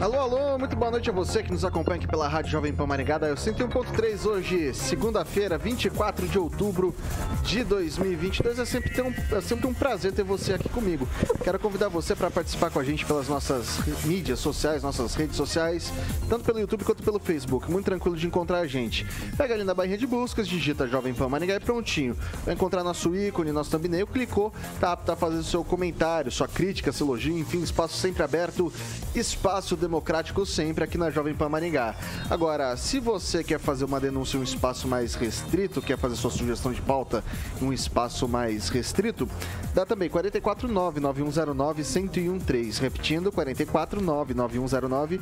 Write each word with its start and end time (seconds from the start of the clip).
Alô, 0.00 0.16
alô, 0.20 0.58
muito 0.58 0.76
boa 0.76 0.92
noite 0.92 1.10
a 1.10 1.12
você 1.12 1.42
que 1.42 1.50
nos 1.50 1.64
acompanha 1.64 1.96
aqui 1.96 2.06
pela 2.06 2.28
Rádio 2.28 2.52
Jovem 2.52 2.72
Pan 2.72 2.86
Maringá. 2.86 3.18
Eu 3.20 3.34
101.3 3.34 4.26
hoje, 4.26 4.72
segunda-feira, 4.72 5.58
24 5.58 6.28
de 6.28 6.38
outubro 6.38 6.94
de 7.42 7.64
2022. 7.64 8.60
É 8.60 8.64
sempre, 8.64 9.02
um, 9.02 9.12
é 9.36 9.40
sempre 9.40 9.66
um 9.66 9.74
prazer 9.74 10.12
ter 10.12 10.22
você 10.22 10.52
aqui 10.52 10.68
comigo. 10.68 11.08
Quero 11.42 11.58
convidar 11.58 11.88
você 11.88 12.14
para 12.14 12.30
participar 12.30 12.70
com 12.70 12.78
a 12.78 12.84
gente 12.84 13.04
pelas 13.04 13.26
nossas 13.26 13.80
mídias 14.04 14.38
sociais, 14.38 14.84
nossas 14.84 15.16
redes 15.16 15.34
sociais, 15.34 15.92
tanto 16.28 16.44
pelo 16.44 16.60
YouTube 16.60 16.84
quanto 16.84 17.02
pelo 17.02 17.18
Facebook. 17.18 17.68
Muito 17.68 17.86
tranquilo 17.86 18.16
de 18.16 18.24
encontrar 18.24 18.58
a 18.60 18.66
gente. 18.68 19.04
Pega 19.36 19.52
ali 19.52 19.64
na 19.64 19.74
barrinha 19.74 19.98
de 19.98 20.06
buscas, 20.06 20.46
digita 20.46 20.86
Jovem 20.86 21.12
Pan 21.12 21.28
Maringá 21.28 21.56
e 21.56 21.60
prontinho. 21.60 22.16
Vai 22.44 22.54
encontrar 22.54 22.84
nosso 22.84 23.16
ícone, 23.16 23.50
nosso 23.50 23.72
thumbnail, 23.72 24.06
clicou, 24.06 24.52
tá 24.78 24.92
apto 24.92 25.10
a 25.10 25.16
fazer 25.16 25.38
o 25.38 25.44
seu 25.44 25.64
comentário, 25.64 26.30
sua 26.30 26.46
crítica, 26.46 26.92
seu 26.92 27.04
elogio, 27.04 27.36
enfim, 27.36 27.62
espaço 27.62 27.96
sempre 27.96 28.22
aberto, 28.22 28.72
espaço 29.12 29.76
de 29.76 29.87
democrático 29.88 30.44
sempre 30.44 30.84
aqui 30.84 30.98
na 30.98 31.10
Jovem 31.10 31.34
Pan 31.34 31.48
Maringá. 31.48 31.94
Agora, 32.28 32.76
se 32.76 33.00
você 33.00 33.42
quer 33.42 33.58
fazer 33.58 33.86
uma 33.86 33.98
denúncia 33.98 34.36
em 34.36 34.40
um 34.40 34.44
espaço 34.44 34.86
mais 34.86 35.14
restrito, 35.14 35.80
quer 35.80 35.96
fazer 35.96 36.14
sua 36.14 36.30
sugestão 36.30 36.70
de 36.72 36.82
pauta 36.82 37.24
em 37.60 37.64
um 37.64 37.72
espaço 37.72 38.28
mais 38.28 38.68
restrito, 38.68 39.26
dá 39.74 39.86
também 39.86 40.10
449-9109-1013. 40.10 42.80
Repetindo, 42.80 43.32
449-9109 43.32 45.20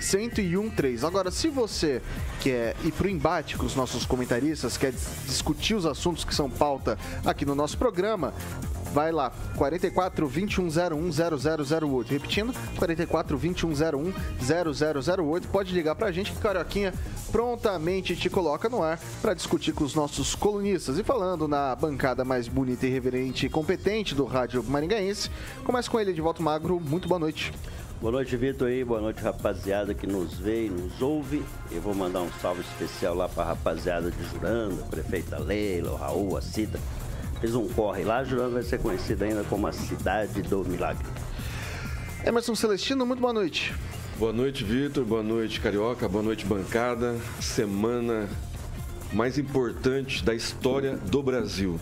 1013. 0.00 1.06
Agora, 1.06 1.30
se 1.30 1.48
você 1.48 2.02
quer 2.40 2.74
ir 2.84 2.92
para 2.92 3.06
o 3.06 3.10
embate 3.10 3.56
com 3.56 3.66
os 3.66 3.76
nossos 3.76 4.06
comentaristas, 4.06 4.76
quer 4.76 4.92
discutir 5.26 5.74
os 5.74 5.86
assuntos 5.86 6.24
que 6.24 6.34
são 6.34 6.50
pauta 6.50 6.98
aqui 7.24 7.44
no 7.44 7.54
nosso 7.54 7.78
programa, 7.78 8.32
vai 8.92 9.12
lá, 9.12 9.32
44 9.56 10.26
2101 10.26 11.10
0008. 11.10 12.10
Repetindo, 12.10 12.54
44 12.76 13.36
2101 13.36 14.12
0008. 14.40 15.48
Pode 15.48 15.72
ligar 15.72 15.94
pra 15.94 16.12
gente 16.12 16.32
que 16.32 16.38
Carioquinha 16.38 16.92
prontamente 17.30 18.16
te 18.16 18.28
coloca 18.28 18.68
no 18.68 18.82
ar 18.82 18.98
para 19.22 19.34
discutir 19.34 19.72
com 19.72 19.84
os 19.84 19.94
nossos 19.94 20.34
colunistas. 20.34 20.98
E 20.98 21.04
falando 21.04 21.46
na 21.46 21.74
bancada 21.74 22.24
mais 22.24 22.48
bonita, 22.48 22.86
irreverente 22.86 23.46
e 23.46 23.48
competente 23.48 24.14
do 24.14 24.24
Rádio 24.24 24.62
Maringaense, 24.62 25.30
começa 25.64 25.90
com 25.90 25.98
ele, 25.98 26.12
de 26.12 26.20
volta 26.20 26.42
Magro. 26.42 26.80
Muito 26.80 27.08
boa 27.08 27.18
noite. 27.18 27.52
Boa 28.00 28.12
noite, 28.12 28.34
Vitor 28.34 28.68
aí. 28.68 28.82
Boa 28.82 29.00
noite, 29.00 29.22
rapaziada 29.22 29.92
que 29.92 30.06
nos 30.06 30.38
vê 30.38 30.66
e 30.66 30.70
nos 30.70 31.02
ouve. 31.02 31.42
Eu 31.70 31.82
vou 31.82 31.94
mandar 31.94 32.22
um 32.22 32.32
salve 32.40 32.62
especial 32.62 33.14
lá 33.14 33.28
para 33.28 33.42
a 33.42 33.46
rapaziada 33.48 34.10
de 34.10 34.24
Juranda, 34.24 34.82
prefeita 34.84 35.38
Leila, 35.38 35.92
o 35.92 35.96
Raul, 35.96 36.36
a 36.36 36.40
Cida 36.40 36.80
fez 37.40 37.54
um 37.54 37.66
corre 37.68 38.04
lá, 38.04 38.22
Jurando 38.22 38.54
vai 38.54 38.62
ser 38.62 38.78
conhecida 38.78 39.24
ainda 39.24 39.42
como 39.44 39.66
a 39.66 39.72
cidade 39.72 40.42
do 40.42 40.64
milagre. 40.64 41.06
Emerson 42.24 42.54
Celestino, 42.54 43.06
muito 43.06 43.20
boa 43.20 43.32
noite. 43.32 43.74
Boa 44.18 44.32
noite, 44.32 44.62
Vitor. 44.62 45.04
Boa 45.04 45.22
noite, 45.22 45.58
Carioca. 45.60 46.06
Boa 46.06 46.22
noite, 46.22 46.44
bancada. 46.44 47.16
Semana 47.40 48.28
mais 49.12 49.38
importante 49.38 50.22
da 50.22 50.34
história 50.34 50.96
do 50.96 51.22
Brasil. 51.22 51.80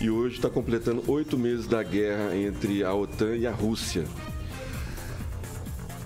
E 0.00 0.10
hoje 0.10 0.36
está 0.36 0.50
completando 0.50 1.04
oito 1.06 1.38
meses 1.38 1.66
da 1.66 1.82
guerra 1.82 2.36
entre 2.36 2.82
a 2.82 2.92
OTAN 2.92 3.36
e 3.36 3.46
a 3.46 3.52
Rússia. 3.52 4.04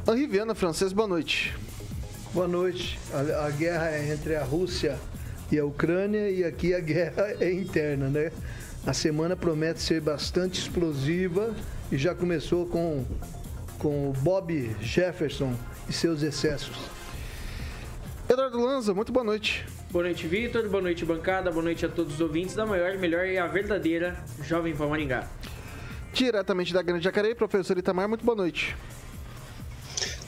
Henri 0.06 0.26
Viana, 0.26 0.54
francês, 0.54 0.92
boa 0.92 1.08
noite. 1.08 1.56
Boa 2.32 2.46
noite. 2.46 2.98
A, 3.12 3.46
a 3.46 3.50
guerra 3.50 3.90
é 3.90 4.12
entre 4.12 4.36
a 4.36 4.44
Rússia 4.44 4.98
e 5.50 5.58
a 5.58 5.64
Ucrânia 5.64 6.30
e 6.30 6.44
aqui 6.44 6.74
a 6.74 6.78
guerra 6.80 7.34
é 7.40 7.52
interna, 7.52 8.08
né? 8.08 8.30
A 8.86 8.94
semana 8.94 9.36
promete 9.36 9.80
ser 9.80 10.00
bastante 10.00 10.58
explosiva 10.58 11.54
e 11.92 11.98
já 11.98 12.14
começou 12.14 12.66
com, 12.66 13.04
com 13.78 14.12
Bob 14.20 14.74
Jefferson 14.80 15.54
e 15.88 15.92
seus 15.92 16.22
excessos. 16.22 16.76
Eduardo 18.28 18.58
Lanza, 18.58 18.94
muito 18.94 19.12
boa 19.12 19.24
noite. 19.24 19.66
Boa 19.90 20.04
noite, 20.04 20.26
Vitor. 20.26 20.66
Boa 20.68 20.82
noite, 20.82 21.04
bancada. 21.04 21.50
Boa 21.50 21.64
noite 21.64 21.84
a 21.84 21.88
todos 21.88 22.14
os 22.14 22.20
ouvintes 22.20 22.54
da 22.54 22.64
maior, 22.64 22.96
melhor 22.96 23.26
e 23.26 23.36
a 23.36 23.46
verdadeira 23.46 24.24
Jovem 24.42 24.74
Pan 24.74 24.88
Maringá. 24.88 25.28
Diretamente 26.14 26.72
da 26.72 26.80
Grande 26.80 27.04
Jacareí, 27.04 27.34
professor 27.34 27.76
Itamar, 27.76 28.08
muito 28.08 28.24
boa 28.24 28.36
noite. 28.36 28.76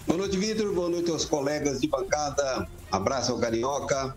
Boa 0.06 0.18
noite, 0.18 0.36
Vitor. 0.36 0.74
Boa 0.74 0.90
noite 0.90 1.10
aos 1.10 1.24
colegas 1.24 1.80
de 1.80 1.88
bancada. 1.88 2.68
Abraço 2.90 3.32
ao 3.32 3.38
Carioca 3.38 4.14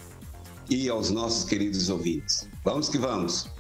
e 0.70 0.90
aos 0.90 1.10
nossos 1.10 1.48
queridos 1.48 1.90
ouvintes. 1.90 2.50
Vamos 2.64 2.90
que 2.90 2.98
vamos. 2.98 3.55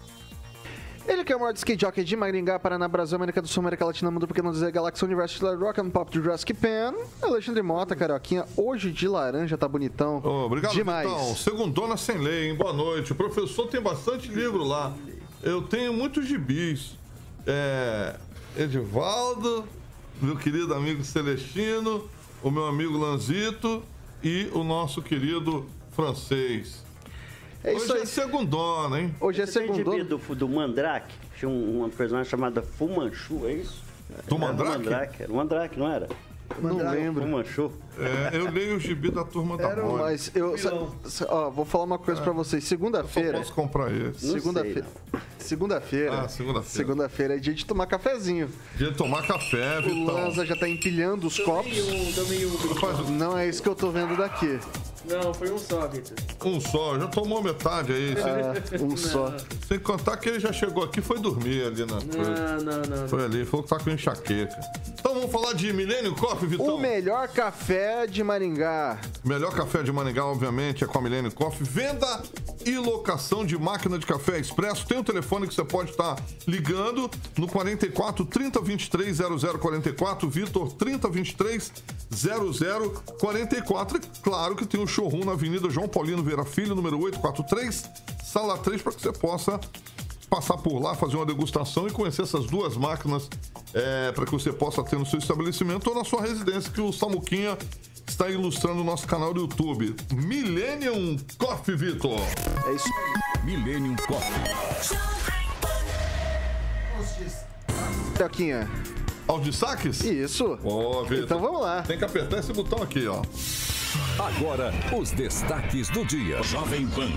Ele 1.07 1.23
que 1.23 1.31
é 1.31 1.35
o 1.35 1.39
maior 1.39 1.53
skate 1.53 1.81
jockey 1.81 2.03
de 2.03 2.15
Maringá, 2.15 2.57
Paraná, 2.57 2.87
Brasil, 2.87 3.15
América 3.15 3.41
do 3.41 3.47
Sul, 3.47 3.61
América 3.61 3.85
Latina, 3.85 4.09
Mundo 4.09 4.27
Pequeno 4.27 4.51
Dizer, 4.51 4.71
Galáxia, 4.71 5.05
Universo, 5.05 5.55
Rock 5.55 5.79
and 5.79 5.89
Pop 5.91 6.11
de 6.11 6.17
Jurassic 6.19 6.53
Pan. 6.53 6.95
Alexandre 7.21 7.61
Mota, 7.61 7.95
Carioquinha, 7.95 8.45
hoje 8.57 8.91
de 8.91 9.07
laranja, 9.07 9.55
tá 9.57 9.67
bonitão. 9.67 10.19
Oh, 10.23 10.45
obrigado, 10.45 10.73
Demais. 10.73 11.07
Então, 11.07 11.35
segundona 11.35 11.95
sem 11.95 12.17
lei, 12.17 12.49
hein? 12.49 12.55
Boa 12.55 12.73
noite. 12.73 13.11
O 13.11 13.15
professor 13.15 13.67
tem 13.67 13.81
bastante 13.81 14.29
livro 14.29 14.63
lá. 14.63 14.93
Eu 15.43 15.61
tenho 15.61 15.93
muitos 15.93 16.25
gibis. 16.25 16.97
É, 17.45 18.15
Edivaldo, 18.57 19.67
meu 20.19 20.35
querido 20.35 20.73
amigo 20.73 21.03
Celestino, 21.03 22.09
o 22.41 22.49
meu 22.49 22.65
amigo 22.65 22.97
Lanzito 22.97 23.83
e 24.23 24.49
o 24.53 24.63
nosso 24.63 25.01
querido 25.01 25.67
francês. 25.91 26.84
É 27.65 27.73
isso 27.73 27.85
Hoje 27.85 27.91
é 27.93 27.95
aí. 27.95 28.01
é 28.03 28.05
segundona, 28.05 29.01
hein? 29.01 29.15
Hoje 29.19 29.41
é 29.41 29.45
segundona. 29.47 30.03
Do, 30.03 30.17
do 30.17 30.47
Mandrake, 30.47 31.15
tinha 31.35 31.49
um, 31.49 31.79
uma 31.79 31.89
personagem 31.89 32.29
chamada 32.29 32.61
Fumanchu, 32.61 33.41
é 33.47 33.53
isso? 33.53 33.83
Do 34.27 34.37
Mandrake? 34.37 34.77
Mandrake, 34.77 35.23
era 35.23 35.31
o 35.31 35.35
Mandrake, 35.35 35.79
não 35.79 35.91
era? 35.91 36.07
Não 36.61 36.77
lembro. 36.91 37.23
Fumanchu. 37.23 37.71
É, 37.97 38.37
eu 38.37 38.51
leio 38.51 38.75
o 38.75 38.79
gibi 38.79 39.09
da 39.09 39.23
turma 39.23 39.57
da 39.57 39.75
Mônica. 39.75 40.03
Mas 40.03 40.31
eu 40.35 40.55
ó, 41.27 41.49
vou 41.49 41.65
falar 41.65 41.85
uma 41.85 41.97
coisa 41.97 42.21
é. 42.21 42.23
pra 42.23 42.33
vocês. 42.33 42.63
Segunda-feira. 42.65 43.39
posso 43.39 43.53
comprar 43.53 43.91
esse. 43.91 44.31
Segunda-feira. 44.31 44.85
Segunda-feira. 45.39 46.21
Ah, 46.21 46.27
segunda-feira. 46.27 46.77
Segunda-feira 46.77 47.35
é 47.35 47.39
dia 47.39 47.53
de 47.53 47.65
tomar 47.65 47.87
cafezinho. 47.87 48.47
Dia 48.75 48.91
de 48.91 48.97
tomar 48.97 49.25
café, 49.25 49.81
Vitão. 49.81 50.03
O 50.03 50.05
Lanza 50.05 50.45
já 50.45 50.55
tá 50.55 50.69
empilhando 50.69 51.25
os 51.25 51.39
copos. 51.39 51.73
Não 53.09 53.35
é 53.35 53.49
isso 53.49 53.63
que 53.63 53.69
eu 53.69 53.75
tô 53.75 53.89
vendo 53.89 54.15
daqui. 54.15 54.59
Não, 55.07 55.33
foi 55.33 55.51
um 55.51 55.57
só, 55.57 55.87
Vitor. 55.87 56.17
Um 56.43 56.59
só, 56.59 56.99
já 56.99 57.07
tomou 57.07 57.43
metade 57.43 57.93
aí. 57.93 58.15
Ah, 58.17 58.83
um 58.83 58.97
só. 58.97 59.33
Sem 59.67 59.79
contar 59.79 60.17
que 60.17 60.29
ele 60.29 60.39
já 60.39 60.51
chegou 60.51 60.83
aqui 60.83 60.99
e 60.99 61.03
foi 61.03 61.19
dormir 61.19 61.65
ali 61.65 61.85
na 61.85 62.01
coisa. 62.01 62.57
Não, 62.57 62.63
não, 62.63 63.01
não. 63.01 63.07
Foi 63.07 63.23
ali, 63.23 63.45
falou 63.45 63.63
que 63.63 63.69
tá 63.69 63.79
com 63.79 63.89
enxaqueca. 63.89 64.59
Então 64.99 65.13
vamos 65.13 65.31
falar 65.31 65.53
de 65.53 65.71
Milênio 65.71 66.15
Coffee, 66.15 66.47
Vitão. 66.47 66.75
O 66.75 66.79
melhor 66.79 67.27
café 67.27 68.07
de 68.07 68.23
Maringá. 68.23 68.99
Melhor 69.23 69.53
café 69.53 69.83
de 69.83 69.91
Maringá, 69.91 70.25
obviamente, 70.25 70.83
é 70.83 70.87
com 70.87 70.97
a 70.97 71.01
Milênio 71.01 71.31
Coffee. 71.31 71.65
Venda 71.67 72.23
e 72.65 72.77
locação 72.77 73.45
de 73.45 73.55
máquina 73.57 73.99
de 73.99 74.05
café 74.05 74.39
expresso. 74.39 74.85
Tem 74.87 74.97
um 74.97 75.03
telefone 75.03 75.47
que 75.47 75.53
você 75.53 75.63
pode 75.63 75.91
estar 75.91 76.15
ligando 76.47 77.09
no 77.37 77.47
44 77.47 78.25
30 78.25 78.59
23 78.61 79.17
0044, 79.17 80.29
Vitor 80.29 80.73
30 80.73 81.09
23 81.09 81.71
0044. 82.11 83.97
E 83.97 84.21
claro 84.21 84.55
que 84.55 84.65
tem 84.65 84.81
um 84.81 84.87
showroom 84.95 85.25
na 85.25 85.33
Avenida 85.33 85.69
João 85.69 85.89
Paulino 85.89 86.23
Vera 86.23 86.45
Filho, 86.45 86.73
número 86.73 86.97
843, 86.97 87.89
sala 88.23 88.57
3, 88.57 88.81
para 88.81 88.93
que 88.93 89.01
você 89.01 89.11
possa 89.11 89.59
passar 90.29 90.57
por 90.57 90.79
lá, 90.79 90.95
fazer 90.95 91.17
uma 91.17 91.25
degustação 91.25 91.85
e 91.87 91.91
conhecer 91.91 92.21
essas 92.21 92.45
duas 92.45 92.77
máquinas 92.77 93.29
é, 93.73 94.13
para 94.13 94.25
que 94.25 94.31
você 94.31 94.53
possa 94.53 94.81
ter 94.83 94.97
no 94.97 95.05
seu 95.05 95.19
estabelecimento 95.19 95.87
ou 95.89 95.95
na 95.95 96.05
sua 96.05 96.21
residência, 96.21 96.71
que 96.71 96.79
o 96.79 96.93
Samuquinha 96.93 97.57
está 98.07 98.29
ilustrando 98.29 98.81
o 98.81 98.83
nosso 98.85 99.05
canal 99.05 99.33
do 99.33 99.41
YouTube. 99.41 99.95
Millennium 100.13 101.17
Coffee, 101.37 101.75
Vitor. 101.75 102.19
É 102.65 102.73
isso. 102.73 102.89
Millennium 103.43 103.95
Coffee. 103.97 104.33
Toquinha. 108.17 108.69
Aos 109.27 109.43
destaques? 109.43 110.01
Isso. 110.03 110.57
Ó, 110.63 111.03
Vitor. 111.03 111.23
Então 111.23 111.39
vamos 111.39 111.61
lá. 111.61 111.81
Tem 111.81 111.97
que 111.97 112.05
apertar 112.05 112.39
esse 112.39 112.53
botão 112.53 112.81
aqui, 112.81 113.07
ó. 113.07 113.21
Agora, 114.19 114.73
os 114.97 115.11
destaques 115.11 115.89
do 115.89 116.05
dia. 116.05 116.41
Jovem 116.43 116.87
Pan. 116.87 117.09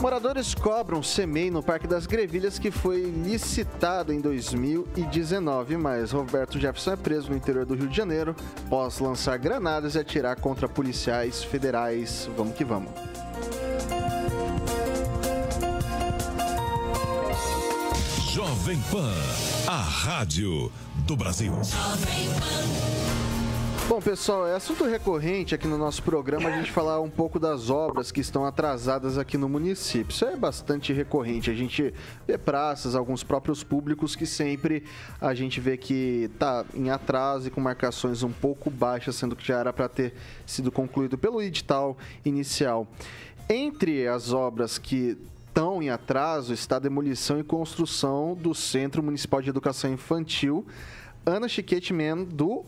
Moradores 0.00 0.54
cobram 0.54 1.02
CEMEI 1.02 1.50
no 1.50 1.62
Parque 1.62 1.86
das 1.86 2.04
Grevilhas 2.04 2.58
que 2.58 2.70
foi 2.70 3.02
licitado 3.02 4.12
em 4.12 4.20
2019, 4.20 5.78
mas 5.78 6.10
Roberto 6.10 6.58
Jefferson 6.58 6.92
é 6.92 6.96
preso 6.96 7.30
no 7.30 7.36
interior 7.36 7.64
do 7.64 7.74
Rio 7.74 7.88
de 7.88 7.96
Janeiro 7.96 8.36
após 8.66 8.98
lançar 8.98 9.38
granadas 9.38 9.94
e 9.94 9.98
atirar 9.98 10.36
contra 10.36 10.68
policiais 10.68 11.42
federais. 11.42 12.28
Vamos 12.36 12.54
que 12.54 12.64
vamos. 12.64 12.90
Jovem 18.64 18.80
Pan. 18.90 19.12
A 19.66 19.76
rádio 19.76 20.72
do 21.06 21.14
Brasil. 21.14 21.52
Bom, 23.86 24.00
pessoal, 24.00 24.46
é 24.46 24.54
assunto 24.54 24.84
recorrente 24.84 25.54
aqui 25.54 25.68
no 25.68 25.76
nosso 25.76 26.02
programa 26.02 26.48
a 26.48 26.52
gente 26.56 26.72
falar 26.72 26.98
um 27.02 27.10
pouco 27.10 27.38
das 27.38 27.68
obras 27.68 28.10
que 28.10 28.22
estão 28.22 28.46
atrasadas 28.46 29.18
aqui 29.18 29.36
no 29.36 29.50
município. 29.50 30.14
Isso 30.14 30.24
é 30.24 30.34
bastante 30.34 30.94
recorrente. 30.94 31.50
A 31.50 31.54
gente 31.54 31.92
vê 32.26 32.38
praças, 32.38 32.94
alguns 32.94 33.22
próprios 33.22 33.62
públicos 33.62 34.16
que 34.16 34.24
sempre 34.24 34.84
a 35.20 35.34
gente 35.34 35.60
vê 35.60 35.76
que 35.76 36.30
tá 36.38 36.64
em 36.72 36.88
atraso 36.88 37.48
e 37.48 37.50
com 37.50 37.60
marcações 37.60 38.22
um 38.22 38.32
pouco 38.32 38.70
baixas, 38.70 39.14
sendo 39.14 39.36
que 39.36 39.46
já 39.46 39.58
era 39.58 39.74
para 39.74 39.90
ter 39.90 40.14
sido 40.46 40.72
concluído 40.72 41.18
pelo 41.18 41.42
edital 41.42 41.98
inicial. 42.24 42.86
Entre 43.46 44.08
as 44.08 44.32
obras 44.32 44.78
que 44.78 45.18
estão 45.54 45.80
em 45.80 45.88
atraso 45.88 46.52
está 46.52 46.74
a 46.74 46.80
demolição 46.80 47.38
e 47.38 47.44
construção 47.44 48.34
do 48.34 48.52
Centro 48.52 49.00
Municipal 49.04 49.40
de 49.40 49.50
Educação 49.50 49.92
Infantil 49.92 50.66
Ana 51.24 51.46
Chiquete 51.46 51.92
Men 51.92 52.24
do 52.24 52.64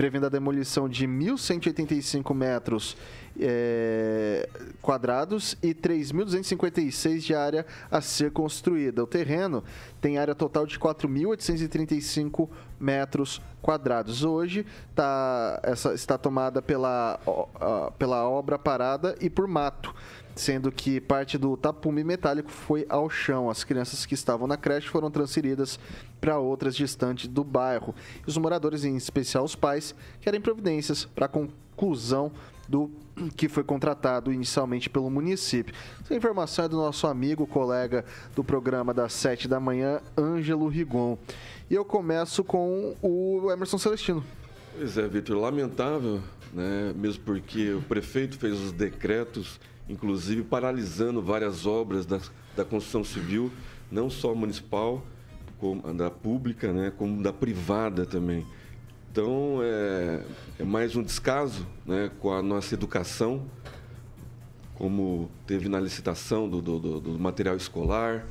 prevendo 0.00 0.24
a 0.24 0.30
demolição 0.30 0.88
de 0.88 1.06
1.185 1.06 2.34
metros 2.34 2.96
é, 3.38 4.48
quadrados 4.80 5.58
e 5.62 5.74
3.256 5.74 7.18
de 7.18 7.34
área 7.34 7.66
a 7.90 8.00
ser 8.00 8.30
construída. 8.30 9.04
O 9.04 9.06
terreno 9.06 9.62
tem 10.00 10.16
área 10.16 10.34
total 10.34 10.64
de 10.64 10.78
4.835 10.78 12.48
metros 12.80 13.42
quadrados. 13.60 14.24
Hoje 14.24 14.64
tá, 14.94 15.60
essa, 15.62 15.92
está 15.92 16.16
tomada 16.16 16.62
pela, 16.62 17.20
ó, 17.26 17.90
pela 17.90 18.26
obra 18.26 18.58
parada 18.58 19.14
e 19.20 19.28
por 19.28 19.46
mato 19.46 19.94
sendo 20.40 20.72
que 20.72 21.00
parte 21.00 21.36
do 21.36 21.56
tapume 21.56 22.02
metálico 22.02 22.50
foi 22.50 22.86
ao 22.88 23.10
chão. 23.10 23.50
As 23.50 23.62
crianças 23.62 24.06
que 24.06 24.14
estavam 24.14 24.46
na 24.46 24.56
creche 24.56 24.88
foram 24.88 25.10
transferidas 25.10 25.78
para 26.20 26.38
outras 26.38 26.74
distantes 26.74 27.28
do 27.28 27.44
bairro. 27.44 27.94
Os 28.26 28.38
moradores, 28.38 28.84
em 28.84 28.96
especial 28.96 29.44
os 29.44 29.54
pais, 29.54 29.94
querem 30.20 30.40
providências 30.40 31.04
para 31.04 31.26
a 31.26 31.28
conclusão 31.28 32.32
do 32.66 32.90
que 33.36 33.48
foi 33.48 33.62
contratado 33.62 34.32
inicialmente 34.32 34.88
pelo 34.88 35.10
município. 35.10 35.74
Essa 36.02 36.14
informação 36.14 36.64
é 36.64 36.68
do 36.68 36.76
nosso 36.76 37.06
amigo, 37.06 37.46
colega 37.46 38.04
do 38.34 38.42
programa 38.42 38.94
das 38.94 39.12
7 39.12 39.46
da 39.46 39.60
manhã, 39.60 40.00
Ângelo 40.16 40.68
Rigon. 40.68 41.18
E 41.68 41.74
eu 41.74 41.84
começo 41.84 42.42
com 42.42 42.94
o 43.02 43.50
Emerson 43.52 43.76
Celestino. 43.76 44.24
Pois 44.74 44.96
é, 44.96 45.06
Vitor, 45.06 45.36
lamentável, 45.36 46.22
né? 46.54 46.94
mesmo 46.96 47.24
porque 47.24 47.72
o 47.72 47.82
prefeito 47.82 48.38
fez 48.38 48.58
os 48.58 48.72
decretos, 48.72 49.60
inclusive 49.90 50.44
paralisando 50.44 51.20
várias 51.20 51.66
obras 51.66 52.06
da, 52.06 52.20
da 52.56 52.64
construção 52.64 53.02
civil, 53.02 53.50
não 53.90 54.08
só 54.08 54.34
municipal, 54.34 55.04
como 55.58 55.92
da 55.92 56.10
pública, 56.10 56.72
né? 56.72 56.92
como 56.96 57.20
da 57.22 57.32
privada 57.32 58.06
também. 58.06 58.46
Então, 59.10 59.58
é, 59.60 60.22
é, 60.60 60.64
mais 60.64 60.94
um 60.94 61.02
descaso 61.02 61.66
né, 61.84 62.10
com 62.20 62.32
a 62.32 62.40
nossa 62.40 62.72
educação, 62.74 63.42
como 64.76 65.28
teve 65.44 65.68
na 65.68 65.80
licitação 65.80 66.48
do, 66.48 66.62
do, 66.62 67.00
do, 67.00 67.18
material 67.18 67.56
escolar, 67.56 68.24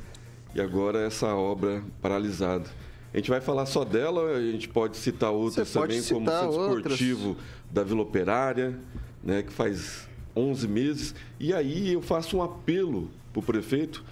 e 0.54 0.60
agora 0.60 1.00
essa 1.00 1.34
obra 1.34 1.84
paralisada. 2.00 2.64
A 3.12 3.16
gente 3.18 3.28
vai 3.28 3.42
falar 3.42 3.66
só 3.66 3.84
dela, 3.84 4.36
a 4.36 4.40
gente 4.40 4.68
pode 4.68 4.96
citar 4.96 5.30
outras 5.30 5.68
Você 5.68 5.78
também, 5.78 6.02
como 6.02 6.26
o 6.26 6.32
Centro 6.32 6.48
outras. 6.48 6.78
Esportivo 6.78 7.36
da 7.70 7.84
Vila 7.84 8.00
Operária, 8.00 8.78
né, 9.22 9.42
que 9.42 9.52
faz 9.52 10.08
11 10.34 10.68
meses. 10.68 11.14
E 11.38 11.52
aí 11.52 11.92
eu 11.92 12.02
faço 12.02 12.36
um 12.36 12.42
apelo 12.42 13.10
para 13.32 13.40
o 13.40 13.42
prefeito, 13.42 14.04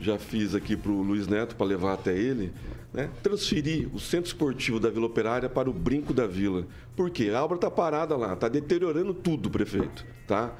já 0.00 0.18
fiz 0.18 0.54
aqui 0.54 0.76
para 0.76 0.90
o 0.90 1.02
Luiz 1.02 1.26
Neto 1.26 1.54
para 1.54 1.66
levar 1.66 1.94
até 1.94 2.16
ele, 2.16 2.52
né, 2.92 3.10
transferir 3.22 3.88
o 3.94 4.00
centro 4.00 4.26
esportivo 4.26 4.78
da 4.80 4.90
Vila 4.90 5.06
Operária 5.06 5.48
para 5.48 5.70
o 5.70 5.72
Brinco 5.72 6.12
da 6.12 6.26
Vila. 6.26 6.66
Por 6.96 7.10
quê? 7.10 7.30
A 7.30 7.44
obra 7.44 7.56
está 7.56 7.70
parada 7.70 8.16
lá, 8.16 8.34
está 8.34 8.48
deteriorando 8.48 9.14
tudo, 9.14 9.50
prefeito. 9.50 10.04
Tá? 10.26 10.52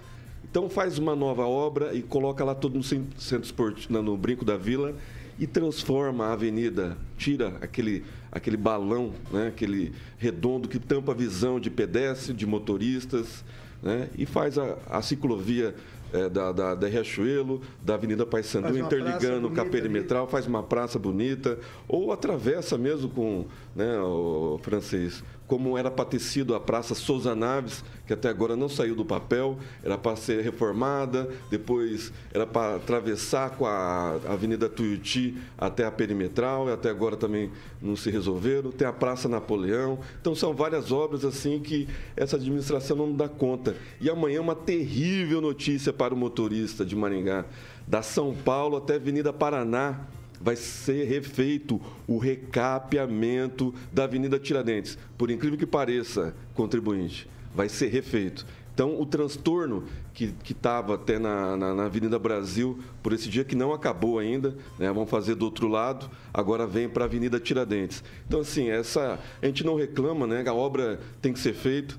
Então 0.49 0.69
faz 0.69 0.99
uma 0.99 1.17
nova 1.17 1.47
obra 1.47 1.95
e 1.95 2.03
coloca 2.03 2.45
lá 2.45 2.55
todo 2.55 2.75
no 2.75 2.83
centro 2.83 3.45
esportivo, 3.45 4.01
no 4.03 4.17
Brinco 4.17 4.45
da 4.45 4.57
Vila 4.57 4.95
e 5.39 5.47
transforma 5.47 6.27
a 6.27 6.33
avenida, 6.33 6.97
tira 7.19 7.57
aquele, 7.61 8.05
aquele 8.31 8.57
balão, 8.57 9.13
né, 9.33 9.49
aquele 9.49 9.93
redondo 10.17 10.69
que 10.69 10.79
tampa 10.79 11.13
a 11.13 11.15
visão 11.15 11.59
de 11.59 11.71
pedestre, 11.71 12.33
de 12.33 12.47
motoristas, 12.47 13.45
né, 13.85 14.09
e 14.17 14.25
faz 14.25 14.57
a, 14.59 14.79
a 14.89 15.03
ciclovia 15.03 15.75
é, 16.11 16.29
da, 16.29 16.53
da, 16.53 16.75
da, 16.75 16.89
Riachuelo, 16.89 17.61
da 17.83 17.95
Avenida 17.95 18.25
Paissandu, 18.25 18.79
interligando 18.79 19.51
com 19.51 19.61
a 19.61 19.65
perimetral, 19.67 20.27
faz 20.27 20.47
uma 20.47 20.63
praça 20.63 20.99
bonita, 20.99 21.59
ou 21.87 22.13
atravessa 22.13 22.79
mesmo 22.79 23.11
com 23.11 23.45
né, 23.77 23.99
o 23.99 24.59
francês 24.63 25.23
como 25.55 25.79
era 25.79 25.89
para 25.89 26.05
ter 26.05 26.19
sido 26.19 26.53
a 26.53 26.59
Praça 26.59 26.97
Souza 26.97 27.33
Naves, 27.33 27.85
que 28.09 28.13
até 28.13 28.29
agora 28.29 28.57
não 28.57 28.69
saiu 28.69 28.97
do 28.97 29.05
papel, 29.05 29.57
era 29.85 29.97
para 29.97 30.17
ser 30.17 30.43
reformada, 30.43 31.31
depois 31.49 32.13
era 32.33 32.45
para 32.45 32.75
atravessar 32.75 33.51
com 33.51 33.65
a 33.65 34.19
Avenida 34.29 34.69
Tuiuti 34.69 35.37
até 35.57 35.85
a 35.85 35.93
Perimetral, 35.93 36.69
e 36.69 36.73
até 36.73 36.91
agora 36.91 37.17
também 37.17 37.53
não 37.81 37.95
se 37.95 38.11
resolveram. 38.11 38.73
Tem 38.73 38.85
a 38.85 38.93
Praça 38.93 39.29
Napoleão. 39.29 40.01
Então 40.21 40.35
são 40.35 40.53
várias 40.53 40.91
obras 40.91 41.25
assim 41.25 41.61
que 41.61 41.87
essa 42.17 42.35
administração 42.35 42.97
não 42.97 43.15
dá 43.15 43.29
conta. 43.29 43.77
E 44.01 44.11
amanhã 44.11 44.41
uma 44.41 44.57
terrível 44.57 45.41
notícia 45.41 45.93
para 45.93 46.13
o 46.13 46.17
motorista 46.17 46.85
de 46.85 46.97
Maringá, 46.97 47.45
da 47.87 48.03
São 48.03 48.35
Paulo 48.35 48.77
até 48.77 48.97
Avenida 48.97 49.33
Paraná 49.33 50.01
vai 50.41 50.57
ser 50.57 51.05
refeito 51.05 51.81
o 52.07 52.19
recapeamento 52.19 53.75
da 53.93 54.05
Avenida 54.05 54.39
Tiradentes. 54.39 54.99
Por 55.17 55.31
incrível 55.31 55.59
que 55.59 55.67
pareça, 55.67 56.35
contribuinte, 56.55 57.29
vai 57.55 57.69
ser 57.69 57.89
refeito. 57.89 58.47
Então, 58.75 59.01
o 59.01 59.07
transtorno 59.07 59.85
que 60.13 60.35
estava 60.51 60.97
até 60.97 61.17
na, 61.17 61.57
na, 61.57 61.75
na, 61.75 61.85
Avenida 61.85 62.19
Brasil 62.19 62.81
por 63.03 63.13
esse 63.13 63.29
dia, 63.29 63.45
que 63.45 63.55
não 63.55 63.73
acabou 63.73 64.19
ainda, 64.19 64.57
né? 64.79 64.93
vamos 64.93 65.09
fazer 65.09 65.37
do 65.37 65.45
outro 65.45 65.69
lado, 65.69 66.11
agora 66.33 66.67
vem 66.67 66.89
para 66.89 67.05
a 67.05 67.07
Avenida 67.07 67.39
Tiradentes. 67.39 68.03
Então, 68.27 68.41
assim, 68.41 68.71
essa, 68.71 69.21
a 69.41 69.47
gente 69.47 69.65
não 69.65 69.77
reclama, 69.77 70.27
né? 70.27 70.45
a 70.47 70.53
obra 70.53 70.99
tem 71.23 71.33
que 71.33 71.39
ser 71.39 71.55
feita. 71.55 71.95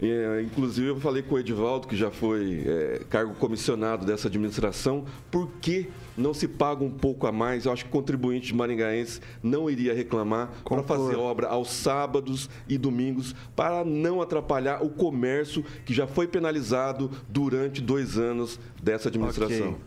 É, 0.00 0.42
inclusive, 0.42 0.88
eu 0.88 1.00
falei 1.00 1.22
com 1.22 1.34
o 1.34 1.38
Edivaldo, 1.38 1.88
que 1.88 1.96
já 1.96 2.10
foi 2.10 2.62
é, 2.64 3.00
cargo 3.10 3.34
comissionado 3.34 4.06
dessa 4.06 4.28
administração, 4.28 5.04
por 5.30 5.50
que 5.60 5.88
não 6.16 6.32
se 6.32 6.46
paga 6.46 6.84
um 6.84 6.90
pouco 6.90 7.26
a 7.26 7.32
mais? 7.32 7.66
Eu 7.66 7.72
acho 7.72 7.84
que 7.84 7.90
o 7.90 7.92
contribuinte 7.92 8.54
maringaense 8.54 9.20
não 9.42 9.68
iria 9.68 9.92
reclamar 9.92 10.50
para 10.64 10.84
fazer 10.84 11.16
obra 11.16 11.48
aos 11.48 11.70
sábados 11.70 12.48
e 12.68 12.78
domingos, 12.78 13.34
para 13.56 13.84
não 13.84 14.22
atrapalhar 14.22 14.84
o 14.84 14.88
comércio 14.88 15.64
que 15.84 15.92
já 15.92 16.06
foi 16.06 16.28
penalizado 16.28 17.10
durante 17.28 17.80
dois 17.80 18.16
anos 18.16 18.58
dessa 18.80 19.08
administração. 19.08 19.68
Ok, 19.68 19.80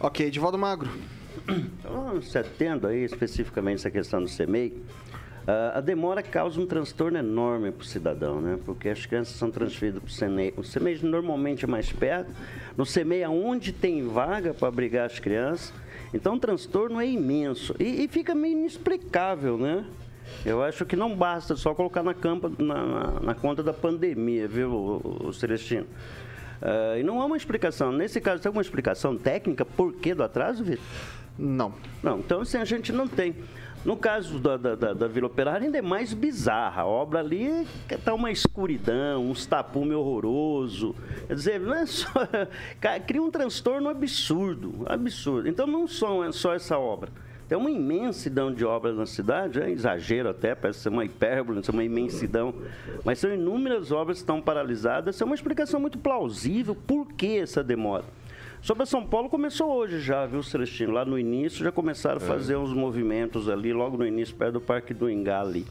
okay 0.00 0.26
Edivaldo 0.26 0.56
Magro. 0.56 0.88
Então, 1.48 2.22
se 2.22 2.38
atendo 2.38 2.86
aí 2.86 3.04
especificamente 3.04 3.76
essa 3.76 3.90
questão 3.90 4.22
do 4.22 4.28
CEMEI, 4.28 4.72
a 5.46 5.80
demora 5.80 6.22
causa 6.22 6.58
um 6.60 6.66
transtorno 6.66 7.18
enorme 7.18 7.70
para 7.70 7.82
o 7.82 7.84
cidadão, 7.84 8.40
né? 8.40 8.58
Porque 8.64 8.88
as 8.88 9.04
crianças 9.04 9.36
são 9.36 9.50
transferidas 9.50 10.02
para 10.02 10.08
o 10.08 10.12
CEMEI. 10.12 10.54
O 10.56 10.64
CEMEI 10.64 11.00
normalmente 11.02 11.64
é 11.64 11.68
mais 11.68 11.92
perto. 11.92 12.30
No 12.76 12.86
CEMEI, 12.86 13.26
onde 13.26 13.72
tem 13.72 14.06
vaga 14.08 14.54
para 14.54 14.68
abrigar 14.68 15.06
as 15.06 15.18
crianças. 15.18 15.72
Então, 16.14 16.36
o 16.36 16.38
transtorno 16.38 17.00
é 17.00 17.06
imenso. 17.06 17.74
E, 17.78 18.04
e, 18.04 18.08
fica 18.08 18.34
meio 18.34 18.56
inexplicável, 18.56 19.58
né? 19.58 19.84
Eu 20.46 20.62
acho 20.62 20.86
que 20.86 20.96
não 20.96 21.14
basta 21.14 21.56
só 21.56 21.74
colocar 21.74 22.02
na, 22.02 22.14
campa, 22.14 22.50
na, 22.58 22.86
na, 22.86 23.20
na 23.20 23.34
conta 23.34 23.62
da 23.62 23.72
pandemia, 23.72 24.48
viu, 24.48 24.70
o, 24.70 25.26
o 25.26 25.32
Celestino? 25.32 25.86
Uh, 26.62 26.98
e 26.98 27.02
não 27.02 27.20
há 27.20 27.26
uma 27.26 27.36
explicação. 27.36 27.92
Nesse 27.92 28.20
caso, 28.20 28.40
tem 28.40 28.48
alguma 28.48 28.62
explicação 28.62 29.16
técnica 29.18 29.64
por 29.64 29.92
que 29.92 30.14
do 30.14 30.22
atraso, 30.22 30.64
Vitor? 30.64 30.84
Não. 31.38 31.74
Não, 32.02 32.20
então 32.20 32.40
assim, 32.40 32.58
a 32.58 32.64
gente 32.64 32.92
não 32.92 33.08
tem. 33.08 33.34
No 33.84 33.98
caso 33.98 34.38
da, 34.38 34.56
da, 34.56 34.74
da, 34.74 35.06
Vila 35.06 35.26
Operária, 35.26 35.66
ainda 35.66 35.76
é 35.76 35.82
mais 35.82 36.14
bizarra. 36.14 36.82
A 36.82 36.86
obra 36.86 37.20
ali 37.20 37.66
está 37.90 38.14
uma 38.14 38.32
escuridão, 38.32 39.30
um 39.30 39.34
tapume 39.34 39.94
horroroso. 39.94 40.94
Quer 41.26 41.34
dizer, 41.34 41.60
não 41.60 41.74
é 41.74 41.84
só, 41.84 42.08
cria 43.06 43.22
um 43.22 43.30
transtorno 43.30 43.90
absurdo, 43.90 44.86
absurdo. 44.86 45.48
Então 45.48 45.66
não 45.66 45.86
só, 45.86 46.24
é 46.24 46.32
só 46.32 46.54
essa 46.54 46.78
obra. 46.78 47.10
Tem 47.46 47.58
uma 47.58 47.70
imensidão 47.70 48.52
de 48.52 48.64
obras 48.64 48.96
na 48.96 49.04
cidade, 49.04 49.60
é 49.60 49.70
exagero 49.70 50.30
até, 50.30 50.54
parece 50.54 50.80
ser 50.80 50.88
uma 50.88 51.04
hipérbole, 51.04 51.62
ser 51.62 51.72
uma 51.72 51.84
imensidão, 51.84 52.54
mas 53.04 53.18
são 53.18 53.34
inúmeras 53.34 53.92
obras 53.92 54.16
que 54.16 54.22
estão 54.22 54.40
paralisadas. 54.40 55.14
Essa 55.14 55.24
é 55.24 55.26
uma 55.26 55.34
explicação 55.34 55.78
muito 55.78 55.98
plausível 55.98 56.74
por 56.74 57.06
que 57.12 57.36
essa 57.36 57.62
demora. 57.62 58.04
Sobre 58.64 58.86
São 58.86 59.04
Paulo 59.04 59.28
começou 59.28 59.70
hoje 59.70 60.00
já, 60.00 60.24
viu, 60.24 60.42
Celestino? 60.42 60.90
Lá 60.90 61.04
no 61.04 61.18
início 61.18 61.62
já 61.62 61.70
começaram 61.70 62.18
a 62.18 62.24
é. 62.24 62.26
fazer 62.26 62.56
uns 62.56 62.72
movimentos 62.72 63.46
ali, 63.46 63.74
logo 63.74 63.98
no 63.98 64.06
início, 64.06 64.34
perto 64.34 64.54
do 64.54 64.60
Parque 64.62 64.94
do 64.94 65.10
Ingá 65.10 65.42
ali. 65.42 65.66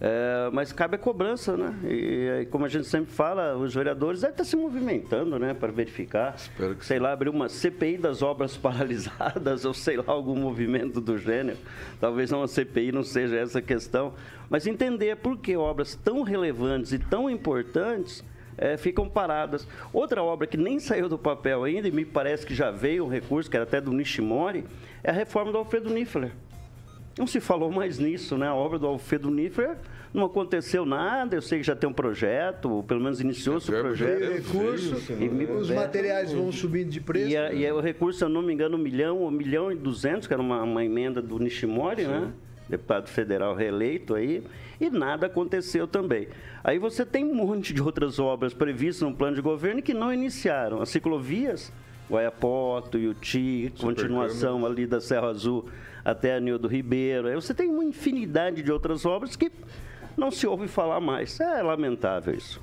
É, 0.00 0.48
mas 0.52 0.72
cabe 0.72 0.94
a 0.94 0.98
cobrança, 0.98 1.56
né? 1.56 1.74
E, 1.82 2.46
como 2.48 2.64
a 2.64 2.68
gente 2.68 2.86
sempre 2.86 3.10
fala, 3.10 3.56
os 3.56 3.74
vereadores 3.74 4.20
devem 4.20 4.32
estar 4.32 4.44
se 4.44 4.54
movimentando, 4.54 5.40
né? 5.40 5.54
Para 5.54 5.72
verificar. 5.72 6.36
Espero 6.36 6.76
que 6.76 6.86
sei 6.86 6.98
sim. 6.98 7.02
lá, 7.02 7.10
abrir 7.10 7.30
uma 7.30 7.48
CPI 7.48 7.98
das 7.98 8.22
obras 8.22 8.54
paralisadas, 8.56 9.64
ou 9.64 9.74
sei 9.74 9.96
lá, 9.96 10.04
algum 10.06 10.36
movimento 10.36 11.00
do 11.00 11.18
gênero. 11.18 11.58
Talvez 11.98 12.30
não 12.30 12.44
a 12.44 12.48
CPI 12.48 12.92
não 12.92 13.02
seja 13.02 13.38
essa 13.38 13.60
questão. 13.60 14.14
Mas 14.48 14.68
entender 14.68 15.16
por 15.16 15.36
que 15.36 15.56
obras 15.56 15.96
tão 15.96 16.22
relevantes 16.22 16.92
e 16.92 16.98
tão 17.00 17.28
importantes 17.28 18.22
é, 18.60 18.76
ficam 18.76 19.08
paradas. 19.08 19.66
Outra 19.92 20.22
obra 20.22 20.46
que 20.46 20.58
nem 20.58 20.78
saiu 20.78 21.08
do 21.08 21.18
papel 21.18 21.64
ainda, 21.64 21.88
e 21.88 21.90
me 21.90 22.04
parece 22.04 22.46
que 22.46 22.54
já 22.54 22.70
veio 22.70 23.06
um 23.06 23.08
recurso, 23.08 23.50
que 23.50 23.56
era 23.56 23.64
até 23.64 23.80
do 23.80 23.90
Nishimori, 23.90 24.64
é 25.02 25.10
a 25.10 25.14
reforma 25.14 25.50
do 25.50 25.58
Alfredo 25.58 25.88
Niffler. 25.88 26.30
Não 27.18 27.26
se 27.26 27.40
falou 27.40 27.72
mais 27.72 27.98
nisso, 27.98 28.36
né? 28.38 28.46
A 28.46 28.54
obra 28.54 28.78
do 28.78 28.86
Alfredo 28.86 29.30
Niffer 29.30 29.76
não 30.14 30.24
aconteceu 30.24 30.86
nada. 30.86 31.36
Eu 31.36 31.42
sei 31.42 31.58
que 31.58 31.66
já 31.66 31.74
tem 31.74 31.88
um 31.88 31.92
projeto, 31.92 32.84
pelo 32.86 33.00
menos 33.00 33.20
iniciou-se 33.20 33.70
o 33.70 33.78
projeto. 33.78 34.32
recurso, 34.32 35.12
e, 35.20 35.44
os 35.44 35.70
materiais 35.70 36.32
vão 36.32 36.52
subindo 36.52 36.88
de 36.88 37.00
preço. 37.00 37.28
E, 37.28 37.36
a, 37.36 37.52
e 37.52 37.70
o 37.72 37.80
recurso, 37.80 38.18
se 38.20 38.24
eu 38.24 38.28
não 38.28 38.42
me 38.42 38.52
engano, 38.52 38.76
um 38.76 38.80
milhão, 38.80 39.24
um 39.24 39.30
milhão 39.30 39.72
e 39.72 39.74
duzentos, 39.74 40.28
que 40.28 40.32
era 40.32 40.42
uma, 40.42 40.62
uma 40.62 40.84
emenda 40.84 41.20
do 41.20 41.38
Nishimori, 41.38 42.02
Sim. 42.02 42.08
né? 42.08 42.32
Deputado 42.70 43.08
federal 43.08 43.54
reeleito 43.54 44.14
aí, 44.14 44.44
e 44.80 44.88
nada 44.88 45.26
aconteceu 45.26 45.86
também. 45.86 46.28
Aí 46.62 46.78
você 46.78 47.04
tem 47.04 47.24
um 47.24 47.34
monte 47.34 47.74
de 47.74 47.82
outras 47.82 48.18
obras 48.18 48.54
previstas 48.54 49.08
no 49.08 49.14
plano 49.14 49.34
de 49.34 49.42
governo 49.42 49.82
que 49.82 49.92
não 49.92 50.12
iniciaram. 50.12 50.80
As 50.80 50.88
ciclovias, 50.88 51.72
Guaiapoto, 52.08 52.96
Yuti, 52.96 53.72
continuação 53.80 54.64
ali 54.64 54.86
da 54.86 55.00
Serra 55.00 55.28
Azul 55.28 55.68
até 56.04 56.36
a 56.36 56.40
Nildo 56.40 56.68
Ribeiro. 56.68 57.28
Aí 57.28 57.34
você 57.34 57.52
tem 57.52 57.68
uma 57.68 57.84
infinidade 57.84 58.62
de 58.62 58.70
outras 58.70 59.04
obras 59.04 59.36
que 59.36 59.50
não 60.16 60.30
se 60.30 60.46
ouve 60.46 60.68
falar 60.68 61.00
mais. 61.00 61.40
É 61.40 61.62
lamentável 61.62 62.34
isso. 62.34 62.60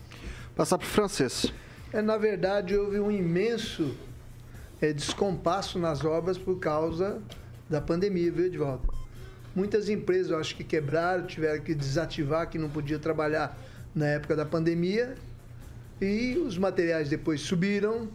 Passar 0.55 0.77
para 0.77 0.85
o 0.85 0.89
francês. 0.89 1.51
É, 1.93 2.01
na 2.01 2.17
verdade, 2.17 2.75
houve 2.75 2.99
um 2.99 3.11
imenso 3.11 3.95
é, 4.81 4.91
descompasso 4.91 5.77
nas 5.79 6.03
obras 6.03 6.37
por 6.37 6.59
causa 6.59 7.21
da 7.69 7.81
pandemia, 7.81 8.31
viu, 8.31 8.45
Edvaldo? 8.45 8.97
Muitas 9.57 9.89
empresas, 9.89 10.29
eu 10.29 10.37
acho 10.37 10.55
que 10.55 10.63
quebraram, 10.63 11.25
tiveram 11.25 11.59
que 11.63 11.73
desativar, 11.73 12.47
que 12.47 12.59
não 12.59 12.69
podia 12.69 12.99
trabalhar 12.99 13.57
na 13.95 14.05
época 14.05 14.35
da 14.35 14.45
pandemia. 14.45 15.15
E 15.99 16.37
os 16.37 16.59
materiais 16.59 17.09
depois 17.09 17.41
subiram. 17.41 18.07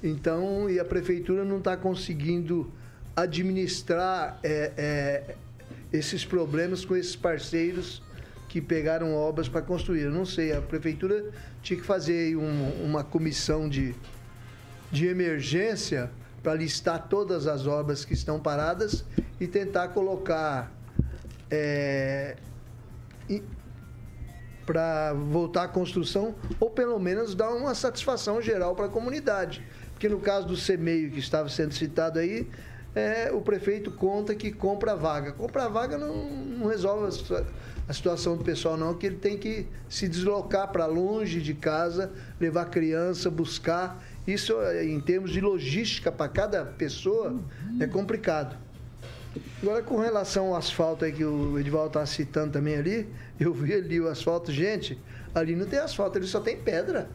Então, 0.00 0.70
e 0.70 0.78
a 0.78 0.84
prefeitura 0.84 1.44
não 1.44 1.58
está 1.58 1.76
conseguindo 1.76 2.72
administrar 3.16 4.38
é, 4.44 4.70
é, 4.76 5.34
esses 5.92 6.24
problemas 6.24 6.84
com 6.84 6.94
esses 6.94 7.16
parceiros 7.16 8.00
que 8.48 8.60
pegaram 8.60 9.12
obras 9.12 9.48
para 9.48 9.60
construir. 9.60 10.02
Eu 10.02 10.12
não 10.12 10.24
sei, 10.24 10.52
a 10.52 10.62
prefeitura 10.62 11.32
tinha 11.64 11.80
que 11.80 11.84
fazer 11.84 12.36
um, 12.36 12.84
uma 12.84 13.02
comissão 13.02 13.68
de, 13.68 13.92
de 14.92 15.08
emergência 15.08 16.12
para 16.44 16.54
listar 16.54 17.08
todas 17.08 17.48
as 17.48 17.66
obras 17.66 18.04
que 18.04 18.12
estão 18.14 18.38
paradas 18.38 19.04
e 19.40 19.48
tentar 19.48 19.88
colocar 19.88 20.70
é, 21.50 22.36
para 24.66 25.12
voltar 25.14 25.64
à 25.64 25.68
construção 25.68 26.34
ou 26.60 26.70
pelo 26.70 26.98
menos 26.98 27.34
dar 27.34 27.50
uma 27.50 27.74
satisfação 27.74 28.40
geral 28.40 28.74
para 28.74 28.86
a 28.86 28.88
comunidade. 28.88 29.64
Porque 29.92 30.08
no 30.08 30.20
caso 30.20 30.46
do 30.46 30.56
CEMEIO 30.56 31.10
que 31.10 31.18
estava 31.18 31.48
sendo 31.48 31.72
citado 31.72 32.18
aí, 32.18 32.48
é, 32.94 33.30
o 33.32 33.40
prefeito 33.40 33.90
conta 33.90 34.34
que 34.34 34.52
compra 34.52 34.92
a 34.92 34.94
vaga. 34.94 35.32
Comprar 35.32 35.64
a 35.64 35.68
vaga 35.68 35.98
não, 35.98 36.30
não 36.30 36.66
resolve 36.68 37.06
a, 37.34 37.44
a, 37.88 37.92
situação 37.92 38.36
do 38.36 38.44
pessoal, 38.44 38.76
não, 38.76 38.94
que 38.94 39.06
ele 39.06 39.16
tem 39.16 39.36
que 39.36 39.66
se 39.88 40.08
deslocar 40.08 40.70
para 40.70 40.86
longe 40.86 41.40
de 41.40 41.54
casa, 41.54 42.12
levar 42.40 42.66
criança, 42.66 43.30
buscar. 43.30 44.02
Isso, 44.26 44.54
em 44.82 44.98
termos 45.00 45.30
de 45.30 45.40
logística 45.40 46.10
para 46.10 46.28
cada 46.28 46.64
pessoa, 46.64 47.38
é 47.78 47.86
complicado. 47.86 48.56
Agora, 49.62 49.82
com 49.82 49.98
relação 49.98 50.48
ao 50.48 50.56
asfalto 50.56 51.04
aí 51.04 51.12
que 51.12 51.24
o 51.24 51.58
Edivaldo 51.58 51.88
está 51.88 52.06
citando 52.06 52.52
também 52.52 52.76
ali, 52.76 53.08
eu 53.38 53.52
vi 53.52 53.74
ali 53.74 54.00
o 54.00 54.08
asfalto, 54.08 54.52
gente, 54.52 54.98
ali 55.34 55.54
não 55.56 55.66
tem 55.66 55.78
asfalto, 55.78 56.18
ali 56.18 56.26
só 56.26 56.40
tem 56.40 56.56
pedra. 56.56 57.08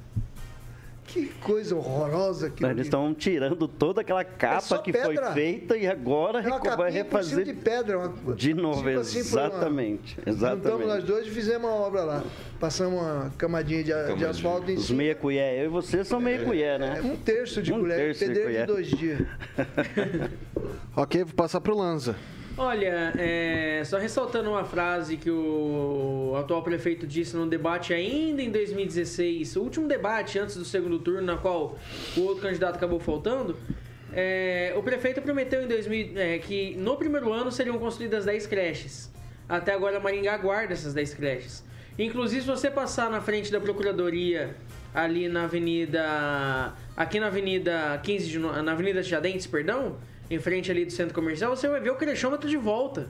Que 1.11 1.27
coisa 1.41 1.75
horrorosa 1.75 2.51
que 2.51 2.63
Eles 2.63 2.85
estão 2.85 3.13
tirando 3.15 3.67
toda 3.67 4.01
aquela 4.01 4.23
capa 4.23 4.75
é 4.75 4.77
que 4.77 4.91
pedra. 4.91 5.25
foi 5.25 5.33
feita 5.33 5.75
e 5.75 5.87
agora 5.87 6.39
é 6.39 6.75
vai 6.75 6.91
refazer 6.91 7.45
de 7.45 7.53
pedra, 7.53 7.97
uma, 7.97 8.35
de 8.35 8.53
novo, 8.53 8.83
tipo 8.83 8.99
assim, 8.99 9.17
exatamente, 9.17 10.19
uma, 10.19 10.29
exatamente. 10.29 10.63
Juntamos 10.63 10.87
nós 10.87 11.03
dois 11.03 11.27
e 11.27 11.31
fizemos 11.31 11.67
uma 11.67 11.75
obra 11.75 12.03
lá. 12.03 12.23
Passamos 12.59 13.01
uma 13.01 13.33
camadinha 13.37 13.83
de, 13.83 13.91
camadinha. 13.91 14.17
de 14.17 14.25
asfalto 14.25 14.69
em 14.69 14.75
Os 14.75 14.91
meia 14.91 15.15
colher, 15.15 15.59
eu 15.59 15.65
e 15.65 15.67
você 15.67 16.03
são 16.03 16.19
meia 16.19 16.45
colher, 16.45 16.79
né? 16.79 17.01
Um 17.03 17.15
terço 17.15 17.61
de 17.61 17.73
um 17.73 17.79
colher, 17.79 17.97
terço 17.97 18.31
de, 18.31 18.39
colher. 18.39 18.61
de 18.61 18.67
dois 18.67 18.87
dias. 18.87 19.21
ok, 20.95 21.23
vou 21.23 21.33
passar 21.33 21.59
para 21.59 21.73
o 21.73 21.77
Lanza. 21.77 22.15
Olha, 22.61 23.13
é, 23.17 23.81
só 23.85 23.97
ressaltando 23.97 24.49
uma 24.49 24.65
frase 24.65 25.15
que 25.15 25.31
o 25.31 26.35
atual 26.37 26.61
prefeito 26.61 27.07
disse 27.07 27.33
num 27.33 27.47
debate 27.47 27.93
ainda 27.93 28.41
em 28.41 28.51
2016, 28.51 29.55
o 29.55 29.61
último 29.61 29.87
debate 29.87 30.37
antes 30.37 30.57
do 30.57 30.65
segundo 30.65 30.99
turno, 30.99 31.21
na 31.21 31.37
qual 31.37 31.79
o 32.17 32.21
outro 32.23 32.43
candidato 32.43 32.75
acabou 32.75 32.99
faltando. 32.99 33.55
É, 34.11 34.73
o 34.75 34.83
prefeito 34.83 35.21
prometeu 35.21 35.63
em 35.63 35.69
2000 35.69 36.11
é, 36.17 36.37
que 36.39 36.75
no 36.75 36.97
primeiro 36.97 37.31
ano 37.31 37.49
seriam 37.49 37.79
construídas 37.79 38.25
10 38.25 38.47
creches. 38.47 39.09
Até 39.47 39.73
agora 39.73 39.97
Maringá 39.97 40.35
guarda 40.35 40.73
essas 40.73 40.93
10 40.93 41.13
creches. 41.13 41.63
Inclusive, 41.97 42.41
se 42.41 42.47
você 42.47 42.69
passar 42.69 43.09
na 43.09 43.21
frente 43.21 43.49
da 43.49 43.61
procuradoria 43.61 44.53
ali 44.93 45.29
na 45.29 45.45
Avenida. 45.45 46.73
Aqui 46.97 47.21
na 47.21 47.27
Avenida 47.27 47.97
15 48.03 48.27
de, 48.27 48.37
na 48.37 48.73
Avenida 48.73 49.01
Tiradentes, 49.01 49.47
perdão 49.47 49.95
em 50.29 50.39
frente 50.39 50.69
ali 50.69 50.85
do 50.85 50.91
centro 50.91 51.13
comercial, 51.13 51.55
você 51.55 51.67
vai 51.67 51.79
ver 51.79 51.89
o 51.91 51.95
crechômetro 51.95 52.49
de 52.49 52.57
volta. 52.57 53.09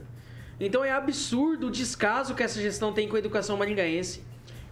Então 0.58 0.84
é 0.84 0.90
absurdo 0.90 1.68
o 1.68 1.70
descaso 1.70 2.34
que 2.34 2.42
essa 2.42 2.60
gestão 2.60 2.92
tem 2.92 3.08
com 3.08 3.16
a 3.16 3.18
educação 3.18 3.56
maringaense. 3.56 4.22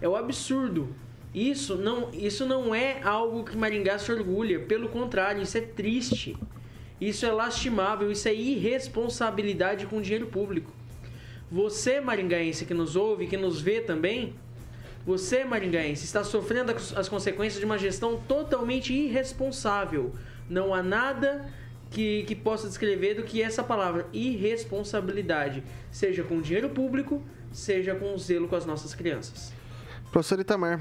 É 0.01 0.09
o 0.09 0.17
absurdo. 0.17 0.95
Isso 1.35 1.77
não, 1.77 2.11
isso 2.13 2.47
não 2.47 2.75
é 2.75 3.03
algo 3.03 3.45
que 3.45 3.57
Maringá 3.57 3.99
se 3.99 4.11
orgulha, 4.11 4.61
pelo 4.61 4.89
contrário, 4.89 5.43
isso 5.43 5.59
é 5.59 5.61
triste. 5.61 6.37
Isso 7.01 7.25
é 7.25 7.31
lastimável, 7.31 8.11
isso 8.11 8.29
é 8.29 8.35
irresponsabilidade 8.35 9.87
com 9.87 10.01
dinheiro 10.01 10.27
público. 10.27 10.73
Você, 11.51 12.01
maringaense, 12.01 12.65
que 12.65 12.75
nos 12.75 12.97
ouve, 12.97 13.27
que 13.27 13.37
nos 13.37 13.61
vê 13.61 13.81
também, 13.81 14.35
você, 15.07 15.45
maringaense, 15.45 16.05
está 16.05 16.25
sofrendo 16.25 16.73
as 16.73 17.09
consequências 17.09 17.61
de 17.61 17.65
uma 17.65 17.79
gestão 17.79 18.21
totalmente 18.29 18.93
irresponsável. 18.93 20.13
Não 20.51 20.75
há 20.75 20.83
nada 20.83 21.49
que, 21.91 22.25
que 22.25 22.35
possa 22.35 22.69
descrever 22.69 23.15
do 23.15 23.23
que 23.23 23.43
essa 23.43 23.63
palavra 23.63 24.07
irresponsabilidade, 24.13 25.63
seja 25.91 26.23
com 26.23 26.41
dinheiro 26.41 26.69
público, 26.71 27.23
seja 27.53 27.95
com 27.95 28.17
zelo 28.19 28.49
com 28.49 28.57
as 28.57 28.67
nossas 28.67 28.95
crianças. 28.95 29.53
Professor 30.11 30.41
Itamar. 30.41 30.81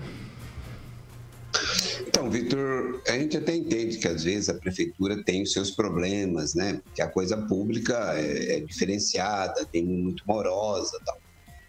Então, 2.07 2.29
Vitor, 2.29 3.01
a 3.07 3.11
gente 3.11 3.37
até 3.37 3.55
entende 3.55 3.97
que 3.97 4.07
às 4.07 4.23
vezes 4.23 4.49
a 4.49 4.53
prefeitura 4.53 5.23
tem 5.23 5.43
os 5.43 5.51
seus 5.51 5.71
problemas, 5.71 6.53
né? 6.53 6.81
Que 6.93 7.01
a 7.01 7.07
coisa 7.07 7.37
pública 7.37 8.13
é, 8.15 8.57
é 8.57 8.59
diferenciada, 8.59 9.65
tem 9.65 9.83
muito 9.83 10.23
morosa 10.25 10.99
tal. 11.05 11.19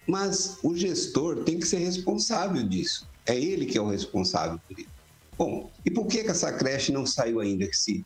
Mas 0.06 0.58
o 0.62 0.76
gestor 0.76 1.44
tem 1.44 1.58
que 1.58 1.66
ser 1.66 1.78
responsável 1.78 2.62
disso. 2.62 3.06
É 3.26 3.38
ele 3.38 3.66
que 3.66 3.76
é 3.76 3.80
o 3.80 3.88
responsável 3.88 4.58
por 4.66 4.78
isso. 4.78 4.88
Bom, 5.36 5.70
e 5.84 5.90
por 5.90 6.06
que, 6.06 6.24
que 6.24 6.30
essa 6.30 6.52
creche 6.52 6.90
não 6.92 7.06
saiu 7.06 7.40
ainda? 7.40 7.66
Que 7.66 7.76
se 7.76 8.04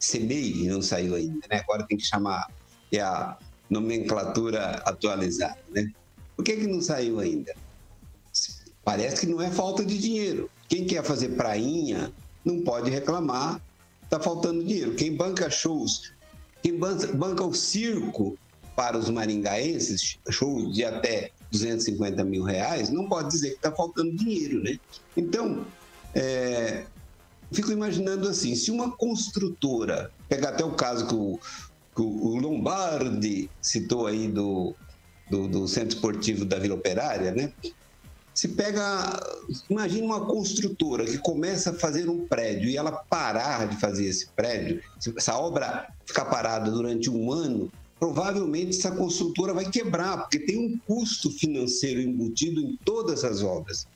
CMEI 0.00 0.68
não 0.68 0.82
saiu 0.82 1.14
ainda, 1.14 1.46
né? 1.50 1.60
Agora 1.60 1.86
tem 1.86 1.96
que 1.96 2.04
chamar 2.04 2.46
é 2.92 3.00
a 3.00 3.36
nomenclatura 3.68 4.82
atualizada, 4.84 5.58
né? 5.70 5.90
Por 6.36 6.44
que, 6.44 6.56
que 6.56 6.66
não 6.66 6.80
saiu 6.80 7.20
ainda? 7.20 7.54
Parece 8.84 9.20
que 9.20 9.26
não 9.26 9.40
é 9.40 9.50
falta 9.50 9.84
de 9.84 9.98
dinheiro. 9.98 10.50
Quem 10.68 10.86
quer 10.86 11.02
fazer 11.02 11.30
prainha 11.30 12.12
não 12.44 12.60
pode 12.60 12.90
reclamar, 12.90 13.60
está 14.02 14.20
faltando 14.20 14.62
dinheiro. 14.62 14.94
Quem 14.94 15.16
banca 15.16 15.48
shows, 15.48 16.12
quem 16.62 16.78
banca 16.78 17.44
o 17.44 17.54
circo 17.54 18.36
para 18.76 18.98
os 18.98 19.08
maringaenses, 19.08 20.18
shows 20.30 20.74
de 20.74 20.84
até 20.84 21.30
250 21.50 22.24
mil 22.24 22.42
reais, 22.42 22.90
não 22.90 23.08
pode 23.08 23.30
dizer 23.30 23.50
que 23.50 23.56
está 23.56 23.72
faltando 23.72 24.14
dinheiro, 24.16 24.62
né? 24.62 24.78
Então, 25.16 25.64
é, 26.14 26.84
fico 27.54 27.72
imaginando 27.72 28.28
assim, 28.28 28.54
se 28.54 28.70
uma 28.70 28.90
construtora, 28.90 30.10
pegar 30.28 30.50
até 30.50 30.64
o 30.64 30.72
caso 30.72 31.06
que 31.06 31.14
o, 31.14 31.38
que 31.94 32.02
o 32.02 32.36
Lombardi 32.36 33.48
citou 33.62 34.06
aí 34.06 34.28
do, 34.28 34.74
do, 35.30 35.48
do, 35.48 35.68
Centro 35.68 35.96
Esportivo 35.96 36.44
da 36.44 36.58
Vila 36.58 36.74
Operária, 36.74 37.32
né? 37.32 37.52
Se 38.34 38.48
pega, 38.48 39.20
imagina 39.70 40.04
uma 40.04 40.26
construtora 40.26 41.04
que 41.04 41.18
começa 41.18 41.70
a 41.70 41.74
fazer 41.74 42.08
um 42.10 42.26
prédio 42.26 42.68
e 42.68 42.76
ela 42.76 42.90
parar 42.90 43.68
de 43.68 43.76
fazer 43.76 44.06
esse 44.06 44.26
prédio, 44.30 44.82
essa 45.16 45.38
obra 45.38 45.88
ficar 46.04 46.24
parada 46.24 46.68
durante 46.68 47.08
um 47.08 47.30
ano, 47.30 47.70
provavelmente 48.00 48.76
essa 48.76 48.90
construtora 48.90 49.54
vai 49.54 49.70
quebrar, 49.70 50.18
porque 50.18 50.40
tem 50.40 50.58
um 50.58 50.76
custo 50.78 51.30
financeiro 51.30 52.00
embutido 52.00 52.60
em 52.60 52.76
todas 52.84 53.22
as 53.22 53.40
obras. 53.40 53.86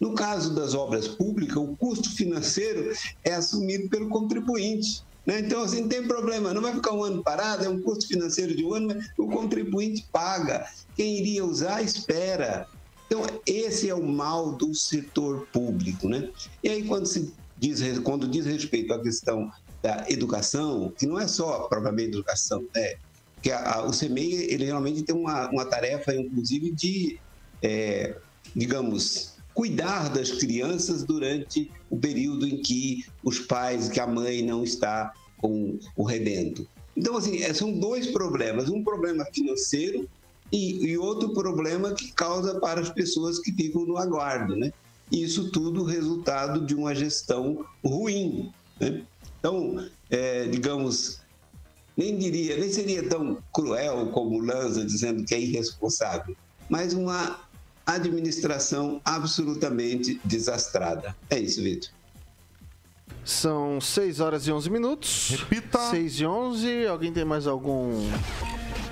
No 0.00 0.14
caso 0.14 0.54
das 0.54 0.74
obras 0.74 1.08
públicas, 1.08 1.56
o 1.56 1.76
custo 1.76 2.10
financeiro 2.10 2.92
é 3.24 3.34
assumido 3.34 3.88
pelo 3.88 4.08
contribuinte. 4.08 5.02
Né? 5.26 5.40
Então, 5.40 5.62
assim, 5.62 5.82
não 5.82 5.88
tem 5.88 6.06
problema, 6.06 6.54
não 6.54 6.62
vai 6.62 6.72
ficar 6.72 6.92
um 6.92 7.02
ano 7.02 7.22
parado, 7.22 7.64
é 7.64 7.68
um 7.68 7.80
custo 7.80 8.06
financeiro 8.06 8.54
de 8.54 8.64
um 8.64 8.74
ano, 8.74 8.88
mas 8.88 9.10
o 9.18 9.26
contribuinte 9.26 10.06
paga. 10.12 10.66
Quem 10.94 11.18
iria 11.18 11.44
usar, 11.44 11.82
espera. 11.82 12.68
Então, 13.06 13.22
esse 13.44 13.88
é 13.88 13.94
o 13.94 14.06
mal 14.06 14.52
do 14.52 14.74
setor 14.74 15.46
público. 15.52 16.08
Né? 16.08 16.30
E 16.62 16.68
aí, 16.68 16.84
quando, 16.84 17.06
se 17.06 17.32
diz, 17.58 17.98
quando 18.00 18.28
diz 18.28 18.46
respeito 18.46 18.92
à 18.92 19.02
questão 19.02 19.50
da 19.82 20.04
educação, 20.08 20.92
que 20.96 21.06
não 21.06 21.18
é 21.18 21.26
só 21.26 21.60
propriamente 21.68 22.10
educação, 22.10 22.64
né? 22.74 22.94
que 23.42 23.50
a, 23.50 23.74
a, 23.74 23.86
o 23.86 23.90
CMEI, 23.90 24.52
ele 24.52 24.64
realmente 24.64 25.02
tem 25.02 25.14
uma, 25.14 25.48
uma 25.50 25.64
tarefa, 25.64 26.14
inclusive, 26.14 26.70
de, 26.70 27.18
é, 27.62 28.16
digamos, 28.54 29.35
cuidar 29.56 30.10
das 30.10 30.30
crianças 30.32 31.02
durante 31.02 31.70
o 31.88 31.96
período 31.96 32.46
em 32.46 32.60
que 32.60 33.06
os 33.24 33.38
pais, 33.40 33.88
que 33.88 33.98
a 33.98 34.06
mãe 34.06 34.42
não 34.42 34.62
está 34.62 35.14
com 35.38 35.78
o 35.96 36.04
rebento. 36.04 36.68
Então, 36.94 37.16
assim, 37.16 37.42
é, 37.42 37.54
são 37.54 37.72
dois 37.72 38.06
problemas. 38.08 38.68
Um 38.68 38.84
problema 38.84 39.24
financeiro 39.32 40.06
e, 40.52 40.84
e 40.84 40.98
outro 40.98 41.32
problema 41.32 41.94
que 41.94 42.12
causa 42.12 42.60
para 42.60 42.82
as 42.82 42.90
pessoas 42.90 43.38
que 43.38 43.50
ficam 43.50 43.86
no 43.86 43.96
aguardo, 43.96 44.54
né? 44.54 44.70
Isso 45.10 45.50
tudo 45.50 45.84
resultado 45.84 46.66
de 46.66 46.74
uma 46.74 46.94
gestão 46.94 47.64
ruim, 47.82 48.52
né? 48.78 49.04
Então, 49.38 49.88
é, 50.10 50.46
digamos, 50.48 51.20
nem 51.96 52.18
diria, 52.18 52.58
nem 52.58 52.70
seria 52.70 53.08
tão 53.08 53.38
cruel 53.54 54.08
como 54.08 54.38
Lanza 54.38 54.84
dizendo 54.84 55.24
que 55.24 55.34
é 55.34 55.40
irresponsável, 55.40 56.36
mas 56.68 56.92
uma 56.92 57.45
administração 57.86 59.00
absolutamente 59.04 60.20
desastrada. 60.24 61.16
É 61.30 61.38
isso, 61.38 61.62
Vitor. 61.62 61.90
São 63.24 63.80
6 63.80 64.20
horas 64.20 64.46
e 64.46 64.52
11 64.52 64.70
minutos. 64.70 65.30
Repita. 65.30 65.78
6 65.90 66.20
e 66.20 66.26
11. 66.26 66.86
Alguém 66.86 67.12
tem 67.12 67.24
mais 67.24 67.46
algum 67.46 68.02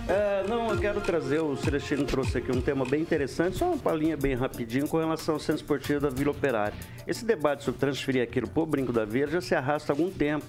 é, 0.07 0.47
não, 0.47 0.71
eu 0.71 0.79
quero 0.79 1.01
trazer, 1.01 1.41
o 1.41 1.57
Celestino 1.57 2.05
trouxe 2.05 2.37
aqui 2.37 2.53
um 2.53 2.61
tema 2.61 2.85
bem 2.85 3.01
interessante, 3.01 3.57
só 3.57 3.69
uma 3.69 3.79
palhinha 3.79 4.19
bem 4.19 4.35
rapidinho 4.35 4.87
com 4.87 4.99
relação 4.99 5.35
ao 5.35 5.41
centro 5.41 5.63
esportivo 5.63 5.99
da 5.99 6.11
Vila 6.11 6.31
Operária. 6.31 6.77
Esse 7.07 7.25
debate 7.25 7.65
sobre 7.65 7.81
transferir 7.81 8.23
aquilo 8.23 8.47
para 8.47 8.63
o 8.63 8.67
Brinco 8.67 8.93
da 8.93 9.07
Vila 9.07 9.31
já 9.31 9.41
se 9.41 9.55
arrasta 9.55 9.93
há 9.93 9.95
algum 9.95 10.11
tempo. 10.11 10.45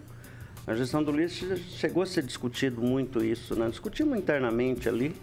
A 0.67 0.75
gestão 0.75 1.01
do 1.01 1.10
Luiz 1.10 1.31
chegou 1.77 2.03
a 2.03 2.05
ser 2.05 2.23
discutido 2.23 2.81
muito 2.81 3.23
isso, 3.23 3.55
né? 3.55 3.69
Discutimos 3.69 4.17
internamente 4.17 4.89
ali. 4.89 5.15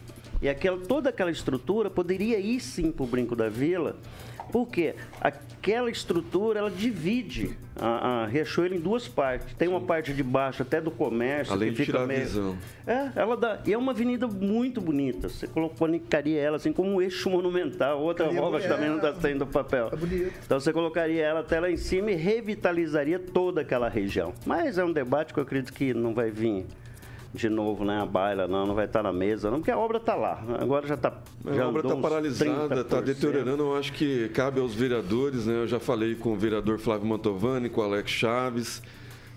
E 0.43 0.49
aquela, 0.49 0.77
toda 0.77 1.11
aquela 1.11 1.31
estrutura 1.31 1.89
poderia 1.89 2.39
ir 2.39 2.59
sim 2.59 2.91
para 2.91 3.05
o 3.05 3.07
Brinco 3.07 3.37
da 3.37 3.49
Vila, 3.49 3.97
porque 4.51 4.97
aquela 5.21 5.89
estrutura 5.89 6.59
ela 6.59 6.71
divide 6.71 7.57
a, 7.77 8.25
a 8.25 8.27
Riachuelo 8.27 8.75
em 8.75 8.81
duas 8.81 9.07
partes. 9.07 9.55
Tem 9.55 9.69
uma 9.69 9.81
parte 9.81 10.13
de 10.13 10.23
baixo 10.23 10.63
até 10.63 10.81
do 10.81 10.91
comércio 10.91 11.55
Além 11.55 11.69
que 11.71 11.77
de 11.77 11.87
fica 11.87 11.93
tirar 11.93 12.07
meio... 12.07 12.21
a 12.21 12.25
visão. 12.25 12.59
É, 12.85 13.11
ela 13.15 13.37
dá. 13.37 13.61
E 13.65 13.73
é 13.73 13.79
uma 13.79 13.93
avenida 13.93 14.27
muito 14.27 14.81
bonita. 14.81 15.29
Você 15.29 15.47
colocaria 15.47 16.41
ela 16.41 16.57
assim 16.57 16.73
como 16.73 16.91
um 16.91 17.01
eixo 17.01 17.31
monumental. 17.31 18.03
Outra 18.03 18.29
obra 18.29 18.61
que 18.61 18.69
também 18.69 18.89
não 18.89 18.97
está 18.97 19.15
saindo 19.15 19.45
do 19.45 19.47
papel. 19.47 19.91
É 19.93 19.97
bonito. 19.97 20.33
Então 20.45 20.59
você 20.59 20.73
colocaria 20.73 21.23
ela 21.23 21.41
até 21.41 21.61
lá 21.61 21.71
em 21.71 21.77
cima 21.77 22.11
e 22.11 22.17
revitalizaria 22.17 23.19
toda 23.19 23.61
aquela 23.61 23.89
região. 23.89 24.35
Mas 24.45 24.77
é 24.77 24.85
um 24.85 24.93
debate 24.93 25.33
que 25.33 25.39
eu 25.39 25.45
acredito 25.45 25.73
que 25.73 25.95
não 25.95 26.13
vai 26.13 26.31
vir 26.31 26.67
de 27.35 27.49
novo, 27.49 27.85
né? 27.85 28.01
A 28.01 28.07
baila, 28.07 28.47
não, 28.47 28.67
não 28.67 28.75
vai 28.75 28.85
estar 28.85 29.03
na 29.03 29.13
mesa, 29.13 29.51
não, 29.51 29.59
porque 29.59 29.71
a 29.71 29.79
obra 29.79 29.99
está 29.99 30.15
lá. 30.15 30.43
Agora 30.61 30.87
já 30.87 30.95
está. 30.95 31.13
A 31.47 31.69
obra 31.69 31.83
está 31.83 31.97
paralisada, 31.97 32.81
está 32.83 33.01
deteriorando. 33.01 33.63
Eu 33.63 33.77
acho 33.77 33.93
que 33.93 34.29
cabe 34.31 34.61
aos 34.61 34.75
vereadores, 34.75 35.47
né? 35.47 35.55
Eu 35.55 35.67
já 35.67 35.81
falei 35.81 36.15
com 36.15 36.33
o 36.33 36.37
vereador 36.37 36.79
Flávio 36.79 37.07
Mantovani, 37.07 37.69
com 37.69 37.81
o 37.81 37.85
Alex 37.85 38.11
Chaves. 38.11 38.83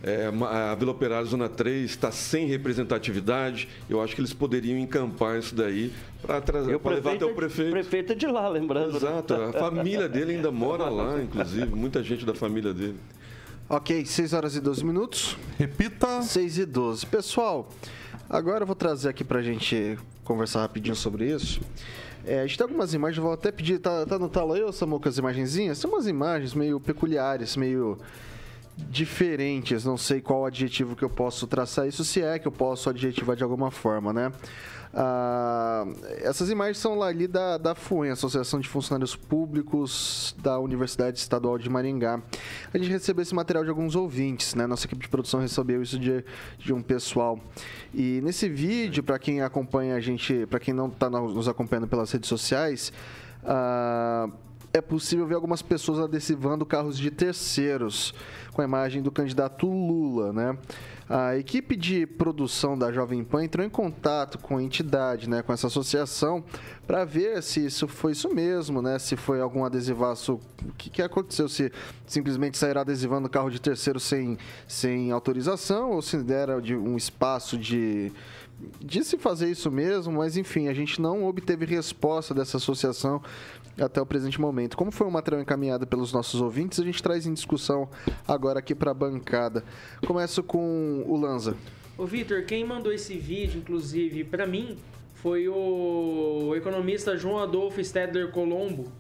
É, 0.03 0.27
a 0.27 0.75
Vila 0.75 0.91
Operária 0.91 1.25
Zona 1.25 1.49
3 1.49 1.89
está 1.89 2.12
sem 2.12 2.45
representatividade. 2.45 3.67
Eu 3.89 4.01
acho 4.01 4.13
que 4.13 4.21
eles 4.21 4.34
poderiam 4.34 4.77
encampar 4.77 5.39
isso 5.39 5.55
daí 5.55 5.91
para 6.21 6.60
levar 6.60 7.15
até 7.15 7.25
o 7.25 7.34
prefeito. 7.34 7.69
O 7.69 7.71
prefeito 7.71 8.12
é 8.12 8.15
de 8.15 8.27
lá, 8.27 8.47
lembrando. 8.47 8.91
Né? 8.91 8.97
Exato. 8.97 9.34
A 9.34 9.53
família 9.53 10.08
dele 10.08 10.34
ainda 10.34 10.51
mora 10.53 10.89
lá, 10.89 11.19
inclusive. 11.21 11.73
Muita 11.73 12.03
gente 12.03 12.23
da 12.25 12.36
família 12.36 12.73
dele. 12.73 12.97
Ok, 13.67 14.06
6 14.06 14.34
horas 14.34 14.56
e 14.56 14.62
12 14.62 14.86
minutos. 14.86 15.36
Repita. 15.58 16.21
6 16.21 16.60
e 16.60 16.65
12. 16.65 17.08
Pessoal, 17.08 17.67
agora 18.30 18.62
eu 18.62 18.67
vou 18.67 18.75
trazer 18.75 19.10
aqui 19.10 19.23
pra 19.23 19.41
gente 19.41 19.97
conversar 20.23 20.62
rapidinho 20.62 20.95
sobre 20.95 21.34
isso. 21.34 21.60
É, 22.23 22.41
a 22.41 22.45
gente 22.45 22.60
tem 22.60 22.63
algumas 22.63 22.93
imagens, 22.93 23.17
vou 23.17 23.34
até 23.34 23.51
pedir, 23.51 23.80
tá, 23.80 24.06
tá 24.06 24.19
no 24.19 24.30
talo 24.30 24.54
aí, 24.54 24.71
Samuca, 24.71 25.10
as 25.10 25.17
imagenzinhas? 25.17 25.80
São 25.80 25.89
umas 25.89 26.06
imagens 26.06 26.54
meio 26.54 26.80
peculiares, 26.80 27.58
meio 27.58 27.97
diferentes, 28.78 29.84
não 29.84 29.97
sei 29.97 30.21
qual 30.21 30.45
adjetivo 30.45 30.95
que 30.95 31.04
eu 31.04 31.10
posso 31.10 31.47
traçar 31.47 31.88
isso, 31.88 32.04
se 32.04 32.21
é 32.21 32.38
que 32.38 32.47
eu 32.47 32.51
posso 32.51 32.89
adjetivar 32.89 33.36
de 33.36 33.43
alguma 33.43 33.71
forma, 33.71 34.13
né? 34.13 34.32
Ah, 34.97 35.86
essas 36.21 36.49
imagens 36.49 36.77
são 36.77 36.95
lá 36.95 37.08
ali 37.08 37.27
da, 37.27 37.58
da 37.58 37.75
FUEM, 37.75 38.12
Associação 38.12 38.62
de 38.62 38.69
Funcionários 38.69 39.13
Públicos 39.13 40.34
da 40.41 40.58
Universidade 40.58 41.19
Estadual 41.19 41.58
de 41.58 41.69
Maringá. 41.69 42.21
A 42.73 42.77
gente 42.77 42.89
recebeu 42.89 43.21
esse 43.21 43.36
material 43.36 43.65
de 43.65 43.69
alguns 43.69 43.93
ouvintes, 43.93 44.55
né? 44.55 44.65
Nossa 44.65 44.86
equipe 44.86 45.01
de 45.01 45.10
produção 45.10 45.41
recebeu 45.41 45.81
isso 45.81 45.99
de, 45.99 46.23
de 46.58 46.73
um 46.73 46.81
pessoal. 46.81 47.38
E 47.93 48.21
nesse 48.23 48.47
vídeo, 48.47 49.03
para 49.03 49.19
quem 49.19 49.41
acompanha 49.41 49.95
a 49.95 49.99
gente, 49.99 50.45
para 50.45 50.62
quem 50.62 50.73
não 50.73 50.88
está 50.88 51.10
nos 51.10 51.49
acompanhando 51.49 51.89
pelas 51.89 52.10
redes 52.10 52.29
sociais, 52.29 52.93
ah, 53.43 54.29
é 54.71 54.79
possível 54.79 55.27
ver 55.27 55.36
algumas 55.36 55.62
pessoas 55.62 55.99
adesivando 55.99 56.65
carros 56.65 56.97
de 56.97 57.12
terceiros 57.12 58.13
com 58.53 58.62
a 58.62 58.63
imagem 58.63 59.01
do 59.01 59.12
candidato 59.12 59.67
Lula, 59.67 60.31
né? 60.31 60.58
A 61.08 61.38
equipe 61.38 61.76
de 61.76 62.08
produção 62.08 62.76
da 62.76 62.91
Jovem 62.91 63.24
Pan 63.24 63.44
entrou 63.44 63.63
em 63.63 63.70
contato 63.70 64.39
com 64.39 64.58
a 64.58 64.63
entidade, 64.63 65.30
né, 65.30 65.44
com 65.44 65.54
essa 65.54 65.68
associação, 65.68 66.44
para 66.88 67.06
ver 67.06 67.44
se 67.44 67.63
isso 67.63 67.88
foi 67.88 68.13
isso 68.13 68.34
mesmo, 68.34 68.82
né? 68.82 68.98
Se 68.98 69.15
foi 69.15 69.39
algum 69.39 69.63
adesivaço. 69.63 70.39
O 70.63 70.74
que, 70.76 70.89
que 70.89 71.02
aconteceu? 71.04 71.48
Se 71.48 71.72
simplesmente 72.08 72.58
sairá 72.58 72.82
adesivando 72.82 73.30
carro 73.30 73.52
de 73.52 73.62
terceiro 73.62 74.00
sem, 74.00 74.38
sem 74.68 75.12
autorização 75.12 75.91
ou 75.91 76.02
se 76.02 76.18
dera 76.18 76.60
de 76.60 76.76
um 76.76 76.98
espaço 76.98 77.58
de 77.58 78.12
de 78.80 79.04
se 79.04 79.18
fazer 79.18 79.50
isso 79.50 79.70
mesmo, 79.70 80.13
mas 80.13 80.38
enfim, 80.38 80.70
a 80.70 80.74
gente 80.74 81.02
não 81.02 81.26
obteve 81.26 81.65
resposta 81.65 82.34
dessa 82.34 82.56
associação 82.56 83.22
até 83.77 84.01
o 84.01 84.05
presente 84.05 84.39
momento. 84.39 84.77
Como 84.77 84.91
foi 84.91 85.07
um 85.07 85.11
material 85.11 85.41
encaminhado 85.41 85.85
pelos 85.85 86.13
nossos 86.13 86.41
ouvintes, 86.41 86.79
a 86.79 86.83
gente 86.83 87.01
traz 87.01 87.25
em 87.25 87.33
discussão 87.33 87.89
agora 88.27 88.59
aqui 88.59 88.73
para 88.73 88.91
a 88.91 88.93
bancada. 88.93 89.63
Começo 90.05 90.41
com 90.43 91.03
o 91.07 91.17
Lanza. 91.17 91.55
O 91.97 92.05
Vitor, 92.05 92.43
quem 92.43 92.65
mandou 92.65 92.91
esse 92.91 93.17
vídeo, 93.17 93.59
inclusive, 93.59 94.23
para 94.23 94.45
mim, 94.45 94.77
foi 95.13 95.47
o 95.47 96.53
economista 96.55 97.17
João 97.17 97.39
Adolfo 97.39 97.83
Stedler 97.83 98.31
Colombo. 98.31 98.91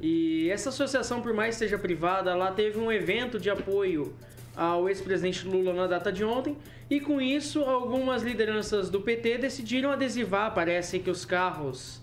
E 0.00 0.50
essa 0.50 0.70
associação, 0.70 1.22
por 1.22 1.32
mais 1.32 1.54
que 1.54 1.60
seja 1.60 1.78
privada, 1.78 2.34
lá 2.34 2.50
teve 2.50 2.78
um 2.78 2.90
evento 2.90 3.38
de 3.38 3.48
apoio 3.48 4.12
ao 4.56 4.88
ex-presidente 4.88 5.46
Lula 5.46 5.72
na 5.72 5.86
data 5.86 6.12
de 6.12 6.24
ontem. 6.24 6.56
E 6.90 7.00
com 7.00 7.20
isso, 7.20 7.62
algumas 7.62 8.22
lideranças 8.22 8.90
do 8.90 9.00
PT 9.00 9.38
decidiram 9.38 9.92
adesivar, 9.92 10.52
parece 10.52 10.98
que 10.98 11.08
os 11.08 11.24
carros 11.24 12.01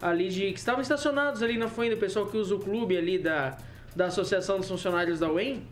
ali 0.00 0.28
de 0.28 0.52
que 0.52 0.58
estavam 0.58 0.80
estacionados 0.80 1.42
ali 1.42 1.58
na 1.58 1.68
frente 1.68 1.94
do 1.94 2.00
pessoal 2.00 2.26
que 2.26 2.36
usa 2.36 2.54
o 2.54 2.58
clube 2.58 2.96
ali 2.96 3.18
da, 3.18 3.56
da 3.94 4.06
Associação 4.06 4.58
dos 4.58 4.68
Funcionários 4.68 5.20
da 5.20 5.30
UEM. 5.30 5.62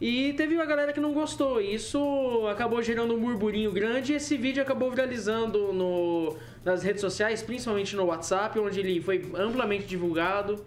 E 0.00 0.34
teve 0.34 0.54
uma 0.54 0.66
galera 0.66 0.92
que 0.92 1.00
não 1.00 1.14
gostou. 1.14 1.60
E 1.60 1.74
isso 1.74 2.46
acabou 2.48 2.82
gerando 2.82 3.14
um 3.14 3.20
burburinho 3.20 3.72
grande 3.72 4.12
e 4.12 4.16
esse 4.16 4.36
vídeo 4.36 4.62
acabou 4.62 4.90
viralizando 4.90 5.72
no, 5.72 6.36
nas 6.64 6.82
redes 6.82 7.00
sociais, 7.00 7.42
principalmente 7.42 7.96
no 7.96 8.04
WhatsApp, 8.04 8.58
onde 8.58 8.80
ele 8.80 9.00
foi 9.00 9.30
amplamente 9.34 9.86
divulgado. 9.86 10.64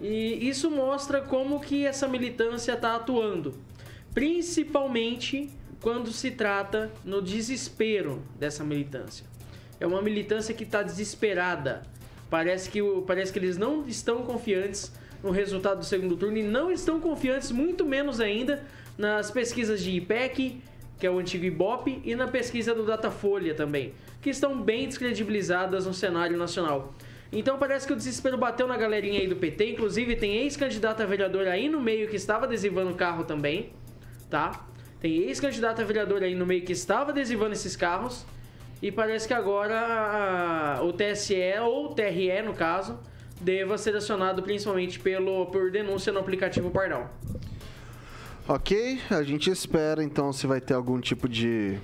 E 0.00 0.46
isso 0.46 0.70
mostra 0.70 1.22
como 1.22 1.60
que 1.60 1.86
essa 1.86 2.06
militância 2.06 2.72
está 2.72 2.94
atuando. 2.94 3.54
principalmente 4.12 5.50
quando 5.80 6.12
se 6.12 6.30
trata 6.32 6.90
no 7.04 7.22
desespero 7.22 8.22
dessa 8.38 8.64
militância. 8.64 9.24
É 9.80 9.86
uma 9.86 10.02
militância 10.02 10.52
que 10.54 10.64
está 10.64 10.82
desesperada. 10.82 11.82
Parece 12.30 12.68
que, 12.68 12.82
parece 13.06 13.32
que 13.32 13.38
eles 13.38 13.56
não 13.56 13.86
estão 13.86 14.22
confiantes 14.22 14.92
no 15.22 15.30
resultado 15.30 15.78
do 15.78 15.84
segundo 15.84 16.16
turno 16.16 16.36
e 16.36 16.42
não 16.42 16.70
estão 16.70 17.00
confiantes, 17.00 17.50
muito 17.50 17.84
menos 17.84 18.20
ainda, 18.20 18.64
nas 18.96 19.30
pesquisas 19.30 19.82
de 19.82 19.90
IPEC, 19.92 20.60
que 20.98 21.06
é 21.06 21.10
o 21.10 21.18
antigo 21.18 21.44
Ibope, 21.44 22.00
e 22.04 22.14
na 22.14 22.28
pesquisa 22.28 22.74
do 22.74 22.84
Datafolha 22.84 23.54
também, 23.54 23.94
que 24.20 24.30
estão 24.30 24.60
bem 24.60 24.86
descredibilizadas 24.86 25.86
no 25.86 25.94
cenário 25.94 26.36
nacional. 26.36 26.94
Então 27.30 27.58
parece 27.58 27.86
que 27.86 27.92
o 27.92 27.96
desespero 27.96 28.38
bateu 28.38 28.66
na 28.66 28.76
galerinha 28.76 29.20
aí 29.20 29.26
do 29.26 29.36
PT, 29.36 29.72
inclusive 29.72 30.16
tem 30.16 30.36
ex-candidato 30.38 31.02
a 31.02 31.06
vereador 31.06 31.46
aí 31.46 31.68
no 31.68 31.80
meio 31.80 32.08
que 32.08 32.16
estava 32.16 32.46
adesivando 32.46 32.90
o 32.90 32.94
carro 32.94 33.24
também, 33.24 33.72
tá? 34.30 34.66
Tem 35.00 35.24
ex-candidato 35.24 35.80
a 35.80 35.84
vereador 35.84 36.22
aí 36.22 36.34
no 36.34 36.46
meio 36.46 36.62
que 36.62 36.72
estava 36.72 37.10
adesivando 37.10 37.52
esses 37.52 37.76
carros. 37.76 38.26
E 38.80 38.92
parece 38.92 39.26
que 39.26 39.34
agora 39.34 39.76
a- 40.78 40.82
o 40.82 40.92
TSE, 40.92 41.34
ou 41.62 41.86
o 41.86 41.94
TRE 41.94 42.42
no 42.42 42.54
caso, 42.54 42.98
deva 43.40 43.76
ser 43.78 43.96
acionado 43.96 44.42
principalmente 44.42 44.98
pelo, 45.00 45.46
por 45.46 45.70
denúncia 45.70 46.12
no 46.12 46.20
aplicativo 46.20 46.70
Pardal. 46.70 47.10
Ok, 48.46 49.00
a 49.10 49.22
gente 49.22 49.50
espera 49.50 50.02
então 50.02 50.32
se 50.32 50.46
vai 50.46 50.60
ter 50.60 50.74
algum 50.74 51.00
tipo 51.00 51.28
de 51.28 51.78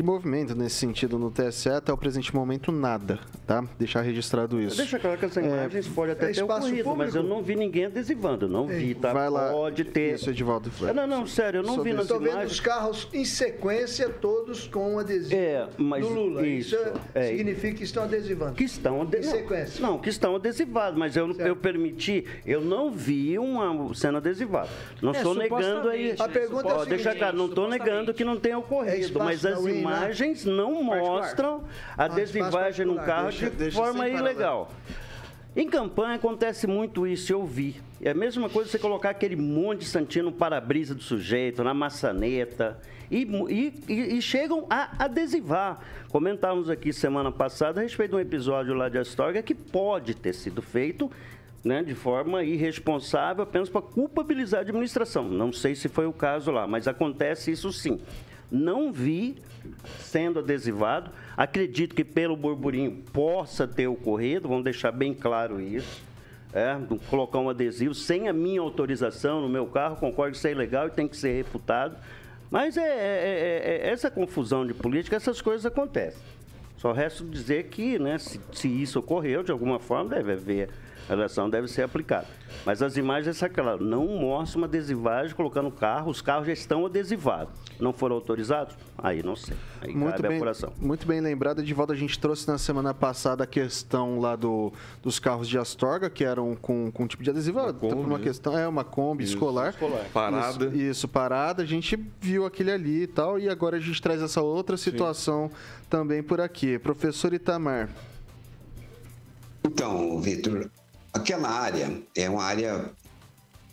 de 0.00 0.02
movimento 0.02 0.54
nesse 0.54 0.76
sentido 0.76 1.18
no 1.18 1.30
TSE. 1.30 1.68
Até 1.68 1.92
o 1.92 1.96
presente 1.96 2.34
momento, 2.34 2.72
nada, 2.72 3.18
tá? 3.46 3.62
Deixar 3.78 4.00
registrado 4.00 4.60
isso. 4.60 4.76
Deixa 4.76 4.98
claro 4.98 5.18
que 5.18 5.26
essa 5.26 5.42
imagens 5.42 5.86
pode 5.88 6.12
até 6.12 6.30
é 6.30 6.32
ter 6.32 6.42
ocorrido, 6.42 6.96
mas 6.96 7.14
eu 7.14 7.20
público. 7.22 7.22
não 7.36 7.42
vi 7.42 7.54
ninguém 7.54 7.84
adesivando, 7.86 8.48
não 8.48 8.66
vi, 8.66 8.94
tá? 8.94 9.12
Vai 9.12 9.28
lá. 9.28 9.50
Pode 9.52 9.84
ter. 9.84 10.14
Isso, 10.14 10.30
Edivaldo. 10.30 10.70
Ah, 10.88 10.92
Não, 10.94 11.06
não, 11.06 11.26
sério, 11.26 11.58
eu 11.58 11.62
não 11.62 11.74
Sobre 11.74 11.90
vi 11.90 11.96
nas 11.96 12.04
Estou 12.04 12.18
vendo 12.18 12.30
imagens. 12.32 12.52
os 12.52 12.60
carros 12.60 13.08
em 13.12 13.24
sequência, 13.24 14.08
todos 14.08 14.66
com 14.66 14.98
adesivo 14.98 15.34
É, 15.34 15.68
mas 15.76 16.02
do 16.06 16.12
Lula. 16.14 16.46
Isso, 16.46 16.74
isso, 16.74 16.92
é. 17.14 17.28
significa 17.28 17.74
que 17.76 17.84
estão 17.84 18.04
adesivando. 18.04 18.54
Que 18.54 18.64
estão 18.64 19.02
Em 19.02 19.16
não, 19.16 19.22
sequência. 19.22 19.82
Não, 19.82 19.98
que 19.98 20.08
estão 20.08 20.34
adesivados, 20.34 20.98
mas 20.98 21.14
eu, 21.16 21.30
eu 21.32 21.54
permiti, 21.56 22.24
eu 22.46 22.62
não 22.62 22.90
vi 22.90 23.38
uma 23.38 23.94
sendo 23.94 24.16
adesivada. 24.16 24.68
Não 25.02 25.12
É, 25.12 25.16
estou 25.18 25.34
negando 25.34 25.88
aí. 25.90 26.14
A 26.18 26.28
pergunta 26.28 26.68
é 26.68 26.72
a 26.72 26.74
Ó, 26.76 26.84
deixa 26.84 27.02
seguinte, 27.04 27.18
claro, 27.18 27.36
não 27.36 27.46
estou 27.46 27.68
negando 27.68 28.14
que 28.14 28.24
não 28.24 28.38
tenha 28.38 28.54
É 28.54 28.58
ocorrido, 28.58 29.18
mas 29.18 29.44
as 29.44 29.62
né? 29.62 29.70
Imagens 29.98 30.44
não 30.44 30.82
mostram 30.82 31.64
a 31.96 32.04
Ah, 32.04 32.06
espaço 32.06 32.12
adesivagem 32.12 32.86
no 32.86 32.96
carro 32.96 33.28
Deixa- 33.30 33.50
de 33.50 33.56
deixa 33.56 33.76
forma 33.76 34.08
ilegal. 34.08 34.70
Em 35.56 35.68
campanha 35.68 36.14
acontece 36.14 36.66
muito 36.66 37.06
isso, 37.06 37.32
eu 37.32 37.44
vi. 37.44 37.80
É 38.00 38.10
a 38.10 38.14
mesma 38.14 38.48
coisa 38.48 38.70
você 38.70 38.78
colocar 38.78 39.10
aquele 39.10 39.34
monte 39.36 39.80
de 39.80 39.86
santinho 39.86 40.26
no 40.26 40.32
para-brisa 40.32 40.94
do 40.94 41.02
sujeito, 41.02 41.64
na 41.64 41.74
maçaneta, 41.74 42.78
e, 43.10 43.22
e- 43.48 43.74
e- 43.92 44.16
e 44.18 44.22
chegam 44.22 44.64
a 44.70 44.90
adesivar. 45.04 45.80
Comentávamos 46.08 46.70
aqui 46.70 46.92
semana 46.92 47.32
passada 47.32 47.80
a 47.80 47.82
respeito 47.82 48.10
de 48.12 48.16
um 48.16 48.20
episódio 48.20 48.74
lá 48.74 48.88
de 48.88 48.98
Astorga 48.98 49.42
que 49.42 49.54
pode 49.54 50.14
ter 50.14 50.32
sido 50.32 50.62
feito 50.62 51.10
né, 51.62 51.82
de 51.82 51.94
forma 51.94 52.42
irresponsável, 52.42 53.42
apenas 53.44 53.68
para 53.68 53.82
culpabilizar 53.82 54.60
a 54.60 54.62
administração. 54.62 55.24
Não 55.28 55.52
sei 55.52 55.74
se 55.74 55.88
foi 55.88 56.06
o 56.06 56.12
caso 56.12 56.50
lá, 56.50 56.66
mas 56.66 56.88
acontece 56.88 57.50
isso 57.50 57.70
sim. 57.70 58.00
Não 58.50 58.92
vi 58.92 59.36
sendo 59.98 60.38
adesivado. 60.40 61.10
Acredito 61.36 61.94
que 61.94 62.04
pelo 62.04 62.36
burburinho 62.36 63.02
possa 63.12 63.66
ter 63.66 63.86
ocorrido, 63.86 64.48
vamos 64.48 64.64
deixar 64.64 64.90
bem 64.92 65.14
claro 65.14 65.60
isso. 65.60 66.02
É, 66.52 66.76
colocar 67.08 67.38
um 67.38 67.48
adesivo 67.48 67.94
sem 67.94 68.28
a 68.28 68.32
minha 68.32 68.60
autorização 68.60 69.40
no 69.40 69.48
meu 69.48 69.66
carro, 69.66 69.96
concordo 69.96 70.32
que 70.32 70.38
isso 70.38 70.48
é 70.48 70.50
ilegal 70.50 70.88
e 70.88 70.90
tem 70.90 71.06
que 71.06 71.16
ser 71.16 71.32
refutado. 71.32 71.96
Mas 72.50 72.76
é, 72.76 72.80
é- 72.82 72.84
é- 72.84 73.86
é- 73.86 73.90
essa 73.92 74.10
confusão 74.10 74.66
de 74.66 74.74
política, 74.74 75.14
essas 75.14 75.40
coisas 75.40 75.64
acontecem. 75.64 76.20
Só 76.76 76.90
resta 76.92 77.22
dizer 77.24 77.64
que, 77.68 77.98
né, 78.00 78.18
se, 78.18 78.40
se 78.52 78.66
isso 78.66 78.98
ocorreu, 78.98 79.44
de 79.44 79.52
alguma 79.52 79.78
forma, 79.78 80.10
deve 80.16 80.32
haver, 80.32 80.70
a 81.08 81.14
relação 81.14 81.48
deve 81.48 81.68
ser 81.68 81.82
aplicada. 81.82 82.26
Mas 82.64 82.82
as 82.82 82.96
imagens, 82.96 83.42
é 83.42 83.48
claro, 83.48 83.82
não 83.84 84.06
mostram 84.06 84.62
uma 84.62 84.66
adesivagem 84.66 85.34
colocando 85.34 85.68
o 85.68 85.72
carro, 85.72 86.10
os 86.10 86.20
carros 86.20 86.46
já 86.46 86.52
estão 86.52 86.84
adesivados. 86.84 87.54
Não 87.78 87.92
foram 87.92 88.16
autorizados? 88.16 88.76
Aí 88.98 89.22
não 89.22 89.34
sei. 89.34 89.56
Aí 89.80 89.94
Muito 89.94 90.12
cabe 90.12 90.26
a 90.26 90.28
bem, 90.28 90.36
apuração. 90.36 90.72
muito 90.78 91.06
bem 91.06 91.20
lembrado, 91.20 91.60
Edivaldo. 91.60 91.92
A 91.92 91.96
gente 91.96 92.18
trouxe 92.18 92.46
na 92.46 92.58
semana 92.58 92.92
passada 92.92 93.44
a 93.44 93.46
questão 93.46 94.20
lá 94.20 94.36
do, 94.36 94.72
dos 95.02 95.18
carros 95.18 95.48
de 95.48 95.56
Astorga, 95.58 96.10
que 96.10 96.24
eram 96.24 96.54
com, 96.54 96.90
com 96.92 97.06
tipo 97.06 97.22
de 97.22 97.30
adesivo. 97.30 97.60
Uma 97.60 97.72
Kombi, 97.72 97.94
uma 97.94 98.18
né? 98.18 98.24
questão, 98.24 98.58
é 98.58 98.68
uma 98.68 98.84
Kombi 98.84 99.24
escolar. 99.24 99.74
Parada. 100.12 100.66
Isso, 100.66 100.76
isso, 100.76 101.08
parada. 101.08 101.62
A 101.62 101.66
gente 101.66 101.98
viu 102.20 102.44
aquele 102.44 102.70
ali 102.70 103.02
e 103.02 103.06
tal, 103.06 103.38
e 103.38 103.48
agora 103.48 103.78
a 103.78 103.80
gente 103.80 104.00
traz 104.02 104.20
essa 104.20 104.42
outra 104.42 104.76
situação 104.76 105.50
também 105.88 106.22
por 106.22 106.40
aqui. 106.40 106.78
Professor 106.78 107.32
Itamar. 107.32 107.88
Então, 109.64 110.20
Vitor, 110.20 110.70
aquela 111.12 111.48
área 111.48 112.02
é 112.14 112.28
uma 112.28 112.42
área 112.42 112.90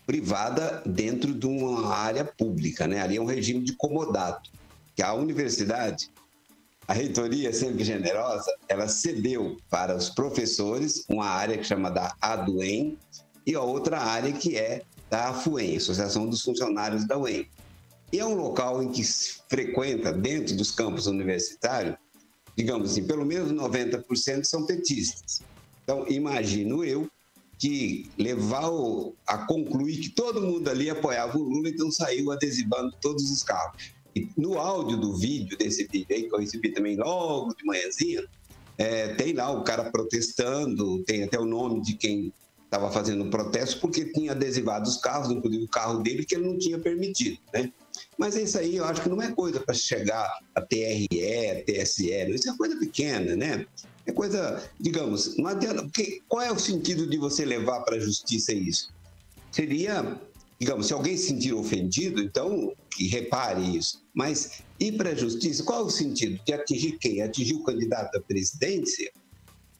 privada 0.05 0.81
dentro 0.85 1.33
de 1.33 1.45
uma 1.45 1.93
área 1.93 2.23
pública, 2.23 2.87
né? 2.87 3.01
Ali 3.01 3.17
é 3.17 3.21
um 3.21 3.25
regime 3.25 3.63
de 3.63 3.73
comodato, 3.73 4.49
que 4.95 5.03
a 5.03 5.13
universidade, 5.13 6.09
a 6.87 6.93
reitoria 6.93 7.51
sempre 7.51 7.83
generosa, 7.83 8.49
ela 8.69 8.87
cedeu 8.87 9.57
para 9.69 9.95
os 9.95 10.09
professores 10.09 11.03
uma 11.09 11.25
área 11.25 11.57
que 11.57 11.65
chama 11.65 11.91
da 11.91 12.15
ADUEM 12.21 12.97
e 13.45 13.53
a 13.53 13.61
outra 13.61 13.99
área 13.99 14.31
que 14.31 14.57
é 14.57 14.81
da 15.09 15.29
AFUEM, 15.29 15.77
Associação 15.77 16.27
dos 16.27 16.41
Funcionários 16.41 17.05
da 17.05 17.17
UEM. 17.17 17.47
E 18.11 18.19
é 18.19 18.25
um 18.25 18.35
local 18.35 18.81
em 18.81 18.89
que 18.89 19.03
se 19.03 19.41
frequenta, 19.49 20.13
dentro 20.13 20.55
dos 20.55 20.71
campos 20.71 21.07
universitários, 21.07 21.95
digamos 22.55 22.91
assim, 22.91 23.05
pelo 23.05 23.25
menos 23.25 23.51
90% 23.51 24.45
são 24.45 24.65
petistas. 24.65 25.41
Então, 25.83 26.07
imagino 26.07 26.83
eu 26.83 27.09
que 27.59 28.11
levar 28.17 28.69
o- 28.69 29.15
a 29.27 29.39
concluir 29.45 29.97
que 29.97 30.09
todo 30.09 30.41
mundo 30.41 30.67
ali 30.69 30.89
apoiava 30.89 31.37
o 31.37 31.43
Lula, 31.43 31.69
então 31.69 31.91
saiu 31.91 32.31
adesivando 32.31 32.91
todos 33.01 33.29
os 33.31 33.43
carros. 33.43 33.93
E 34.15 34.29
no 34.37 34.57
áudio 34.57 34.97
do 34.97 35.17
vídeo, 35.17 35.57
desse 35.57 35.87
vídeo 35.91 36.07
aí, 36.15 36.27
que 36.27 36.33
eu 36.35 36.39
recebi 36.39 36.71
também 36.71 36.95
logo 36.97 37.53
de 37.55 37.65
manhãzinha, 37.65 38.23
é, 38.77 39.13
tem 39.15 39.33
lá 39.33 39.49
o 39.51 39.63
cara 39.63 39.91
protestando, 39.91 41.03
tem 41.03 41.23
até 41.23 41.39
o 41.39 41.45
nome 41.45 41.81
de 41.81 41.95
quem 41.95 42.31
estava 42.63 42.91
fazendo 42.91 43.25
o 43.25 43.29
protesto, 43.29 43.79
porque 43.79 44.11
tinha 44.11 44.33
adesivado 44.33 44.87
os 44.87 44.97
carros, 44.97 45.31
inclusive 45.31 45.63
o 45.63 45.69
carro 45.69 46.03
dele, 46.03 46.25
que 46.25 46.35
ele 46.35 46.45
não 46.47 46.57
tinha 46.57 46.77
permitido, 46.77 47.37
né? 47.53 47.71
Mas 48.17 48.35
isso 48.35 48.57
aí 48.59 48.75
eu 48.75 48.85
acho 48.85 49.01
que 49.01 49.09
não 49.09 49.21
é 49.21 49.31
coisa 49.31 49.59
para 49.59 49.73
chegar 49.73 50.29
a 50.53 50.61
TRE, 50.61 51.63
TSE, 51.65 52.11
isso 52.33 52.49
é 52.49 52.57
coisa 52.57 52.77
pequena, 52.77 53.35
né? 53.35 53.65
É 54.07 54.11
coisa, 54.13 54.63
digamos, 54.79 55.35
não 55.37 55.47
adianta. 55.47 55.83
Porque 55.83 56.21
qual 56.29 56.41
é 56.41 56.51
o 56.51 56.57
sentido 56.57 57.07
de 57.07 57.17
você 57.17 57.43
levar 57.43 57.81
para 57.81 57.97
a 57.97 57.99
justiça 57.99 58.53
isso? 58.53 58.89
Seria, 59.51 60.19
digamos, 60.59 60.87
se 60.87 60.93
alguém 60.93 61.17
se 61.17 61.27
sentir 61.27 61.53
ofendido, 61.53 62.21
então 62.21 62.73
que 62.89 63.07
repare 63.07 63.77
isso. 63.77 64.01
Mas 64.15 64.63
ir 64.79 64.93
para 64.93 65.09
a 65.09 65.15
justiça, 65.15 65.61
qual 65.63 65.81
é 65.81 65.83
o 65.83 65.89
sentido? 65.89 66.41
De 66.45 66.53
atingir 66.53 66.97
quem? 66.99 67.21
Atingir 67.21 67.55
o 67.55 67.63
candidato 67.63 68.17
à 68.17 68.21
presidência? 68.21 69.11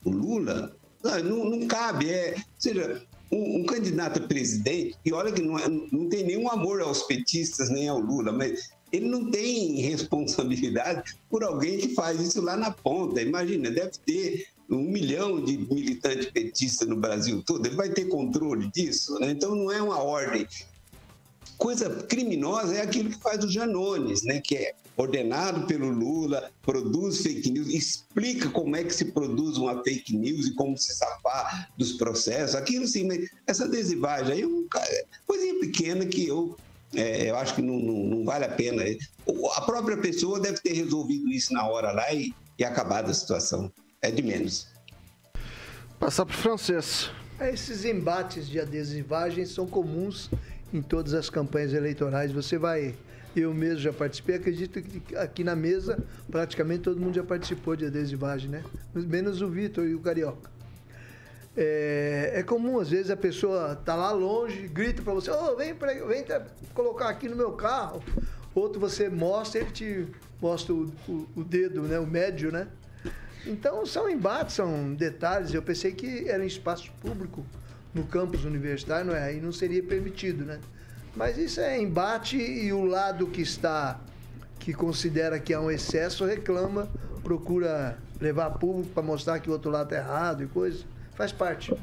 O 0.04 0.12
Lula? 0.12 0.76
Não, 1.02 1.50
não, 1.50 1.68
cabe. 1.68 2.10
É, 2.12 2.36
ou 2.36 2.44
seja, 2.60 3.08
um, 3.32 3.62
um 3.62 3.66
candidato 3.66 4.20
a 4.20 4.28
presidente, 4.28 4.98
e 5.06 5.13
olha 5.13 5.32
que 5.32 5.42
não, 5.42 5.58
é- 5.58 5.70
não 5.70 6.10
tem 6.10 6.26
nenhum 6.26 6.50
amor 6.50 6.82
aos 6.82 7.04
petistas 7.04 7.70
nem 7.70 7.88
ao 7.88 8.00
Lula, 8.00 8.32
mas 8.34 8.72
ele 8.91 9.08
não 9.08 9.30
tem 9.30 9.82
responsabilidade 9.82 11.17
por 11.30 11.43
alguém 11.43 11.78
que 11.78 11.89
faz 11.89 12.19
isso 12.21 12.41
lá 12.41 12.56
na 12.56 12.71
ponta. 12.71 13.21
Imagina, 13.21 13.69
deve 13.69 13.91
ter 14.06 14.47
um 14.69 14.82
milhão 14.82 15.43
de 15.43 15.58
militantes 15.58 16.28
petistas 16.28 16.88
no 16.88 16.97
Brasil 16.97 17.41
todo, 17.45 17.65
ele 17.65 17.76
vai 17.76 17.89
ter 17.89 18.06
controle 18.06 18.69
disso? 18.71 19.17
né? 19.19 19.32
Então 19.32 19.56
não 19.56 19.71
é 19.71 19.82
uma 19.82 20.02
ordem. 20.02 20.47
Coisa 21.58 21.89
criminosa 22.04 22.76
é 22.76 22.82
aquilo 22.82 23.10
que 23.10 23.19
faz 23.19 23.43
o 23.43 23.50
Janones, 23.50 24.23
né? 24.23 24.39
que 24.41 24.56
é 24.56 24.76
ordenado 24.95 25.65
pelo 25.67 25.89
Lula, 25.89 26.52
produz 26.63 27.21
fake 27.21 27.52
news, 27.52 27.67
explica 27.69 28.50
como 28.50 28.76
é 28.76 28.84
que 28.84 28.93
se 28.93 29.06
produz 29.06 29.58
uma 29.58 29.84
fake 29.84 30.15
news 30.15 30.47
e 30.47 30.54
como 30.56 30.78
se 30.78 30.93
safar 30.95 31.71
dos 31.78 31.93
processos. 31.93 32.56
Aquilo 32.56 32.88
sim, 32.88 33.08
mas 33.08 33.30
essa 33.45 33.65
adesivagem 33.65 34.34
aí 34.34 34.41
é 34.41 34.47
uma 34.47 34.65
coisinha 35.26 35.60
pequena 35.60 36.06
que 36.06 36.28
eu, 36.28 36.58
é, 36.95 37.30
eu 37.30 37.36
acho 37.38 37.56
que 37.56 37.62
não, 37.62 37.78
não, 37.80 38.04
não 38.06 38.26
vale 38.26 38.45
a 38.45 38.50
pena. 38.50 38.84
O- 39.26 39.50
A 39.52 39.62
própria 39.62 39.97
pessoa 39.97 40.39
deve 40.39 40.60
ter 40.60 40.73
resolvido 40.73 41.30
isso 41.30 41.54
na 41.54 41.67
hora 41.67 41.91
lá 41.91 42.12
e, 42.13 42.34
e 42.58 42.63
acabado 42.63 43.10
a 43.10 43.13
situação. 43.13 43.71
É 44.02 44.10
de 44.12 44.21
menos. 44.21 44.67
Passar 46.00 46.26
pro 46.26 46.36
francês. 46.36 47.10
Esses 47.39 47.86
embates 47.86 48.47
de 48.47 48.60
adesivagem 48.60 49.45
são 49.45 49.67
comuns 49.67 50.30
em 50.73 50.82
todas 50.82 51.13
as 51.13 51.30
campanhas 51.30 51.73
eleitorais. 51.73 52.32
Você 52.32 52.58
vai. 52.58 52.95
Eu 53.36 53.54
mesmo 53.54 53.80
já 53.80 53.93
participei, 53.93 54.36
acredito 54.36 54.82
que 54.82 55.15
aqui 55.15 55.43
na 55.43 55.56
mesa 55.56 56.04
praticamente 56.32 56.82
todo 56.84 57.00
mundo 57.00 57.13
já 57.13 57.23
participou 57.23 57.76
de 57.76 57.86
adesivagem, 57.86 58.50
né? 58.50 58.63
Menos 58.95 59.41
o 59.43 59.50
Vitor 59.50 59.86
e 59.88 59.93
o 59.93 60.00
Carioca. 60.00 60.50
É, 61.60 62.34
é 62.36 62.43
comum, 62.43 62.80
às 62.80 62.91
vezes, 62.91 63.10
a 63.10 63.17
pessoa 63.17 63.76
tá 63.76 63.96
lá 63.96 64.12
longe, 64.12 64.67
grita 64.67 65.02
para 65.02 65.13
você, 65.13 65.32
oh, 65.32 65.56
vem, 65.56 65.74
pra, 65.74 65.91
vem 66.06 66.24
colocar 66.76 67.10
aqui 67.10 67.28
no 67.28 67.36
meu 67.36 67.54
carro. 67.54 68.04
Outro 68.54 68.80
você 68.80 69.10
mostra, 69.10 69.62
ele 69.62 69.72
te 69.72 70.08
mostra 70.39 70.74
o, 70.74 70.91
o, 71.08 71.28
o 71.36 71.43
dedo, 71.43 71.82
né? 71.82 72.00
O 72.00 72.06
médio, 72.06 72.52
né? 72.52 72.67
Então 73.46 73.86
são 73.86 74.10
embates, 74.10 74.56
são 74.56 74.93
detalhes. 74.93 75.54
Eu 75.54 75.62
pensei 75.62 75.91
que 75.93 76.30
era 76.30 76.43
um 76.43 76.46
espaço 76.46 76.91
público 77.02 77.43
no 77.93 78.04
campus 78.04 78.43
universitário, 78.43 79.06
não 79.06 79.15
é? 79.15 79.24
Aí 79.24 79.41
não 79.41 79.52
seria 79.52 79.82
permitido, 79.82 80.46
né? 80.46 80.60
Mas 81.15 81.38
isso 81.38 81.60
é 81.60 81.80
embate 81.80 82.38
e 82.38 82.72
o 82.72 82.86
lado 82.86 83.26
que 83.28 83.41
está, 83.41 84.00
que 84.60 84.74
considera 84.74 85.39
que 85.39 85.54
há 85.54 85.60
um 85.60 85.72
excesso, 85.72 86.26
reclama, 86.26 86.88
procura 87.24 87.98
levar 88.22 88.52
público 88.52 88.89
para 88.93 89.02
mostrar 89.02 89.39
que 89.39 89.50
o 89.50 89.54
outro 89.54 89.72
lado 89.72 89.93
está 89.93 89.98
errado 89.98 90.43
e 90.43 90.48
coisa. 90.48 90.84
Faz 91.18 91.32
parte. 91.32 91.74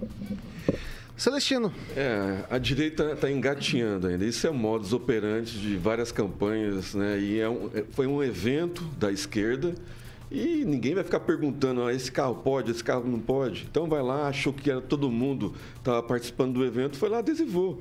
Celestino. 1.17 1.73
É, 1.97 2.45
a 2.51 2.59
direita 2.59 3.13
está 3.13 3.31
engatinhando 3.31 4.07
ainda. 4.07 4.25
Isso 4.25 4.47
é 4.47 4.51
o 4.51 4.55
modus 4.55 4.93
operandi 4.93 5.59
de 5.61 5.77
várias 5.77 6.11
campanhas, 6.11 6.95
né? 6.95 7.19
E 7.19 7.39
é 7.41 7.49
um, 7.49 7.71
é- 7.75 7.85
foi 7.91 8.07
um 8.07 8.23
evento 8.23 8.83
da 8.99 9.13
esquerda 9.13 9.75
e 10.31 10.65
ninguém 10.65 10.95
vai 10.95 11.05
ficar 11.05 11.21
perguntando, 11.21 11.83
ah, 11.85 11.93
esse 11.93 12.11
carro 12.11 12.37
pode, 12.37 12.71
esse 12.71 12.83
carro 12.83 13.05
não 13.09 13.21
pode. 13.21 13.67
Então 13.71 13.87
vai 13.89 14.03
lá, 14.03 14.29
achou 14.29 14.53
que 14.53 14.71
era 14.71 14.81
todo 14.81 15.11
mundo 15.11 15.55
estava 15.79 16.03
participando 16.03 16.55
do 16.55 16.65
evento, 16.65 16.97
foi 16.97 17.09
lá 17.09 17.19
adesivou. 17.19 17.81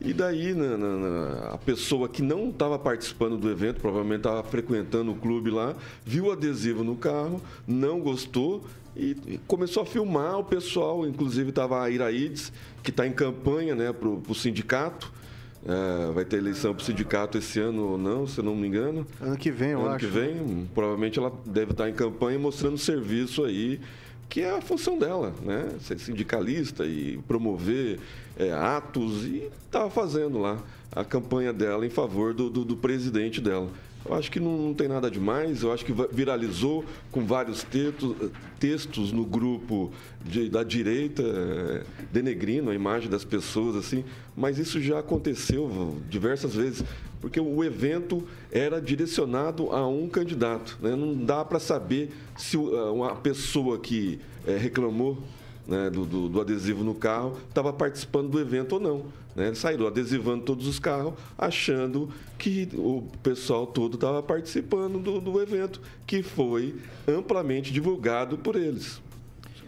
E 0.00 0.12
daí 0.12 0.52
na- 0.52 0.76
na- 0.76 0.96
na- 0.96 1.38
a 1.52 1.58
pessoa 1.58 2.08
que 2.08 2.22
não 2.22 2.48
estava 2.50 2.76
participando 2.76 3.36
do 3.38 3.48
evento, 3.48 3.80
provavelmente 3.80 4.18
estava 4.20 4.42
frequentando 4.42 5.12
o 5.12 5.14
clube 5.14 5.50
lá, 5.50 5.76
viu 6.04 6.26
o 6.26 6.32
adesivo 6.32 6.82
no 6.82 6.96
carro, 6.96 7.40
não 7.66 8.00
gostou 8.00 8.64
e, 8.96 9.40
começou 9.46 9.82
a 9.82 9.86
filmar 9.86 10.38
o 10.38 10.44
pessoal. 10.44 11.06
Inclusive 11.06 11.50
estava 11.50 11.82
a 11.82 11.90
Iraides, 11.90 12.52
que 12.82 12.90
está 12.90 13.06
em 13.06 13.12
campanha 13.12 13.74
né, 13.74 13.92
para 13.92 14.08
o 14.08 14.34
sindicato. 14.34 15.12
É, 15.64 16.12
vai 16.12 16.24
ter 16.24 16.38
eleição 16.38 16.74
para 16.74 16.82
o 16.82 16.84
sindicato 16.84 17.38
esse 17.38 17.60
ano 17.60 17.90
ou 17.90 17.98
não, 17.98 18.26
se 18.26 18.38
eu 18.38 18.44
não 18.44 18.56
me 18.56 18.66
engano. 18.66 19.06
Ano 19.20 19.36
que 19.36 19.50
vem, 19.50 19.70
eu 19.70 19.80
ano 19.80 19.90
acho. 19.90 19.98
que 19.98 20.06
vem, 20.06 20.68
provavelmente 20.74 21.20
ela 21.20 21.32
deve 21.46 21.70
estar 21.70 21.88
em 21.88 21.92
campanha 21.92 22.36
mostrando 22.36 22.76
serviço 22.76 23.44
aí, 23.44 23.80
que 24.28 24.40
é 24.40 24.50
a 24.50 24.60
função 24.60 24.98
dela, 24.98 25.32
né? 25.40 25.68
Ser 25.80 26.00
sindicalista 26.00 26.84
e 26.84 27.18
promover 27.28 28.00
é, 28.36 28.50
atos 28.50 29.24
e 29.24 29.48
estava 29.64 29.88
fazendo 29.88 30.38
lá 30.38 30.58
a 30.90 31.04
campanha 31.04 31.52
dela 31.52 31.86
em 31.86 31.90
favor 31.90 32.34
do, 32.34 32.50
do, 32.50 32.64
do 32.64 32.76
presidente 32.76 33.40
dela. 33.40 33.68
Eu 34.04 34.14
acho 34.14 34.30
que 34.30 34.40
não, 34.40 34.56
não 34.58 34.74
tem 34.74 34.88
nada 34.88 35.10
demais, 35.10 35.62
eu 35.62 35.72
acho 35.72 35.84
que 35.84 35.92
viralizou 36.12 36.84
com 37.10 37.24
vários 37.24 37.62
textos, 37.62 38.16
textos 38.58 39.12
no 39.12 39.24
grupo 39.24 39.92
de- 40.24 40.48
da 40.48 40.64
direita, 40.64 41.22
é, 41.22 41.82
denegrindo 42.12 42.70
a 42.70 42.74
imagem 42.74 43.08
das 43.08 43.24
pessoas, 43.24 43.76
assim, 43.76 44.04
mas 44.36 44.58
isso 44.58 44.80
já 44.80 44.98
aconteceu 44.98 45.96
diversas 46.10 46.54
vezes, 46.54 46.84
porque 47.20 47.38
o 47.38 47.62
evento 47.62 48.26
era 48.50 48.80
direcionado 48.80 49.70
a 49.70 49.86
um 49.86 50.08
candidato. 50.08 50.76
né? 50.82 50.96
Não 50.96 51.14
dá 51.14 51.44
para 51.44 51.60
saber 51.60 52.10
se 52.36 52.56
ah, 52.56 52.90
uma 52.90 53.14
pessoa 53.14 53.78
que 53.78 54.18
eh, 54.46 54.56
reclamou 54.56 55.18
né, 55.66 55.88
do, 55.90 56.04
do- 56.04 56.28
do 56.28 56.40
adesivo 56.40 56.82
no 56.84 56.94
carro 56.94 57.36
estava 57.48 57.72
participando 57.72 58.28
do 58.28 58.40
evento 58.40 58.74
ou 58.74 58.80
não. 58.80 58.98
Né? 59.34 59.46
Eles 59.46 59.58
saíram 59.58 59.86
adesivando 59.86 60.44
todos 60.44 60.66
os 60.66 60.78
carros, 60.78 61.14
achando 61.38 62.10
que 62.38 62.68
o 62.74 63.02
pessoal 63.22 63.66
todo 63.66 63.94
estava 63.94 64.22
participando 64.22 64.98
do, 64.98 65.20
do 65.20 65.40
evento, 65.40 65.80
que 66.06 66.22
foi 66.22 66.74
amplamente 67.08 67.72
divulgado 67.72 68.36
por 68.38 68.56
eles. 68.56 69.00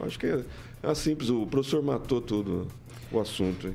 Acho 0.00 0.18
que 0.18 0.26
é, 0.26 0.44
é 0.82 0.94
simples, 0.94 1.30
o 1.30 1.46
professor 1.46 1.82
matou 1.82 2.20
tudo 2.20 2.66
o 3.12 3.20
assunto. 3.20 3.68
aí. 3.68 3.74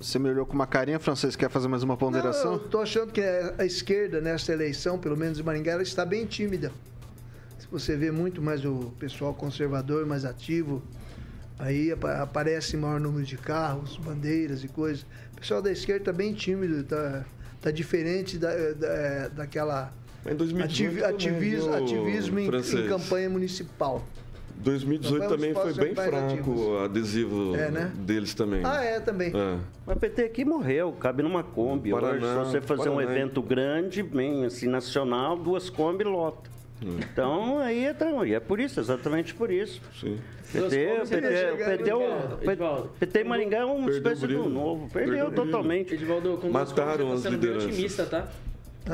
Você 0.00 0.18
me 0.18 0.28
olhou 0.28 0.44
com 0.44 0.54
uma 0.54 0.66
carinha, 0.66 0.98
Francês, 0.98 1.36
quer 1.36 1.48
fazer 1.48 1.68
mais 1.68 1.84
uma 1.84 1.94
Não, 1.94 1.98
ponderação? 1.98 2.54
eu 2.54 2.58
tô 2.58 2.80
achando 2.80 3.12
que 3.12 3.20
a 3.20 3.64
esquerda 3.64 4.20
nesta 4.20 4.52
eleição, 4.52 4.98
pelo 4.98 5.16
menos 5.16 5.38
em 5.38 5.42
Maringá, 5.44 5.72
ela 5.72 5.82
está 5.82 6.04
bem 6.04 6.26
tímida. 6.26 6.72
Se 7.60 7.68
você 7.70 7.96
vê 7.96 8.10
muito 8.10 8.42
mais 8.42 8.64
o 8.64 8.92
pessoal 8.98 9.32
conservador, 9.32 10.04
mais 10.04 10.24
ativo, 10.24 10.82
aí 11.62 11.92
apa- 11.92 12.20
aparece 12.22 12.76
maior 12.76 12.98
número 13.00 13.24
de 13.24 13.36
carros, 13.38 13.96
bandeiras 13.96 14.64
e 14.64 14.68
coisas. 14.68 15.06
O 15.32 15.36
pessoal 15.40 15.62
da 15.62 15.70
esquerda 15.70 16.02
está 16.02 16.12
bem 16.12 16.32
tímido, 16.34 16.82
tá, 16.82 17.24
tá 17.60 17.70
diferente 17.70 18.36
da, 18.36 18.50
da- 18.72 19.28
daquela 19.28 19.92
Mas 20.24 20.34
em 20.34 20.36
2018 20.36 20.72
ativi- 20.72 21.00
também, 21.00 21.14
ativismo, 21.14 21.74
ativismo 21.74 22.38
em, 22.40 22.46
em 22.48 22.88
campanha 22.88 23.30
municipal. 23.30 24.04
2018 24.56 25.22
Campanha 25.22 25.28
também 25.28 25.54
foi 25.54 25.72
bem 25.74 25.94
fraco 25.94 26.50
o 26.50 26.78
adesivo 26.84 27.56
É, 27.56 27.68
né? 27.70 27.92
deles 27.96 28.32
também. 28.34 28.60
Ah, 28.64 28.82
é, 28.84 29.00
também. 29.00 29.28
É. 29.34 29.58
Mas 29.86 29.96
o 29.96 29.98
PT 30.00 30.22
aqui 30.22 30.44
morreu, 30.44 30.92
cabe 30.92 31.22
numa 31.22 31.42
Kombi. 31.42 31.90
Paraná, 31.90 32.42
Hoje, 32.42 32.44
se 32.46 32.50
você 32.52 32.60
fazer 32.60 32.88
um 32.88 32.94
Paraná. 32.96 33.12
evento 33.12 33.42
grande, 33.42 34.02
bem 34.04 34.44
assim, 34.44 34.68
nacional, 34.68 35.36
duas 35.36 35.68
Kombi 35.70 36.04
lota. 36.04 36.51
Então, 36.98 37.58
aí 37.58 37.86
é, 37.86 37.96
e 38.26 38.34
é 38.34 38.40
por 38.40 38.60
isso, 38.60 38.80
exatamente 38.80 39.34
por 39.34 39.50
isso. 39.50 39.80
Sim. 40.00 40.18
PT, 40.52 41.02
PT, 41.08 41.64
PT, 41.64 41.92
o-. 41.94 42.88
PT 42.98 43.24
Maringá 43.24 43.58
é 43.58 43.64
uma 43.64 43.90
espécie 43.90 44.26
do 44.26 44.48
novo. 44.48 44.88
Perdeu, 44.92 45.30
totalmente. 45.32 45.94
Edivaldo, 45.94 46.36
com 46.38 46.50
duas 46.50 46.72
Mataram 46.72 47.12
as 47.12 47.20
você 47.20 47.30
tá 47.30 47.30
sendo 47.30 47.40
bem 47.40 47.50
lideranças. 47.50 47.64
otimista, 47.72 48.06
tá? 48.06 48.28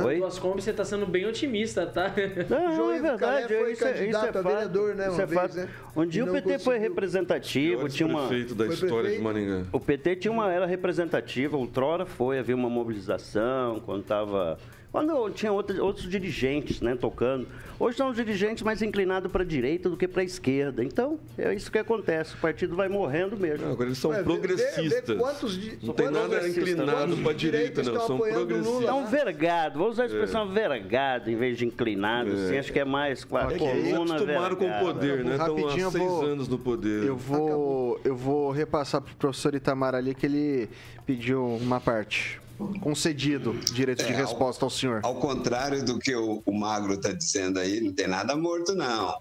Oi? 0.04 0.18
Duas 0.18 0.38
Kombi, 0.38 0.60
você 0.60 0.72
tá 0.72 0.84
sendo 0.84 1.06
bem 1.06 1.24
otimista, 1.26 1.86
tá? 1.86 2.12
Não, 2.48 2.76
João 2.76 2.92
é 2.92 3.00
verdade. 3.00 3.48
foi 3.48 3.72
isso 3.72 3.84
é, 3.86 3.90
isso 3.92 4.02
é 4.02 4.20
candidato 4.20 4.38
a 4.38 4.42
vereador, 4.42 4.94
né, 4.94 5.08
Isso 5.08 5.20
é 5.22 5.26
vez, 5.26 5.40
fato. 5.40 5.54
né? 5.56 5.68
Um 5.96 6.06
dia 6.06 6.24
o 6.24 6.30
PT 6.30 6.42
foi 6.46 6.56
conseguiu. 6.58 6.80
representativo, 6.82 7.78
Pior 7.78 7.90
tinha 7.90 8.06
uma... 8.06 8.28
prefeito 8.28 8.54
da 8.54 8.64
Foi 8.66 8.74
história 8.74 8.94
prefeito? 9.10 9.18
de 9.18 9.24
Maringá. 9.24 9.64
O 9.72 9.80
PT 9.80 10.16
tinha 10.16 10.30
uma 10.30 10.52
era 10.52 10.66
representativa, 10.66 11.56
outrora 11.56 12.04
foi, 12.04 12.38
havia 12.38 12.54
uma 12.54 12.68
mobilização, 12.68 13.80
quando 13.80 14.02
estava. 14.02 14.58
Quando 14.90 15.30
tinha 15.30 15.52
outros, 15.52 15.78
outros 15.78 16.08
dirigentes 16.08 16.80
né, 16.80 16.96
tocando. 16.96 17.46
Hoje 17.78 17.96
são 17.96 18.08
os 18.10 18.16
dirigentes 18.16 18.62
mais 18.64 18.82
inclinados 18.82 19.30
para 19.30 19.42
a 19.42 19.46
direita 19.46 19.88
do 19.88 19.96
que 19.96 20.08
para 20.08 20.22
a 20.22 20.24
esquerda. 20.24 20.82
Então, 20.82 21.18
é 21.36 21.54
isso 21.54 21.70
que 21.70 21.78
acontece. 21.78 22.34
O 22.34 22.38
partido 22.38 22.74
vai 22.74 22.88
morrendo 22.88 23.36
mesmo. 23.36 23.66
Não, 23.66 23.72
agora 23.74 23.88
eles 23.90 23.98
são 23.98 24.10
Ué, 24.10 24.16
vê- 24.16 24.22
vê- 24.22 24.28
progressistas. 24.38 25.06
vê 25.06 25.14
quantos 25.14 25.56
não 25.82 25.94
tem 25.94 26.06
nada 26.06 26.20
progressistas, 26.28 26.68
inclinado 26.72 27.16
para 27.18 27.30
a 27.30 27.34
direita, 27.34 27.82
não. 27.84 27.92
estão 27.92 28.06
São 28.06 28.16
o 28.16 28.18
Lula? 28.18 28.34
progressistas. 28.34 28.84
É 28.88 28.92
um 28.94 29.06
vergado, 29.06 29.78
vou 29.78 29.88
usar 29.90 30.02
a 30.04 30.06
expressão 30.06 30.48
vergado 30.48 31.30
em 31.30 31.36
vez 31.36 31.56
de 31.58 31.66
inclinado. 31.66 32.32
assim, 32.32 32.58
acho 32.58 32.72
que 32.72 32.80
é 32.80 32.84
mais 32.84 33.22
com 33.24 33.36
a 33.36 33.44
É 33.52 33.58
que 33.58 33.62
eles 33.64 33.92
coluna 33.92 34.14
acostumaram 34.16 34.56
com 34.56 34.68
o 34.70 34.80
poder, 34.80 35.24
né? 35.24 35.32
Estão 35.36 35.68
há 35.68 35.70
seis 35.90 35.92
vou- 35.92 36.22
anos 36.24 36.48
no 36.48 36.58
poder. 36.58 37.04
Eu 37.04 37.16
vou, 37.16 38.00
eu 38.04 38.16
vou 38.16 38.50
repassar 38.50 39.00
pro 39.02 39.14
professor 39.14 39.54
Itamar 39.54 39.94
ali 39.94 40.14
que 40.14 40.26
ele 40.26 40.68
pediu 41.06 41.44
uma 41.46 41.78
parte. 41.78 42.40
Concedido 42.80 43.52
direito 43.72 44.04
de 44.04 44.12
É, 44.12 44.16
resposta 44.16 44.64
ao 44.64 44.70
senhor. 44.70 45.00
Ao 45.04 45.14
contrário 45.16 45.84
do 45.84 45.98
que 45.98 46.14
o, 46.14 46.42
o 46.44 46.52
Magro 46.52 46.94
está 46.94 47.12
dizendo 47.12 47.58
aí, 47.58 47.80
não 47.80 47.92
tem 47.92 48.08
nada 48.08 48.36
morto, 48.36 48.74
não. 48.74 49.18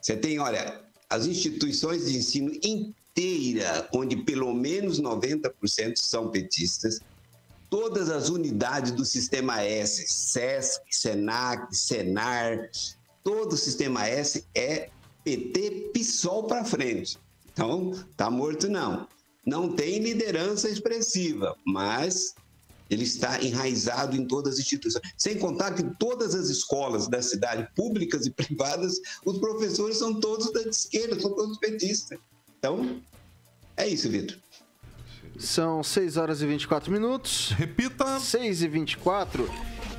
Você 0.00 0.16
tem, 0.16 0.38
olha, 0.38 0.80
as 1.08 1.26
instituições 1.26 2.06
de 2.06 2.18
ensino 2.18 2.52
inteira, 2.62 3.88
onde 3.92 4.16
pelo 4.16 4.52
menos 4.52 5.00
90% 5.00 5.96
são 5.96 6.30
petistas, 6.30 7.00
todas 7.70 8.10
as 8.10 8.28
unidades 8.28 8.92
do 8.92 9.04
sistema 9.04 9.62
S, 9.62 10.06
SESC, 10.08 10.82
SENAC, 10.90 11.74
SENAR, 11.74 12.68
todo 13.22 13.54
o 13.54 13.56
sistema 13.56 14.06
S 14.06 14.44
é 14.54 14.90
PT 15.24 15.90
PSOL 15.94 16.44
para 16.44 16.64
frente. 16.64 17.18
Então, 17.52 17.92
tá 18.16 18.30
morto 18.30 18.68
não. 18.68 19.08
Não 19.46 19.72
tem 19.72 19.98
liderança 19.98 20.68
expressiva, 20.68 21.56
mas 21.64 22.34
ele 22.90 23.04
está 23.04 23.42
enraizado 23.42 24.16
em 24.16 24.26
todas 24.26 24.54
as 24.54 24.60
instituições. 24.60 25.04
Sem 25.16 25.38
contar 25.38 25.74
que 25.74 25.82
todas 25.98 26.34
as 26.34 26.48
escolas 26.48 27.08
da 27.08 27.22
cidade, 27.22 27.68
públicas 27.74 28.26
e 28.26 28.30
privadas, 28.30 29.00
os 29.24 29.38
professores 29.38 29.96
são 29.96 30.20
todos 30.20 30.52
da 30.52 30.62
esquerda, 30.62 31.18
são 31.20 31.34
todos 31.34 31.58
petistas. 31.58 32.18
Então, 32.58 33.00
é 33.76 33.88
isso, 33.88 34.08
Vitor. 34.08 34.36
São 35.38 35.82
6 35.82 36.16
horas 36.16 36.42
e 36.42 36.46
24 36.46 36.92
minutos. 36.92 37.50
Repita. 37.50 38.20
6 38.20 38.62
e 38.62 38.68
24 38.68 39.50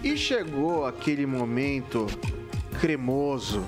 e 0.06 0.16
chegou 0.16 0.86
aquele 0.86 1.26
momento 1.26 2.06
cremoso, 2.80 3.66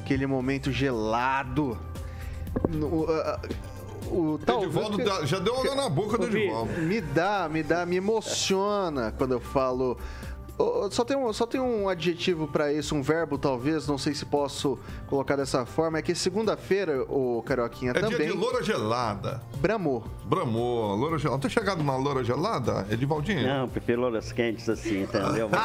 aquele 0.00 0.24
momento 0.24 0.70
gelado. 0.70 1.76
No, 2.68 3.04
ah, 3.10 3.40
o 4.10 4.38
tal- 4.44 4.62
Edivaldo 4.64 4.98
já 5.26 5.38
deu 5.38 5.54
água 5.56 5.74
na 5.74 5.88
boca 5.88 6.18
do 6.18 6.26
Edivaldo. 6.26 6.72
me 6.80 7.00
dá, 7.00 7.48
me 7.50 7.62
dá, 7.62 7.84
me 7.86 7.96
emociona 7.96 9.12
quando 9.16 9.32
eu 9.32 9.40
falo. 9.40 9.98
Só 10.90 11.04
tem 11.04 11.16
um, 11.16 11.32
só 11.32 11.46
tem 11.46 11.60
um 11.60 11.88
adjetivo 11.88 12.46
pra 12.48 12.72
isso, 12.72 12.94
um 12.94 13.02
verbo 13.02 13.36
talvez, 13.36 13.86
não 13.86 13.98
sei 13.98 14.14
se 14.14 14.24
posso 14.24 14.78
colocar 15.06 15.36
dessa 15.36 15.66
forma. 15.66 15.98
É 15.98 16.02
que 16.02 16.14
segunda-feira, 16.14 17.02
o 17.08 17.42
Carioquinha 17.42 17.90
É 17.90 17.94
dia 17.94 18.02
também 18.10 18.26
de 18.28 18.32
loura 18.32 18.62
gelada. 18.62 19.42
bramou. 19.56 20.04
Bramou, 20.24 20.94
loura 20.96 21.18
gelada. 21.18 21.40
Tem 21.42 21.50
chegado 21.50 21.82
na 21.82 21.96
loura 21.96 22.24
gelada, 22.24 22.86
Edivaldinho? 22.90 23.46
Não, 23.46 23.68
pelouras 23.68 24.32
quentes 24.32 24.68
assim, 24.68 25.02
entendeu? 25.02 25.50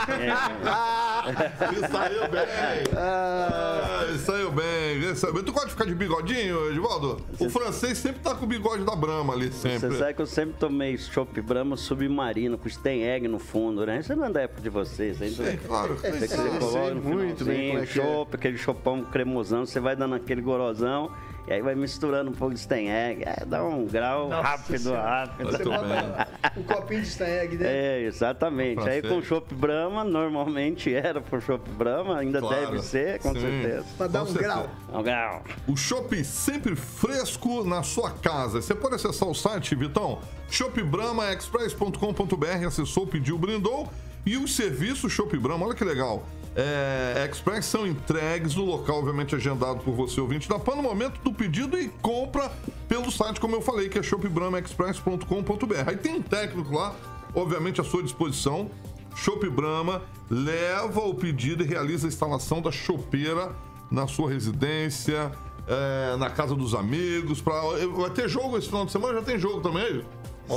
É, 1.21 1.87
saiu 1.87 2.27
bem. 2.29 2.83
Ah, 2.97 4.05
saiu 4.25 4.51
bem. 4.51 5.15
Saiu 5.15 5.33
bem. 5.33 5.43
Tu 5.43 5.51
gosta 5.51 5.67
de 5.67 5.73
ficar 5.73 5.85
de 5.85 5.93
bigodinho, 5.93 6.69
Edivaldo? 6.71 7.21
O 7.39 7.49
francês 7.49 7.97
sempre 7.99 8.21
tá 8.21 8.33
com 8.33 8.45
o 8.45 8.47
bigode 8.47 8.83
da 8.83 8.95
Brahma 8.95 9.33
ali, 9.33 9.51
sempre. 9.51 9.89
Você 9.91 9.97
sabe 9.99 10.13
que 10.15 10.21
eu 10.21 10.25
sempre 10.25 10.55
tomei 10.59 10.97
chopp 10.97 11.39
Brahma 11.41 11.77
submarino, 11.77 12.57
com 12.57 12.67
Sten 12.67 13.03
Egg 13.03 13.27
no 13.27 13.37
fundo, 13.39 13.85
né? 13.85 13.99
Isso 13.99 14.15
não 14.15 14.25
é 14.25 14.29
da 14.31 14.41
época 14.41 14.61
de 14.61 14.69
vocês 14.85 15.21
ainda. 15.21 15.51
Sim, 15.51 15.57
claro. 15.65 15.95
Você 15.95 16.11
que 16.11 16.27
você 16.27 16.59
coloca 16.59 16.95
muito 16.95 17.45
bem 17.45 17.69
como 17.71 17.83
é 17.83 17.85
que 17.85 17.99
é. 17.99 18.03
chopp, 18.03 18.35
aquele 18.35 18.57
chopão 18.57 19.03
cremosão, 19.05 19.65
você 19.65 19.79
vai 19.79 19.95
dando 19.95 20.15
aquele 20.15 20.41
gorosão. 20.41 21.09
E 21.47 21.53
aí 21.53 21.59
vai 21.61 21.73
misturando 21.73 22.29
um 22.29 22.33
pouco 22.33 22.53
de 22.53 22.59
Sten 22.59 22.91
Egg. 22.91 23.23
É, 23.25 23.43
dá 23.47 23.63
um 23.63 23.87
grau 23.87 24.29
Nossa 24.29 24.47
rápido, 24.47 24.77
Senhora. 24.77 25.01
rápido. 25.01 25.51
Você 25.51 25.63
bota 25.63 26.27
um 26.55 26.61
copinho 26.63 27.01
de 27.01 27.07
Staneg 27.07 27.49
dentro. 27.57 27.65
É, 27.67 28.01
exatamente. 28.03 28.87
Aí 28.87 29.01
com 29.01 29.19
chopp 29.23 29.51
Brahma, 29.55 30.03
normalmente 30.03 30.93
era 30.93 31.19
por 31.19 31.41
chopp 31.41 31.67
Brahma, 31.71 32.19
ainda 32.19 32.39
Claro. 32.39 32.67
deve 32.67 32.79
ser, 32.83 33.17
com 33.19 33.33
Sim. 33.33 33.41
certeza. 33.41 33.83
Pra 33.97 34.05
dar 34.05 34.19
Com 34.19 34.25
um 34.25 34.27
certeza. 34.33 34.53
grau. 34.53 34.69
Um 34.93 35.01
grau. 35.03 35.43
O 35.67 35.75
chopp 35.75 36.23
sempre 36.23 36.75
fresco 36.75 37.63
na 37.63 37.81
sua 37.81 38.11
casa. 38.11 38.61
Você 38.61 38.75
pode 38.75 38.93
acessar 38.93 39.27
o 39.27 39.33
site, 39.33 39.73
Vitão, 39.73 40.19
shopbramaexpress.com.br, 40.47 42.67
acessou, 42.67 43.07
pediu, 43.07 43.39
brindou. 43.39 43.89
E 44.25 44.37
os 44.37 44.55
serviços 44.55 45.11
Shop 45.11 45.35
Brahma, 45.37 45.65
olha 45.65 45.75
que 45.75 45.83
legal. 45.83 46.25
É, 46.55 47.27
Express 47.31 47.65
são 47.65 47.87
entregues 47.87 48.55
no 48.55 48.65
local, 48.65 48.99
obviamente 48.99 49.33
agendado 49.35 49.79
por 49.79 49.93
você, 49.93 50.19
ouvinte 50.19 50.49
da 50.49 50.59
PAN, 50.59 50.75
no 50.75 50.83
momento 50.83 51.21
do 51.21 51.31
pedido 51.31 51.79
e 51.79 51.87
compra 52.01 52.51
pelo 52.89 53.09
site, 53.09 53.39
como 53.39 53.55
eu 53.55 53.61
falei, 53.61 53.87
que 53.87 53.97
é 53.97 54.03
shopbramaexpress.com.br. 54.03 55.75
Aí 55.87 55.95
tem 55.95 56.15
um 56.15 56.21
técnico 56.21 56.73
lá, 56.73 56.93
obviamente 57.33 57.79
à 57.79 57.83
sua 57.83 58.03
disposição. 58.03 58.69
Shop 59.15 59.47
Brahma 59.49 60.01
leva 60.29 61.01
o 61.01 61.13
pedido 61.13 61.63
e 61.63 61.67
realiza 61.67 62.07
a 62.07 62.09
instalação 62.09 62.61
da 62.61 62.71
chopeira 62.71 63.51
na 63.89 64.07
sua 64.07 64.29
residência, 64.29 65.31
é, 65.67 66.15
na 66.17 66.29
casa 66.29 66.55
dos 66.55 66.73
amigos. 66.73 67.41
Pra... 67.41 67.61
Vai 67.95 68.09
ter 68.09 68.27
jogo 68.27 68.57
esse 68.57 68.67
final 68.67 68.85
de 68.85 68.91
semana? 68.91 69.19
Já 69.19 69.25
tem 69.25 69.39
jogo 69.39 69.61
também? 69.61 70.03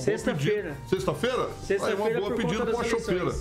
Sexta-feira. 0.02 0.76
Sexta-feira? 0.88 1.48
Sexta-feira 1.62 2.04
Aí 2.04 2.12
uma 2.14 2.20
boa 2.20 2.34
pedida 2.36 2.58
conta 2.60 2.72
com 2.72 2.80
a 2.80 2.82
das 2.82 2.90
chopeira. 2.90 3.34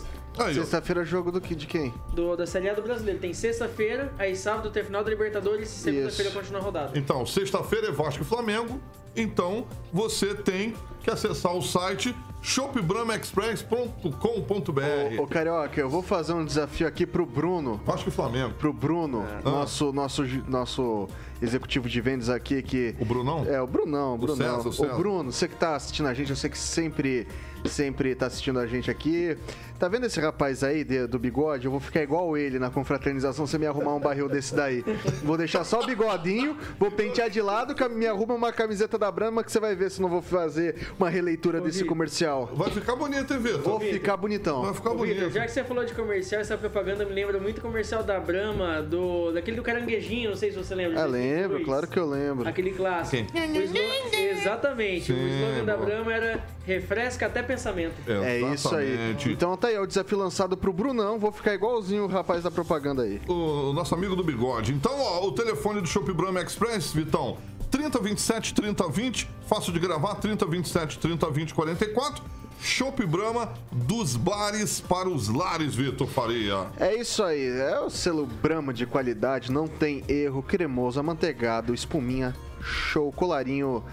Sexta-feira, 0.54 1.06
jogo 1.06 1.32
do 1.32 1.40
que? 1.40 1.54
De 1.54 1.68
quem? 1.68 1.94
Do, 2.14 2.36
da 2.36 2.48
Série 2.48 2.70
A 2.70 2.74
do 2.74 2.82
Brasileiro. 2.82 3.20
Tem 3.20 3.34
sexta-feira, 3.34 4.12
aí 4.18 4.36
sábado 4.36 4.72
tem 4.72 4.84
final 4.84 5.04
da 5.04 5.10
Libertadores 5.12 5.70
e 5.70 5.76
segunda-feira 5.76 6.32
continua 6.32 6.60
a 6.60 6.64
rodada. 6.64 6.98
Então, 6.98 7.24
sexta-feira 7.26 7.90
é 7.90 7.92
Vasco 7.92 8.24
e 8.24 8.26
Flamengo. 8.26 8.80
Então, 9.16 9.68
você 9.92 10.34
tem 10.34 10.74
que 11.04 11.10
acessar 11.12 11.56
o 11.56 11.62
site 11.62 12.16
shopbramaexpress.com.br. 12.42 15.22
Ô, 15.22 15.28
Carioca, 15.28 15.80
eu 15.80 15.90
vou 15.90 16.02
fazer 16.02 16.34
um 16.34 16.44
desafio 16.44 16.88
aqui 16.88 17.06
pro 17.06 17.24
Bruno. 17.26 17.80
Vasco 17.86 18.10
e 18.10 18.12
Flamengo. 18.12 18.56
Pro 18.56 18.74
Bruno, 18.74 19.24
Ah. 19.24 19.42
nosso, 19.50 19.94
nosso, 19.94 20.24
nosso 20.48 21.08
executivo 21.44 21.88
de 21.90 22.00
vendas 22.02 22.30
aqui, 22.30 22.62
que... 22.62 22.96
O 23.00 23.06
Brunão? 23.06 23.46
É, 23.48 23.62
o 23.62 23.68
Brunão, 23.68 24.16
o 24.16 24.18
Brunão. 24.18 24.36
César, 24.58 24.70
o 24.70 24.74
César. 24.74 24.94
Ô, 24.94 24.98
Bruno, 24.98 25.32
você 25.32 25.48
que 25.48 25.56
tá 25.56 25.76
assistindo 25.76 26.08
a 26.08 26.14
gente, 26.14 26.30
eu 26.30 26.36
sei 26.36 26.50
que 26.50 26.58
sempre, 26.58 27.28
sempre 27.66 28.16
tá 28.16 28.28
assistindo 28.28 28.60
a 28.60 28.66
gente 28.68 28.90
aqui. 28.90 29.38
Tá 29.80 29.90
vendo 29.90 30.06
esse 30.06 30.18
rapaz 30.20 30.64
aí 30.64 30.84
de- 30.86 31.06
do 31.08 31.20
bigode? 31.20 31.66
Eu 31.66 31.72
vou 31.72 31.80
ficar 31.80 32.02
igual 32.02 32.38
ele 32.38 32.58
na 32.58 32.70
confraternização, 32.70 33.46
você 33.46 33.58
me 33.58 33.66
arrumar 33.66 33.94
um 33.96 34.00
barril 34.00 34.30
desse 34.30 34.56
daí. 34.56 34.84
Vou 35.24 35.36
deixar 35.38 35.66
só 35.66 35.82
o 35.82 35.86
bigodinho, 35.86 36.56
vou 36.80 36.90
pentear 36.90 37.30
de 37.30 37.42
lado, 37.42 37.76
me 37.90 38.08
arruma 38.08 38.34
uma 38.34 38.54
camiseta 38.54 38.98
da 38.98 39.12
Brahma 39.12 39.44
que 39.44 39.52
você 39.52 39.60
vai 39.60 39.76
ver 39.76 39.92
se 39.92 40.02
não 40.02 40.08
vou 40.08 40.22
fazer 40.22 40.88
uma 40.98 41.10
releitura 41.10 41.60
desse 41.60 41.80
Vitor. 41.80 41.90
comercial. 41.90 42.50
Vai 42.54 42.70
ficar 42.72 42.96
bonito, 42.96 43.34
hein, 43.34 43.40
Vitor? 43.42 43.62
Vou 43.62 43.80
ficar 43.82 44.16
bonitão. 44.16 44.62
Vai 44.62 44.74
ficar 44.74 44.92
Ô, 44.92 44.98
Vitor, 45.00 45.16
bonito. 45.18 45.34
já 45.34 45.46
que 45.46 45.52
você 45.52 45.64
falou 45.66 45.84
de 45.84 45.94
comercial, 45.94 46.40
essa 46.40 46.58
propaganda 46.58 47.04
me 47.04 47.14
lembra 47.14 47.38
muito 47.40 47.58
o 47.58 47.62
comercial 47.62 48.04
da 48.04 48.20
Brahma, 48.22 48.82
do, 48.82 49.34
daquele 49.34 49.58
do 49.58 49.64
caranguejinho, 49.64 50.30
não 50.30 50.38
sei 50.38 50.52
se 50.52 50.58
você 50.58 50.74
lembra. 50.76 51.02
Ah, 51.02 51.06
lembro, 51.06 51.33
2002. 51.38 51.66
claro 51.66 51.88
que 51.88 52.00
eu 52.00 52.06
lembro. 52.10 52.48
Aquele 52.48 52.72
clássico. 52.72 53.26
O 53.34 53.38
slogan- 53.38 54.18
Exatamente. 54.42 55.12
o 55.12 55.16
Sim, 55.16 55.28
slogan 55.42 55.66
da. 55.66 55.78
Brahma 55.78 56.14
era 56.14 56.44
refresca 56.66 57.26
até 57.26 57.42
pensamento. 57.44 57.94
É 58.08 58.40
isso 58.54 58.74
aí. 58.76 59.16
Então 59.28 59.56
tá 59.58 59.68
aí, 59.70 59.78
o 59.78 59.86
desafio 59.86 60.18
lançado 60.18 60.56
pro 60.58 60.72
Brunão. 60.74 61.18
Vou 61.20 61.32
ficar 61.32 61.54
igualzinho 61.54 62.04
o 62.04 62.08
rapaz 62.08 62.44
da 62.44 62.52
propaganda 62.52 63.04
aí. 63.04 63.22
o 63.28 63.74
nosso 63.74 63.94
amigo 63.96 64.16
do 64.16 64.24
bigode. 64.24 64.74
Então, 64.74 64.94
ó, 65.00 65.26
o 65.28 65.32
telefone 65.32 65.82
do 65.82 65.88
Shop 65.88 66.12
Brahma 66.14 66.42
Express, 66.42 66.92
Vitão, 66.94 67.38
3027 67.74 68.54
3020, 68.54 69.28
fácil 69.48 69.74
de 69.74 69.80
gravar, 69.80 70.14
3027 70.16 71.00
3020 71.00 71.56
44. 71.56 72.24
Shop 72.62 73.06
Brahma 73.08 73.52
dos 73.72 74.16
bares 74.16 74.80
para 74.80 75.10
os 75.10 75.28
lares, 75.28 75.74
Vitor 75.74 76.08
Faria. 76.08 76.68
É 76.80 76.96
isso 76.96 77.24
aí, 77.24 77.48
é 77.48 77.80
o 77.80 77.90
selo 77.90 78.28
Brahma 78.28 78.72
de 78.72 78.86
qualidade, 78.86 79.52
não 79.52 79.68
tem 79.68 80.04
erro, 80.08 80.44
cremoso, 80.44 81.00
amanteigado, 81.00 81.74
espuminha, 81.74 82.36
show, 82.62 83.12
colarinho 83.12 83.84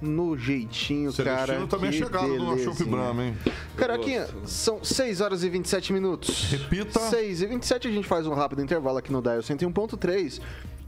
no 0.00 0.36
jeitinho, 0.36 1.12
cara. 1.12 1.46
Celestino 1.46 1.66
também 1.66 1.90
é 1.90 1.92
chegado 1.92 2.28
no. 2.28 2.58
Shop 2.58 2.84
Brahma, 2.84 3.22
hein? 3.22 3.38
Caroquinha, 3.76 4.26
são 4.46 4.82
6 4.82 5.20
horas 5.20 5.44
e 5.44 5.50
27 5.50 5.92
minutos. 5.92 6.50
Repita. 6.50 7.00
6 7.00 7.42
e 7.42 7.46
27 7.46 7.88
a 7.88 7.90
gente 7.90 8.08
faz 8.08 8.26
um 8.26 8.32
rápido 8.32 8.62
intervalo 8.62 8.96
aqui 8.96 9.12
no 9.12 9.20
Dial 9.20 9.40
101.3. 9.40 10.40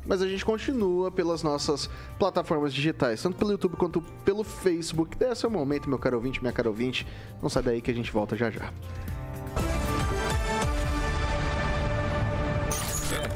Mas 0.08 0.22
a 0.22 0.26
gente 0.26 0.44
continua 0.44 1.10
pelas 1.10 1.42
nossas 1.42 1.88
plataformas 2.18 2.72
digitais, 2.72 3.22
tanto 3.22 3.36
pelo 3.36 3.52
YouTube 3.52 3.76
quanto 3.76 4.00
pelo 4.24 4.42
Facebook. 4.42 5.16
Desse 5.16 5.44
é 5.44 5.48
o 5.48 5.52
momento, 5.52 5.88
meu 5.88 5.98
caro 5.98 6.16
ouvinte, 6.16 6.40
minha 6.40 6.52
cara 6.52 6.68
ouvinte. 6.68 7.06
Não 7.42 7.50
sai 7.50 7.62
daí 7.62 7.82
que 7.82 7.90
a 7.90 7.94
gente 7.94 8.10
volta 8.10 8.34
já 8.34 8.50
já. 8.50 8.72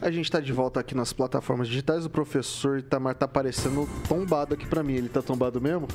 A 0.00 0.10
gente 0.10 0.30
tá 0.30 0.40
de 0.40 0.52
volta 0.52 0.80
aqui 0.80 0.94
nas 0.94 1.12
plataformas 1.12 1.68
digitais. 1.68 2.04
O 2.04 2.10
professor 2.10 2.78
Itamar 2.78 3.14
tá 3.14 3.28
parecendo 3.28 3.88
tombado 4.08 4.54
aqui 4.54 4.66
pra 4.66 4.82
mim. 4.82 4.94
Ele 4.94 5.08
tá 5.08 5.22
tombado 5.22 5.60
mesmo? 5.60 5.86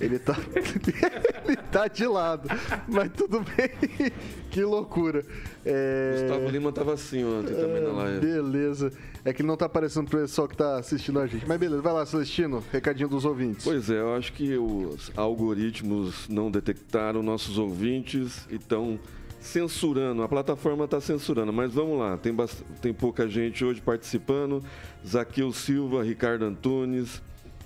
Ele 0.00 0.18
tá. 0.18 0.36
ele 1.44 1.56
tá 1.70 1.86
de 1.88 2.06
lado. 2.06 2.48
Mas 2.88 3.10
tudo 3.12 3.40
bem. 3.40 4.12
que 4.50 4.62
loucura. 4.64 5.24
É... 5.64 6.26
Gustavo 6.28 6.50
Lima 6.50 6.72
tava 6.72 6.94
assim 6.94 7.24
ontem 7.24 7.54
também 7.54 7.82
na 7.82 7.92
live. 7.92 8.20
Beleza. 8.20 8.92
É 9.24 9.32
que 9.32 9.42
não 9.42 9.56
tá 9.56 9.66
aparecendo 9.66 10.08
pro 10.08 10.20
pessoal 10.20 10.48
que 10.48 10.56
tá 10.56 10.78
assistindo 10.78 11.20
a 11.20 11.26
gente. 11.26 11.46
Mas 11.46 11.58
beleza, 11.58 11.82
vai 11.82 11.92
lá, 11.92 12.06
Celestino. 12.06 12.64
Recadinho 12.72 13.08
dos 13.08 13.24
ouvintes. 13.24 13.64
Pois 13.64 13.90
é, 13.90 14.00
eu 14.00 14.14
acho 14.14 14.32
que 14.32 14.56
os 14.56 15.12
algoritmos 15.14 16.26
não 16.28 16.50
detectaram 16.50 17.22
nossos 17.22 17.58
ouvintes 17.58 18.46
e 18.50 18.56
estão 18.56 18.98
censurando. 19.40 20.22
A 20.22 20.28
plataforma 20.28 20.84
está 20.84 21.00
censurando, 21.00 21.52
mas 21.52 21.72
vamos 21.72 21.98
lá. 21.98 22.16
Tem, 22.16 22.34
tem 22.80 22.92
pouca 22.92 23.28
gente 23.28 23.64
hoje 23.64 23.80
participando. 23.80 24.62
Zaqueu 25.06 25.52
Silva, 25.52 26.04
Ricardo 26.04 26.44
Antunes, 26.44 27.22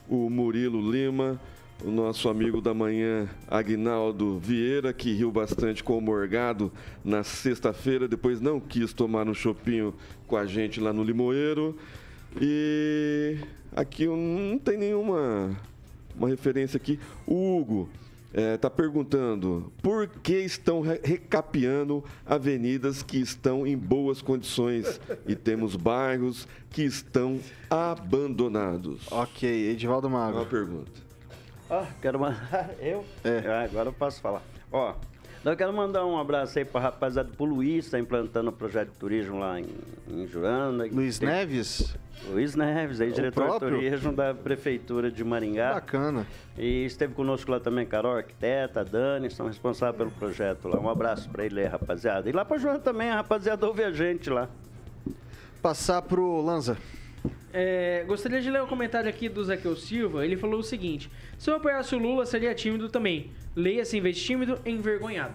o 0.09 0.31
Murilo 0.31 0.91
Lima, 0.91 1.41
o 1.85 1.91
nosso 1.91 2.29
amigo 2.29 2.61
da 2.61 2.73
manhã, 2.73 3.29
Agnaldo 3.49 4.39
Vieira, 4.39 4.93
que 4.93 5.13
riu 5.13 5.31
bastante 5.31 5.83
com 5.83 5.99
o 5.99 6.01
Morgado 6.01 6.73
na 7.05 7.23
sexta-feira, 7.23 8.07
depois 8.07 8.41
não 8.41 8.61
quis 8.61 8.93
tomar 8.93 9.29
um 9.29 9.35
chopinho 9.35 9.93
com 10.27 10.37
a 10.37 10.47
gente 10.47 10.81
lá 10.81 10.93
no 10.93 11.03
Limoeiro. 11.03 11.77
E 12.41 13.37
aqui 13.75 14.07
não 14.07 14.59
tem 14.59 14.79
nenhuma 14.79 15.51
uma 16.17 16.29
referência 16.29 16.77
aqui. 16.77 16.99
O 17.27 17.59
Hugo 17.59 17.89
está 18.35 18.69
perguntando 18.69 19.73
por 19.83 20.09
que 20.09 20.35
estão 20.41 20.81
re- 20.81 21.01
recapeando 21.05 22.05
avenidas 22.27 23.03
que 23.03 23.19
estão 23.19 23.67
em 23.67 23.77
boas 23.77 24.21
condições 24.21 25.01
e 25.27 25.35
temos 25.37 25.77
bairros 25.77 26.49
que 26.71 26.83
estão 26.83 27.39
abandonados. 27.71 29.07
Ok, 29.11 29.49
Edivaldo 29.71 30.09
É 30.09 30.11
Mago. 30.11 30.39
uma 30.39 30.47
pergunta. 30.47 30.91
Ó, 31.71 31.85
quero 32.03 32.19
mandar. 32.19 32.71
Eu? 32.81 33.05
É. 33.23 33.39
Ah, 33.49 33.65
agora 33.65 33.89
eu 33.89 33.93
posso 33.93 34.21
falar. 34.21 34.43
Ó, 34.71 34.95
eu 35.53 35.57
quero 35.57 35.73
mandar 35.73 36.05
um 36.07 36.19
abraço 36.19 36.59
aí 36.59 36.65
pra 36.65 36.81
rapaziada 36.81 37.31
pro 37.37 37.45
Luiz, 37.45 37.91
tá 37.91 37.99
implantando 37.99 38.51
o 38.51 38.53
projeto 38.53 38.91
de 38.91 38.97
turismo 38.99 39.39
lá 39.39 39.61
em, 39.61 39.67
em 40.09 40.27
Juranda. 40.27 40.87
Luiz 40.91 41.19
Tem- 41.19 41.29
Neves? 41.29 41.97
Luiz 42.31 42.55
Neves, 42.55 43.01
aí, 43.01 43.13
diretor 43.13 43.45
próprio? 43.45 43.71
de 43.71 43.77
turismo 43.77 44.13
da 44.13 44.33
Prefeitura 44.33 45.11
de 45.11 45.23
Maringá. 45.23 45.75
Bacana. 45.75 46.27
E 46.57 46.85
esteve 46.87 47.13
conosco 47.13 47.51
lá 47.51 47.61
também 47.61 47.85
Carol, 47.85 48.17
arquiteta, 48.17 48.83
Dani, 48.85 49.31
são 49.31 49.47
responsáveis 49.47 49.97
pelo 49.99 50.11
projeto 50.13 50.69
lá. 50.69 50.79
Um 50.81 50.89
abraço 50.89 51.29
pra 51.29 51.45
ele 51.45 51.61
aí, 51.61 51.67
rapaziada. 51.67 52.29
E 52.29 52.33
lá 52.33 52.45
pra 52.45 52.57
Joana 52.57 52.79
também, 52.79 53.11
a 53.11 53.17
rapaziada 53.17 53.67
ouve 53.67 53.83
a 53.85 53.91
gente 53.91 54.31
lá. 54.31 54.49
Passar 55.61 56.01
pro 56.03 56.41
Lanza. 56.41 56.79
É, 57.53 58.05
gostaria 58.07 58.41
de 58.41 58.51
ler 58.51 58.61
o 58.61 58.65
um 58.65 58.69
comentário 58.69 59.09
aqui 59.09 59.29
do 59.29 59.45
Zaqueu 59.45 59.77
Silva. 59.77 60.25
Ele 60.25 60.37
falou 60.37 60.61
o 60.61 60.63
seguinte: 60.63 61.11
Se 61.39 61.51
eu 61.51 61.55
apoiasse 61.55 61.95
o 61.95 61.99
Lula, 61.99 62.27
seria 62.27 62.55
tímido 62.55 62.89
também. 62.89 63.31
Leia-se 63.55 63.97
em 63.97 64.01
vez 64.01 64.17
de 64.17 64.25
tímido, 64.25 64.59
envergonhado. 64.67 65.35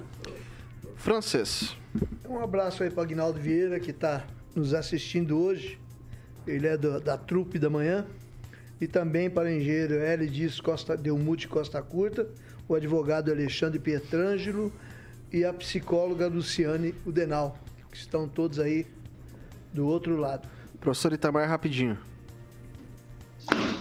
Francês. 0.98 1.78
Um 2.28 2.40
abraço 2.40 2.84
aí 2.84 2.90
para 2.90 3.04
Agnaldo 3.04 3.40
Vieira, 3.40 3.80
que 3.80 3.92
está 3.92 4.28
nos 4.54 4.74
assistindo 4.74 5.40
hoje. 5.40 5.80
Ele 6.46 6.68
é 6.68 6.76
do, 6.76 7.00
da 7.00 7.18
trupe 7.18 7.58
da 7.58 7.70
manhã. 7.70 8.06
E 8.82 8.88
também 8.88 9.30
para 9.30 9.48
o 9.48 9.52
engenheiro 9.52 9.96
L. 9.96 10.28
Dias 10.28 10.60
Costa 10.60 10.96
Delmute 10.98 11.48
Costa 11.48 11.82
Curta, 11.82 12.28
o 12.68 12.76
advogado 12.76 13.32
Alexandre 13.32 13.80
Pietrangelo 13.80 14.72
e 15.32 15.44
a 15.44 15.54
psicóloga 15.54 16.28
Luciane 16.28 16.94
Udenal, 17.06 17.58
que 17.92 17.98
estão 17.98 18.28
todos 18.28 18.60
aí 18.60 18.86
do 19.74 19.88
outro 19.88 20.18
lado. 20.18 20.48
Professor 20.80 21.14
Itamar, 21.14 21.48
rapidinho. 21.48 21.98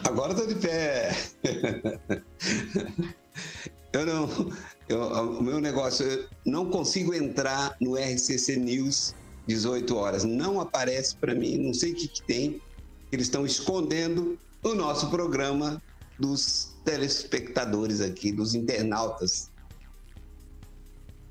Agora 0.05 0.35
tô 0.35 0.47
de 0.47 0.55
pé. 0.57 1.17
eu 3.93 4.07
não. 4.07 4.53
Eu, 4.89 5.03
o 5.03 5.43
meu 5.43 5.61
negócio, 5.61 6.07
eu 6.07 6.27
não 6.47 6.71
consigo 6.71 7.15
entrar 7.15 7.77
no 7.81 7.95
RCC 7.95 8.57
News 8.57 9.15
18 9.47 9.97
horas. 9.97 10.25
Não 10.25 10.61
aparece 10.61 11.17
para 11.17 11.35
mim, 11.35 11.59
não 11.59 11.75
sei 11.75 11.93
o 11.93 11.95
que, 11.95 12.09
que 12.09 12.23
tem. 12.23 12.61
Eles 13.13 13.27
estão 13.27 13.47
escondendo 13.47 14.39
o 14.63 14.75
nosso 14.75 15.11
programa 15.11 15.83
dos 16.19 16.75
telespectadores 16.85 18.01
aqui, 18.01 18.33
dos 18.33 18.55
internautas. 18.55 19.51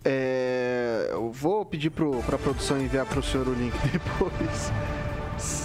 É, 0.05 1.09
eu 1.11 1.31
vou 1.31 1.65
pedir 1.65 1.89
para 1.89 2.35
a 2.35 2.39
produção 2.39 2.79
enviar 2.79 3.05
para 3.05 3.19
o 3.19 3.23
senhor 3.23 3.47
o 3.47 3.53
link 3.53 3.73
depois. 3.91 4.71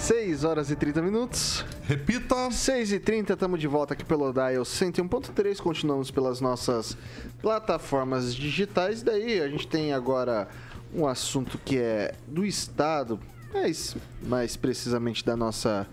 6 0.03 0.43
horas 0.43 0.69
e 0.69 0.75
30 0.75 1.01
minutos. 1.01 1.63
Repita. 1.83 2.51
6 2.51 2.91
e 2.91 2.99
30, 2.99 3.33
estamos 3.33 3.57
de 3.57 3.67
volta 3.67 3.93
aqui 3.93 4.03
pelo 4.03 4.33
Dial 4.33 4.63
101.3. 4.63 5.61
Continuamos 5.61 6.11
pelas 6.11 6.41
nossas 6.41 6.97
plataformas 7.41 8.35
digitais. 8.35 9.01
Daí 9.01 9.39
a 9.39 9.47
gente 9.47 9.65
tem 9.65 9.93
agora 9.93 10.49
um 10.93 11.07
assunto 11.07 11.57
que 11.57 11.77
é 11.77 12.15
do 12.27 12.45
Estado, 12.45 13.17
mas 13.53 13.95
mais 14.21 14.57
precisamente 14.57 15.23
da 15.23 15.37
nossa, 15.37 15.87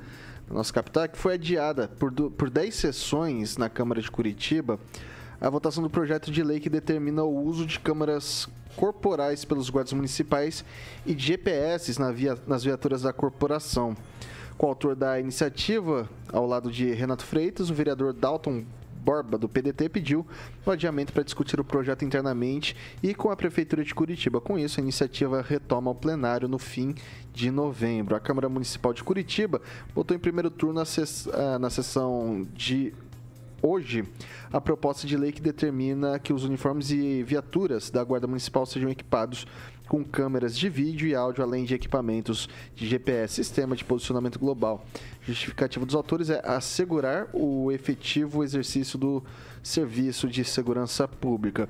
da 0.48 0.54
nossa 0.56 0.72
capital, 0.72 1.08
que 1.08 1.16
foi 1.16 1.34
adiada 1.34 1.86
por, 1.86 2.10
por 2.12 2.50
10 2.50 2.74
sessões 2.74 3.56
na 3.56 3.70
Câmara 3.70 4.02
de 4.02 4.10
Curitiba 4.10 4.80
a 5.40 5.48
votação 5.48 5.82
do 5.82 5.88
projeto 5.88 6.30
de 6.30 6.42
lei 6.42 6.60
que 6.60 6.68
determina 6.68 7.22
o 7.24 7.44
uso 7.44 7.64
de 7.64 7.80
câmeras 7.80 8.48
corporais 8.76 9.44
pelos 9.44 9.70
guardas 9.70 9.92
municipais 9.92 10.64
e 11.06 11.14
de 11.14 11.26
GPS 11.28 11.98
na 11.98 12.12
via, 12.12 12.38
nas 12.46 12.62
viaturas 12.62 13.02
da 13.02 13.12
corporação. 13.12 13.96
Com 14.58 14.66
o 14.66 14.68
autor 14.68 14.94
da 14.94 15.18
iniciativa, 15.18 16.08
ao 16.30 16.46
lado 16.46 16.70
de 16.70 16.92
Renato 16.92 17.24
Freitas, 17.24 17.70
o 17.70 17.74
vereador 17.74 18.12
Dalton 18.12 18.64
Borba, 19.02 19.38
do 19.38 19.48
PDT, 19.48 19.88
pediu 19.88 20.26
o 20.64 20.70
adiamento 20.70 21.12
para 21.12 21.22
discutir 21.22 21.58
o 21.58 21.64
projeto 21.64 22.04
internamente 22.04 22.76
e 23.02 23.14
com 23.14 23.30
a 23.30 23.36
Prefeitura 23.36 23.82
de 23.82 23.94
Curitiba. 23.94 24.40
Com 24.40 24.58
isso, 24.58 24.78
a 24.78 24.82
iniciativa 24.82 25.40
retoma 25.40 25.90
o 25.90 25.94
plenário 25.94 26.46
no 26.46 26.58
fim 26.58 26.94
de 27.32 27.50
novembro. 27.50 28.14
A 28.14 28.20
Câmara 28.20 28.48
Municipal 28.48 28.92
de 28.92 29.02
Curitiba 29.02 29.62
votou 29.94 30.14
em 30.14 30.20
primeiro 30.20 30.50
turno 30.50 30.74
na, 30.74 30.82
eh, 30.82 31.58
na 31.58 31.70
sessão 31.70 32.46
de 32.54 32.92
hoje 33.62 34.04
a 34.52 34.60
proposta 34.60 35.06
de 35.06 35.16
lei 35.16 35.32
que 35.32 35.40
determina 35.40 36.18
que 36.18 36.32
os 36.32 36.44
uniformes 36.44 36.90
e 36.90 37.22
viaturas 37.22 37.90
da 37.90 38.02
Guarda 38.02 38.26
Municipal 38.26 38.66
sejam 38.66 38.90
equipados 38.90 39.46
com 39.88 40.04
câmeras 40.04 40.56
de 40.56 40.68
vídeo 40.68 41.08
e 41.08 41.16
áudio, 41.16 41.42
além 41.42 41.64
de 41.64 41.74
equipamentos 41.74 42.48
de 42.76 42.86
GPS, 42.86 43.34
sistema 43.34 43.74
de 43.74 43.84
posicionamento 43.84 44.38
global. 44.38 44.86
Justificativa 45.22 45.84
dos 45.84 45.96
autores 45.96 46.30
é 46.30 46.40
assegurar 46.44 47.28
o 47.32 47.72
efetivo 47.72 48.44
exercício 48.44 48.96
do 48.96 49.22
serviço 49.62 50.28
de 50.28 50.44
segurança 50.44 51.08
pública 51.08 51.68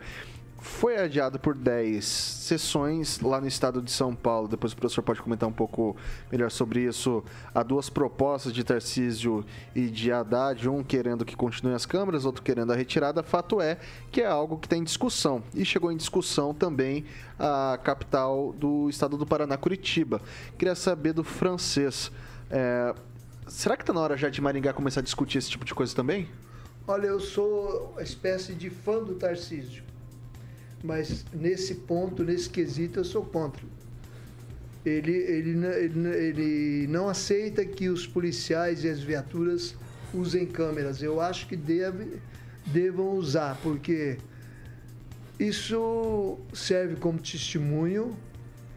foi 0.61 0.99
adiado 0.99 1.39
por 1.39 1.55
10 1.55 2.05
sessões 2.05 3.21
lá 3.21 3.41
no 3.41 3.49
estado 3.49 3.81
de 3.81 3.91
São 3.91 4.15
Paulo. 4.15 4.47
Depois 4.47 4.73
o 4.73 4.77
professor 4.77 5.03
pode 5.03 5.23
comentar 5.23 5.49
um 5.49 5.53
pouco 5.53 5.97
melhor 6.31 6.51
sobre 6.51 6.83
isso. 6.83 7.25
Há 7.55 7.63
duas 7.63 7.89
propostas 7.89 8.53
de 8.53 8.63
Tarcísio 8.63 9.45
e 9.75 9.89
de 9.89 10.13
Haddad, 10.13 10.69
um 10.69 10.85
querendo 10.85 11.25
que 11.25 11.35
continuem 11.35 11.75
as 11.75 11.87
câmeras, 11.87 12.27
outro 12.27 12.43
querendo 12.43 12.73
a 12.73 12.77
retirada. 12.77 13.23
Fato 13.23 13.61
é 13.61 13.79
que 14.13 14.21
é 14.21 14.27
algo 14.27 14.59
que 14.59 14.69
tem 14.69 14.85
discussão. 14.85 15.43
E 15.55 15.65
chegou 15.65 15.91
em 15.91 15.97
discussão 15.97 16.53
também 16.53 17.07
a 17.39 17.79
capital 17.83 18.53
do 18.53 18.89
estado 18.91 19.17
do 19.17 19.27
Paraná, 19.27 19.57
Curitiba. 19.57 20.21
Queria 20.59 20.75
saber 20.75 21.15
do 21.15 21.25
francês. 21.25 22.13
É, 22.51 22.95
será 23.47 23.77
que 23.77 23.83
está 23.83 23.95
na 23.95 24.01
hora 24.01 24.17
já 24.17 24.29
de 24.29 24.43
Maringá 24.43 24.75
começar 24.75 25.01
a 25.01 25.03
discutir 25.03 25.39
esse 25.39 25.49
tipo 25.49 25.65
de 25.65 25.75
coisa 25.75 25.95
também? 25.97 26.29
Olha, 26.87 27.07
eu 27.07 27.21
sou 27.21 27.93
uma 27.93 28.03
espécie 28.03 28.53
de 28.53 28.69
fã 28.69 29.03
do 29.03 29.15
Tarcísio 29.15 29.90
mas 30.83 31.25
nesse 31.33 31.75
ponto, 31.75 32.25
nesse 32.25 32.49
quesito, 32.49 33.01
eu 33.01 33.05
sou 33.05 33.25
contra. 33.25 33.63
Ele, 34.85 35.13
ele, 35.13 35.67
ele, 35.67 36.09
ele 36.09 36.87
não 36.87 37.09
aceita 37.09 37.65
que 37.65 37.89
os 37.89 38.07
policiais 38.07 38.83
e 38.83 38.89
as 38.89 39.01
viaturas 39.01 39.75
usem 40.15 40.47
câmeras. 40.47 41.03
Eu 41.03 41.21
acho 41.21 41.47
que 41.47 41.55
deve, 41.55 42.19
devam 42.67 43.11
usar, 43.11 43.59
porque 43.63 44.17
isso 45.39 46.39
serve 46.53 46.97
como 46.97 47.19
testemunho, 47.19 48.17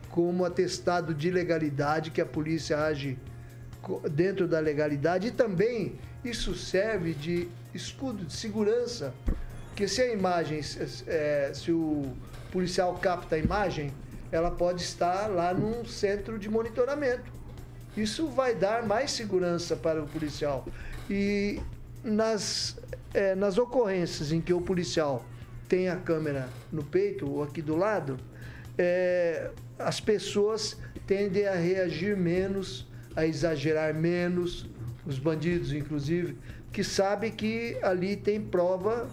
como 0.09 0.43
atestado 0.43 1.13
de 1.13 1.31
legalidade, 1.31 2.11
que 2.11 2.19
a 2.19 2.25
polícia 2.25 2.77
age 2.77 3.17
dentro 4.11 4.47
da 4.47 4.59
legalidade, 4.59 5.27
e 5.27 5.31
também 5.31 5.95
isso 6.23 6.53
serve 6.53 7.13
de 7.13 7.47
escudo 7.73 8.23
de 8.25 8.33
segurança 8.33 9.13
porque 9.73 9.87
se 9.87 10.03
a 10.03 10.13
imagem, 10.13 10.61
é, 11.07 11.51
se 11.51 11.71
o 11.71 12.13
policial 12.51 12.93
capta 12.99 13.35
a 13.35 13.39
imagem, 13.39 13.91
ela 14.31 14.51
pode 14.51 14.83
estar 14.83 15.25
lá 15.25 15.51
num 15.51 15.83
centro 15.83 16.37
de 16.37 16.47
monitoramento. 16.47 17.23
Isso 17.97 18.27
vai 18.27 18.53
dar 18.53 18.85
mais 18.85 19.09
segurança 19.09 19.75
para 19.75 20.03
o 20.03 20.07
policial. 20.07 20.63
E 21.09 21.59
nas, 22.03 22.77
é, 23.15 23.33
nas 23.33 23.57
ocorrências 23.57 24.31
em 24.31 24.39
que 24.39 24.53
o 24.53 24.61
policial 24.61 25.25
tem 25.67 25.89
a 25.89 25.95
câmera 25.95 26.47
no 26.71 26.83
peito 26.83 27.27
ou 27.27 27.41
aqui 27.41 27.61
do 27.61 27.75
lado, 27.75 28.19
é, 28.77 29.49
as 29.79 29.99
pessoas 29.99 30.77
tendem 31.07 31.47
a 31.47 31.55
reagir 31.55 32.15
menos, 32.15 32.87
a 33.15 33.25
exagerar 33.25 33.91
menos, 33.95 34.69
os 35.03 35.17
bandidos, 35.17 35.73
inclusive, 35.73 36.37
que 36.71 36.83
sabem 36.83 37.31
que 37.31 37.75
ali 37.81 38.15
tem 38.15 38.39
prova 38.39 39.09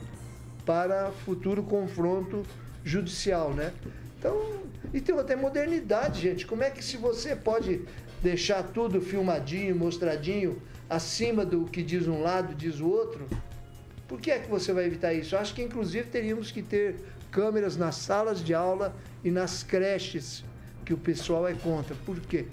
para 0.65 1.11
futuro 1.25 1.63
confronto 1.63 2.43
judicial, 2.85 3.53
né? 3.53 3.73
Então, 4.19 4.61
e 4.93 5.01
tem 5.01 5.19
até 5.19 5.37
modernidade, 5.37 6.21
gente. 6.21 6.47
Como 6.47 6.63
é 6.63 6.71
que 6.71 6.85
se 6.85 6.97
você 6.97 7.35
pode 7.35 7.83
deixar 8.23 8.63
tudo 8.63 9.01
filmadinho, 9.01 9.75
mostradinho, 9.77 10.61
acima 10.89 11.45
do 11.45 11.65
que 11.65 11.83
diz 11.83 12.07
um 12.07 12.23
lado, 12.23 12.55
diz 12.55 12.81
o 12.81 12.89
outro? 12.89 13.27
Por 14.09 14.21
que 14.21 14.31
é 14.31 14.39
que 14.39 14.51
você 14.51 14.73
vai 14.73 14.87
evitar 14.87 15.15
isso? 15.15 15.37
Acho 15.37 15.55
que 15.55 15.63
inclusive 15.63 16.09
teríamos 16.09 16.51
que 16.51 16.63
ter 16.63 16.97
câmeras 17.31 17.77
nas 17.77 17.95
salas 17.95 18.43
de 18.43 18.53
aula 18.53 18.95
e 19.23 19.31
nas 19.31 19.63
creches, 19.63 20.45
que 20.85 20.93
o 20.93 20.99
pessoal 20.99 21.47
é 21.47 21.55
contra. 21.55 21.95
Por 22.05 22.19
quê? 22.21 22.47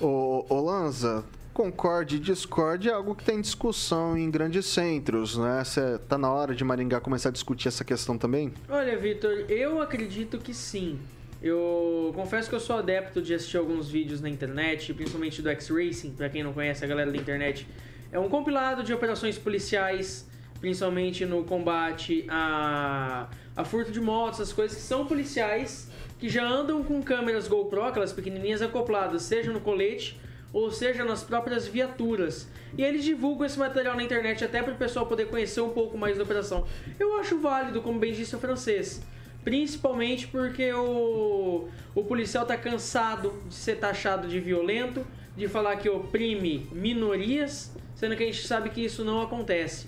Ô, 0.00 0.44
ô 0.48 0.60
Lanza, 0.60 1.24
concorde 1.58 2.14
e 2.14 2.18
discorde 2.20 2.88
é 2.88 2.92
algo 2.92 3.16
que 3.16 3.24
tem 3.24 3.40
discussão 3.40 4.16
em 4.16 4.30
grandes 4.30 4.64
centros, 4.64 5.36
né? 5.36 5.64
Cê 5.64 5.98
tá 5.98 6.16
na 6.16 6.30
hora 6.30 6.54
de 6.54 6.62
Maringá 6.62 7.00
começar 7.00 7.30
a 7.30 7.32
discutir 7.32 7.66
essa 7.66 7.84
questão 7.84 8.16
também? 8.16 8.54
Olha, 8.68 8.96
Vitor, 8.96 9.44
eu 9.48 9.82
acredito 9.82 10.38
que 10.38 10.54
sim. 10.54 11.00
Eu 11.42 12.12
confesso 12.14 12.48
que 12.48 12.54
eu 12.54 12.60
sou 12.60 12.76
adepto 12.76 13.20
de 13.20 13.34
assistir 13.34 13.56
alguns 13.56 13.90
vídeos 13.90 14.20
na 14.20 14.28
internet, 14.28 14.94
principalmente 14.94 15.42
do 15.42 15.48
X-Racing, 15.48 16.12
para 16.12 16.28
quem 16.28 16.44
não 16.44 16.52
conhece 16.52 16.84
a 16.84 16.86
galera 16.86 17.10
da 17.10 17.16
internet. 17.16 17.66
É 18.12 18.20
um 18.20 18.28
compilado 18.28 18.84
de 18.84 18.94
operações 18.94 19.36
policiais, 19.36 20.28
principalmente 20.60 21.26
no 21.26 21.42
combate 21.42 22.24
a, 22.28 23.26
a 23.56 23.64
furto 23.64 23.90
de 23.90 24.00
motos, 24.00 24.38
essas 24.38 24.52
coisas 24.52 24.76
que 24.76 24.84
são 24.84 25.06
policiais 25.06 25.90
que 26.20 26.28
já 26.28 26.46
andam 26.46 26.84
com 26.84 27.02
câmeras 27.02 27.48
GoPro, 27.48 27.82
aquelas 27.82 28.12
pequenininhas 28.12 28.62
acopladas, 28.62 29.22
seja 29.22 29.52
no 29.52 29.58
colete 29.58 30.20
ou 30.52 30.70
seja, 30.70 31.04
nas 31.04 31.22
próprias 31.22 31.66
viaturas. 31.66 32.48
E 32.76 32.82
eles 32.82 33.04
divulgam 33.04 33.46
esse 33.46 33.58
material 33.58 33.96
na 33.96 34.02
internet 34.02 34.44
até 34.44 34.62
para 34.62 34.72
o 34.72 34.76
pessoal 34.76 35.06
poder 35.06 35.28
conhecer 35.28 35.60
um 35.60 35.70
pouco 35.70 35.96
mais 35.96 36.16
da 36.16 36.24
operação. 36.24 36.66
Eu 36.98 37.18
acho 37.18 37.38
válido, 37.38 37.82
como 37.82 37.98
bem 37.98 38.12
disse 38.12 38.34
o 38.34 38.38
francês. 38.38 39.02
Principalmente 39.44 40.26
porque 40.26 40.72
o, 40.72 41.68
o 41.94 42.04
policial 42.04 42.42
está 42.42 42.56
cansado 42.56 43.32
de 43.46 43.54
ser 43.54 43.76
taxado 43.76 44.28
de 44.28 44.40
violento, 44.40 45.06
de 45.36 45.46
falar 45.48 45.76
que 45.76 45.88
oprime 45.88 46.68
minorias, 46.72 47.72
sendo 47.94 48.16
que 48.16 48.24
a 48.24 48.26
gente 48.26 48.46
sabe 48.46 48.70
que 48.70 48.84
isso 48.84 49.04
não 49.04 49.22
acontece. 49.22 49.86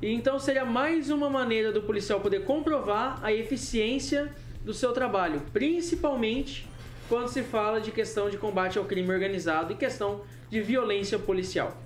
E 0.00 0.12
então 0.12 0.38
seria 0.38 0.64
mais 0.64 1.10
uma 1.10 1.30
maneira 1.30 1.72
do 1.72 1.82
policial 1.82 2.20
poder 2.20 2.44
comprovar 2.44 3.18
a 3.22 3.32
eficiência 3.32 4.30
do 4.62 4.74
seu 4.74 4.92
trabalho, 4.92 5.42
principalmente 5.52 6.68
quando 7.08 7.28
se 7.28 7.42
fala 7.42 7.80
de 7.80 7.90
questão 7.90 8.28
de 8.30 8.36
combate 8.36 8.78
ao 8.78 8.84
crime 8.84 9.10
organizado 9.12 9.72
e 9.72 9.76
questão 9.76 10.20
de 10.50 10.60
violência 10.60 11.18
policial. 11.18 11.76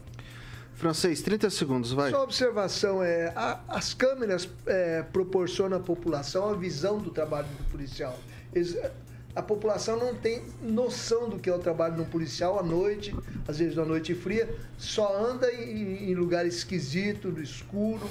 Francês, 0.75 1.21
30 1.21 1.51
segundos, 1.51 1.93
vai. 1.93 2.11
Sua 2.11 2.23
observação 2.23 3.03
é: 3.03 3.33
a- 3.37 3.61
as 3.69 3.93
câmeras 3.93 4.49
é, 4.67 5.03
proporcionam 5.13 5.77
à 5.77 5.81
população 5.81 6.49
a 6.49 6.55
visão 6.55 6.99
do 6.99 7.11
trabalho 7.11 7.47
do 7.49 7.71
policial. 7.71 8.19
Eles- 8.55 8.77
a 9.37 9.43
população 9.43 9.97
não 9.99 10.15
tem 10.15 10.43
noção 10.63 11.29
do 11.29 11.39
que 11.39 11.49
é 11.51 11.55
o 11.55 11.59
trabalho 11.59 11.97
do 11.97 12.05
policial 12.07 12.59
à 12.59 12.63
noite, 12.63 13.15
às 13.47 13.59
vezes 13.59 13.77
na 13.77 13.85
noite 13.85 14.15
fria, 14.15 14.49
só 14.79 15.17
anda 15.17 15.53
em, 15.53 16.11
em 16.11 16.15
lugar 16.15 16.47
esquisito, 16.47 17.29
no 17.29 17.41
escuro, 17.43 18.09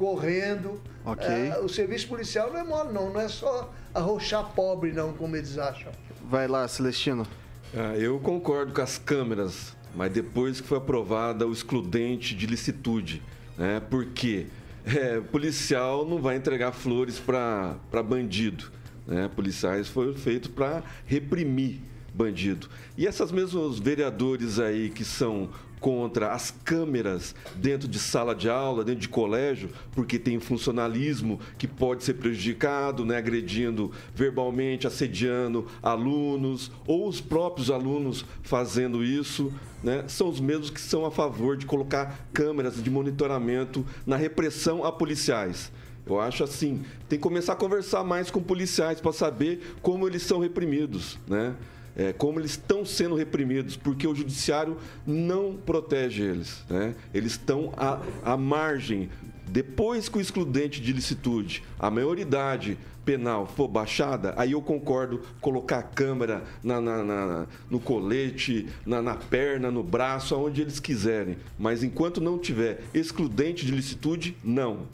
correndo. 0.00 0.80
Ok. 1.04 1.26
É, 1.28 1.58
o 1.58 1.68
serviço 1.68 2.08
policial 2.08 2.50
não 2.50 2.58
é 2.58 2.64
mole, 2.64 2.90
não, 2.90 3.12
não 3.12 3.20
é 3.20 3.28
só 3.28 3.70
arrochar 3.92 4.54
pobre, 4.54 4.92
não, 4.92 5.12
como 5.12 5.36
eles 5.36 5.58
acham. 5.58 5.92
Vai 6.24 6.48
lá, 6.48 6.66
Celestino. 6.66 7.26
Ah, 7.74 7.94
eu 7.98 8.18
concordo 8.18 8.72
com 8.72 8.80
as 8.80 8.96
câmeras, 8.96 9.76
mas 9.94 10.10
depois 10.10 10.58
que 10.58 10.66
foi 10.66 10.78
aprovada 10.78 11.46
o 11.46 11.52
excludente 11.52 12.34
de 12.34 12.46
licitude, 12.46 13.22
né? 13.58 13.82
Porque 13.90 14.46
é, 14.86 15.20
policial 15.20 16.06
não 16.06 16.18
vai 16.18 16.36
entregar 16.36 16.72
flores 16.72 17.18
para 17.18 18.02
bandido, 18.02 18.72
né? 19.06 19.28
Policiais 19.36 19.86
foram 19.86 20.14
feitos 20.14 20.50
para 20.50 20.82
reprimir 21.04 21.78
bandido. 22.14 22.68
E 22.96 23.06
essas 23.06 23.30
mesmos 23.30 23.78
vereadores 23.78 24.58
aí 24.58 24.88
que 24.88 25.04
são 25.04 25.50
contra 25.80 26.32
as 26.32 26.50
câmeras 26.64 27.34
dentro 27.56 27.88
de 27.88 27.98
sala 27.98 28.34
de 28.34 28.48
aula, 28.48 28.84
dentro 28.84 29.00
de 29.00 29.08
colégio, 29.08 29.70
porque 29.92 30.18
tem 30.18 30.38
funcionalismo 30.38 31.40
que 31.58 31.66
pode 31.66 32.04
ser 32.04 32.14
prejudicado, 32.14 33.04
né, 33.04 33.16
agredindo 33.16 33.90
verbalmente, 34.14 34.86
assediando 34.86 35.66
alunos, 35.82 36.70
ou 36.86 37.08
os 37.08 37.20
próprios 37.20 37.70
alunos 37.70 38.24
fazendo 38.42 39.02
isso, 39.02 39.52
né, 39.82 40.04
são 40.06 40.28
os 40.28 40.38
mesmos 40.38 40.70
que 40.70 40.80
são 40.80 41.06
a 41.06 41.10
favor 41.10 41.56
de 41.56 41.64
colocar 41.64 42.28
câmeras 42.32 42.82
de 42.82 42.90
monitoramento 42.90 43.84
na 44.06 44.16
repressão 44.16 44.84
a 44.84 44.92
policiais. 44.92 45.72
Eu 46.06 46.20
acho 46.20 46.42
assim, 46.42 46.82
tem 47.08 47.18
que 47.18 47.22
começar 47.22 47.52
a 47.52 47.56
conversar 47.56 48.02
mais 48.02 48.30
com 48.30 48.42
policiais 48.42 49.00
para 49.00 49.12
saber 49.12 49.76
como 49.80 50.06
eles 50.06 50.22
são 50.22 50.40
reprimidos, 50.40 51.18
né? 51.26 51.54
É, 52.00 52.14
como 52.14 52.40
eles 52.40 52.52
estão 52.52 52.82
sendo 52.82 53.14
reprimidos, 53.14 53.76
porque 53.76 54.06
o 54.06 54.14
judiciário 54.14 54.78
não 55.06 55.54
protege 55.54 56.22
eles. 56.22 56.64
Né? 56.70 56.94
Eles 57.12 57.32
estão 57.32 57.74
à, 57.76 58.00
à 58.24 58.36
margem. 58.38 59.10
Depois 59.46 60.08
que 60.08 60.16
o 60.16 60.20
excludente 60.20 60.80
de 60.80 60.94
licitude, 60.94 61.62
a 61.78 61.90
maioridade 61.90 62.78
penal 63.04 63.46
for 63.46 63.68
baixada, 63.68 64.32
aí 64.38 64.52
eu 64.52 64.62
concordo 64.62 65.20
colocar 65.42 65.78
a 65.80 65.82
câmera 65.82 66.42
na, 66.62 66.80
na- 66.80 67.04
na- 67.04 67.46
no 67.68 67.78
colete, 67.78 68.66
na, 68.86 69.02
na 69.02 69.16
perna, 69.16 69.70
no 69.70 69.82
braço, 69.82 70.34
aonde 70.34 70.62
eles 70.62 70.80
quiserem. 70.80 71.36
Mas 71.58 71.82
enquanto 71.82 72.18
não 72.18 72.38
tiver 72.38 72.82
excludente 72.94 73.66
de 73.66 73.72
licitude, 73.72 74.34
não. 74.42 74.86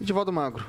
Edivaldo 0.00 0.32
Magro. 0.32 0.64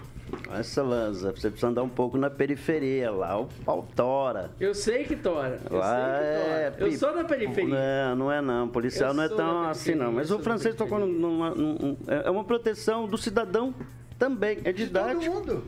Essa 0.53 0.81
lança, 0.83 1.31
você 1.31 1.49
precisa 1.49 1.67
andar 1.67 1.83
um 1.83 1.89
pouco 1.89 2.17
na 2.17 2.29
periferia, 2.29 3.11
lá 3.11 3.39
o 3.39 3.47
pau 3.65 3.87
tora. 3.95 4.51
Eu 4.59 4.73
sei 4.73 5.03
que 5.03 5.15
tora. 5.15 5.59
Eu 5.69 5.77
Lá 5.77 5.95
sei 5.95 6.03
que 6.19 6.23
é. 6.23 6.71
tora. 6.71 6.75
Eu 6.85 6.89
pi- 6.91 6.97
sou 6.97 7.13
da 7.15 7.23
periferia. 7.23 7.75
Não, 8.09 8.15
não 8.15 8.31
é 8.31 8.41
não. 8.41 8.67
Policial 8.67 9.09
Eu 9.09 9.13
não 9.15 9.23
é 9.23 9.29
tão 9.29 9.63
assim, 9.69 9.95
não. 9.95 10.11
Mas 10.11 10.29
eu 10.29 10.37
o 10.37 10.39
francês 10.39 10.75
tocou 10.75 10.99
numa, 10.99 11.51
num- 11.51 11.97
é 12.07 12.29
uma 12.29 12.43
proteção 12.43 13.07
do 13.07 13.17
cidadão 13.17 13.73
também. 14.19 14.59
É 14.63 14.71
didático. 14.71 15.33
Todo 15.33 15.55
mundo. 15.55 15.63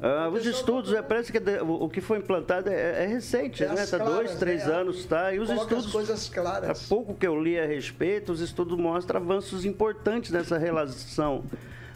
Ah, 0.00 0.28
os 0.32 0.46
estudos, 0.46 0.92
é, 0.92 1.02
parece 1.02 1.32
que 1.32 1.40
de- 1.40 1.58
o, 1.60 1.84
o 1.84 1.88
que 1.88 2.00
foi 2.00 2.18
implantado 2.18 2.68
é, 2.70 3.02
é 3.02 3.06
recente, 3.06 3.64
É 3.64 3.68
né? 3.72 3.84
Tá 3.84 3.98
dois, 3.98 4.36
três 4.36 4.64
né? 4.64 4.72
anos, 4.74 5.04
tá? 5.06 5.34
E 5.34 5.40
os 5.40 5.48
Coloca 5.48 5.64
estudos. 5.74 5.86
as 5.86 5.92
coisas 5.92 6.30
Há 6.30 6.34
claras. 6.34 6.86
pouco 6.88 7.14
que 7.14 7.26
eu 7.26 7.42
li 7.42 7.58
a 7.58 7.66
respeito, 7.66 8.30
os 8.30 8.40
estudos 8.40 8.78
mostram 8.78 9.20
avanços 9.20 9.64
importantes 9.64 10.30
nessa 10.30 10.56
relação 10.56 11.42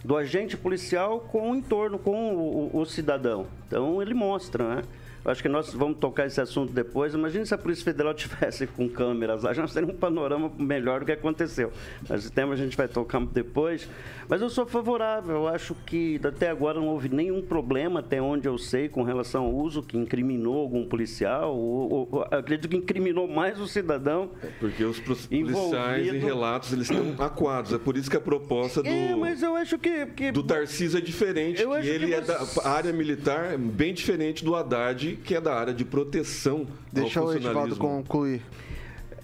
do 0.04 0.16
agente 0.16 0.56
policial 0.56 1.20
com 1.20 1.50
o 1.52 1.54
entorno, 1.56 1.98
com 1.98 2.34
o, 2.34 2.70
o- 2.76 2.80
o 2.80 2.84
cidadão. 2.86 3.46
Então, 3.66 4.02
ele 4.02 4.14
mostra, 4.14 4.76
né? 4.76 4.82
Eu 5.24 5.30
acho 5.30 5.40
que 5.42 5.48
nós 5.48 5.72
vamos 5.72 5.98
tocar 5.98 6.26
esse 6.26 6.40
assunto 6.40 6.72
depois. 6.72 7.14
Imagina 7.14 7.46
se 7.46 7.54
a 7.54 7.58
Polícia 7.58 7.84
Federal 7.84 8.12
tivesse 8.14 8.66
com 8.66 8.88
câmeras 8.88 9.42
lá, 9.44 9.52
já 9.52 9.62
nós 9.62 9.72
teríamos 9.72 9.94
um 9.96 9.98
panorama 9.98 10.50
melhor 10.58 11.00
do 11.00 11.06
que 11.06 11.12
aconteceu. 11.12 11.70
Mas 12.08 12.22
esse 12.24 12.32
tema 12.32 12.54
a 12.54 12.56
gente 12.56 12.76
vai 12.76 12.88
tocar 12.88 13.20
depois. 13.26 13.88
Mas 14.28 14.40
eu 14.42 14.50
sou 14.50 14.66
favorável. 14.66 15.34
Eu 15.36 15.48
acho 15.48 15.74
que 15.86 16.20
até 16.24 16.48
agora 16.50 16.80
não 16.80 16.88
houve 16.88 17.08
nenhum 17.08 17.40
problema, 17.42 18.00
até 18.00 18.20
onde 18.20 18.48
eu 18.48 18.58
sei, 18.58 18.88
com 18.88 19.02
relação 19.02 19.44
ao 19.44 19.54
uso 19.54 19.82
que 19.82 19.96
incriminou 19.96 20.58
algum 20.58 20.84
policial. 20.86 21.56
Ou, 21.56 22.08
ou- 22.10 22.22
acredito 22.30 22.68
que 22.68 22.76
incriminou 22.76 23.28
mais 23.28 23.60
o 23.60 23.66
cidadão. 23.68 24.30
Porque 24.58 24.82
os 24.84 24.98
policiais, 24.98 25.32
em 25.36 26.08
Envolvido. 26.08 26.26
relatos, 26.26 26.72
eles 26.72 26.90
estão 26.90 27.14
acuados. 27.24 27.72
É 27.72 27.78
por 27.78 27.96
isso 27.96 28.10
que 28.10 28.16
a 28.16 28.20
proposta 28.20 28.82
do, 28.82 28.88
É, 28.88 29.14
mas 29.14 29.42
eu 29.42 29.54
acho 29.54 29.78
que. 29.78 30.06
que 30.06 30.32
do 30.32 30.42
Tarcísio 30.42 30.98
é 30.98 31.00
diferente. 31.00 31.62
Eu 31.62 31.72
acho 31.72 31.86
ele 31.88 32.06
que 32.08 32.14
é 32.14 32.20
você- 32.20 32.60
da 32.60 32.68
a 32.68 32.72
área 32.72 32.92
militar, 32.92 33.56
bem 33.56 33.92
diferente 33.94 34.44
do 34.44 34.54
Haddad, 34.56 35.11
que 35.16 35.34
é 35.34 35.40
da 35.40 35.54
área 35.54 35.74
de 35.74 35.84
proteção 35.84 36.66
Deixa 36.92 37.20
ao 37.20 37.26
o 37.26 37.34
Edivaldo 37.34 37.76
concluir. 37.76 38.42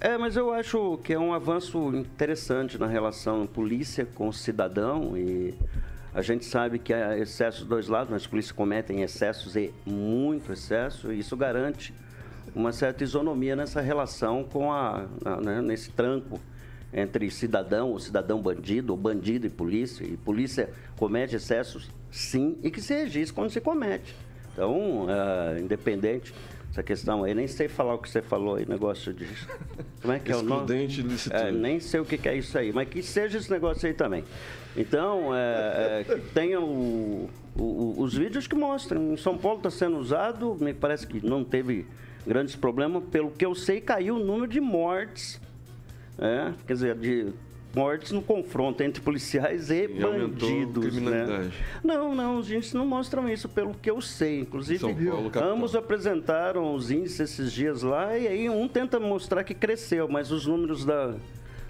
É, 0.00 0.16
mas 0.16 0.36
eu 0.36 0.52
acho 0.52 0.98
que 1.02 1.12
é 1.12 1.18
um 1.18 1.34
avanço 1.34 1.94
interessante 1.94 2.78
na 2.78 2.86
relação 2.86 3.46
polícia 3.46 4.06
com 4.06 4.28
o 4.28 4.32
cidadão 4.32 5.16
e 5.16 5.54
a 6.14 6.22
gente 6.22 6.44
sabe 6.44 6.78
que 6.78 6.94
há 6.94 7.18
excessos 7.18 7.60
dos 7.60 7.68
dois 7.68 7.88
lados, 7.88 8.10
mas 8.10 8.24
a 8.24 8.28
polícia 8.28 8.54
cometem 8.54 9.02
excessos 9.02 9.56
e 9.56 9.72
muito 9.84 10.52
excesso, 10.52 11.12
e 11.12 11.18
isso 11.18 11.36
garante 11.36 11.92
uma 12.54 12.72
certa 12.72 13.04
isonomia 13.04 13.54
nessa 13.54 13.80
relação 13.80 14.42
com 14.44 14.72
a, 14.72 15.06
né, 15.42 15.60
nesse 15.60 15.90
tranco 15.90 16.40
entre 16.92 17.30
cidadão, 17.30 17.90
ou 17.90 17.98
cidadão 17.98 18.40
bandido, 18.40 18.92
ou 18.92 18.96
bandido 18.96 19.46
e 19.46 19.50
polícia. 19.50 20.04
E 20.04 20.16
polícia 20.16 20.70
comete 20.96 21.36
excessos, 21.36 21.88
sim, 22.10 22.56
e 22.62 22.70
que 22.70 22.80
se 22.80 22.94
registra 22.94 23.34
quando 23.34 23.50
se 23.50 23.60
comete. 23.60 24.14
Então, 24.58 25.06
é, 25.08 25.60
independente 25.60 26.34
essa 26.72 26.82
questão 26.82 27.22
aí, 27.22 27.32
nem 27.32 27.46
sei 27.46 27.68
falar 27.68 27.94
o 27.94 27.98
que 27.98 28.10
você 28.10 28.20
falou 28.20 28.56
aí, 28.56 28.66
negócio 28.68 29.14
de. 29.14 29.24
Como 30.02 30.12
é 30.12 30.18
que 30.18 30.32
é 30.32 30.34
o 30.36 30.42
nome? 30.42 30.66
É, 31.32 31.52
nem 31.52 31.78
sei 31.78 32.00
o 32.00 32.04
que 32.04 32.18
que 32.18 32.28
é 32.28 32.36
isso 32.36 32.58
aí, 32.58 32.72
mas 32.72 32.88
que 32.88 33.00
seja 33.00 33.38
esse 33.38 33.48
negócio 33.50 33.86
aí 33.86 33.94
também. 33.94 34.24
Então, 34.76 35.32
é, 35.34 36.00
é, 36.00 36.04
que 36.04 36.20
tenha 36.32 36.60
o- 36.60 37.30
o- 37.56 37.94
os 37.98 38.14
vídeos 38.16 38.48
que 38.48 38.54
mostram. 38.56 39.12
Em 39.12 39.16
São 39.16 39.38
Paulo 39.38 39.58
está 39.58 39.70
sendo 39.70 39.96
usado, 39.96 40.56
me 40.60 40.74
parece 40.74 41.06
que 41.06 41.24
não 41.24 41.44
teve 41.44 41.86
grandes 42.26 42.56
problemas. 42.56 43.04
Pelo 43.12 43.30
que 43.30 43.46
eu 43.46 43.54
sei, 43.54 43.80
caiu 43.80 44.16
o 44.16 44.18
número 44.24 44.48
de 44.48 44.60
mortes. 44.60 45.40
é, 46.20 46.52
quer 46.66 46.72
dizer, 46.72 46.96
de 46.96 47.28
mortes 47.74 48.12
no 48.12 48.22
confronto 48.22 48.82
entre 48.82 49.00
policiais 49.00 49.70
e, 49.70 49.84
E 49.84 49.88
bandidos. 49.88 50.96
Né? 50.96 51.50
Não, 51.82 52.14
não, 52.14 52.38
os 52.38 52.50
índices 52.50 52.74
não 52.74 52.86
mostram 52.86 53.28
isso, 53.28 53.48
pelo 53.48 53.74
que 53.74 53.90
eu 53.90 54.00
sei. 54.00 54.40
Inclusive, 54.40 54.78
São 54.78 54.94
Paulo, 54.94 55.30
ambos 55.36 55.74
apresentaram 55.74 56.74
os 56.74 56.90
índices 56.90 57.20
esses 57.20 57.52
dias 57.52 57.82
lá, 57.82 58.16
e 58.16 58.26
aí 58.26 58.50
um 58.50 58.66
tenta 58.66 58.98
mostrar 58.98 59.44
que 59.44 59.54
cresceu, 59.54 60.08
mas 60.08 60.30
os 60.30 60.46
números 60.46 60.84
da. 60.84 61.14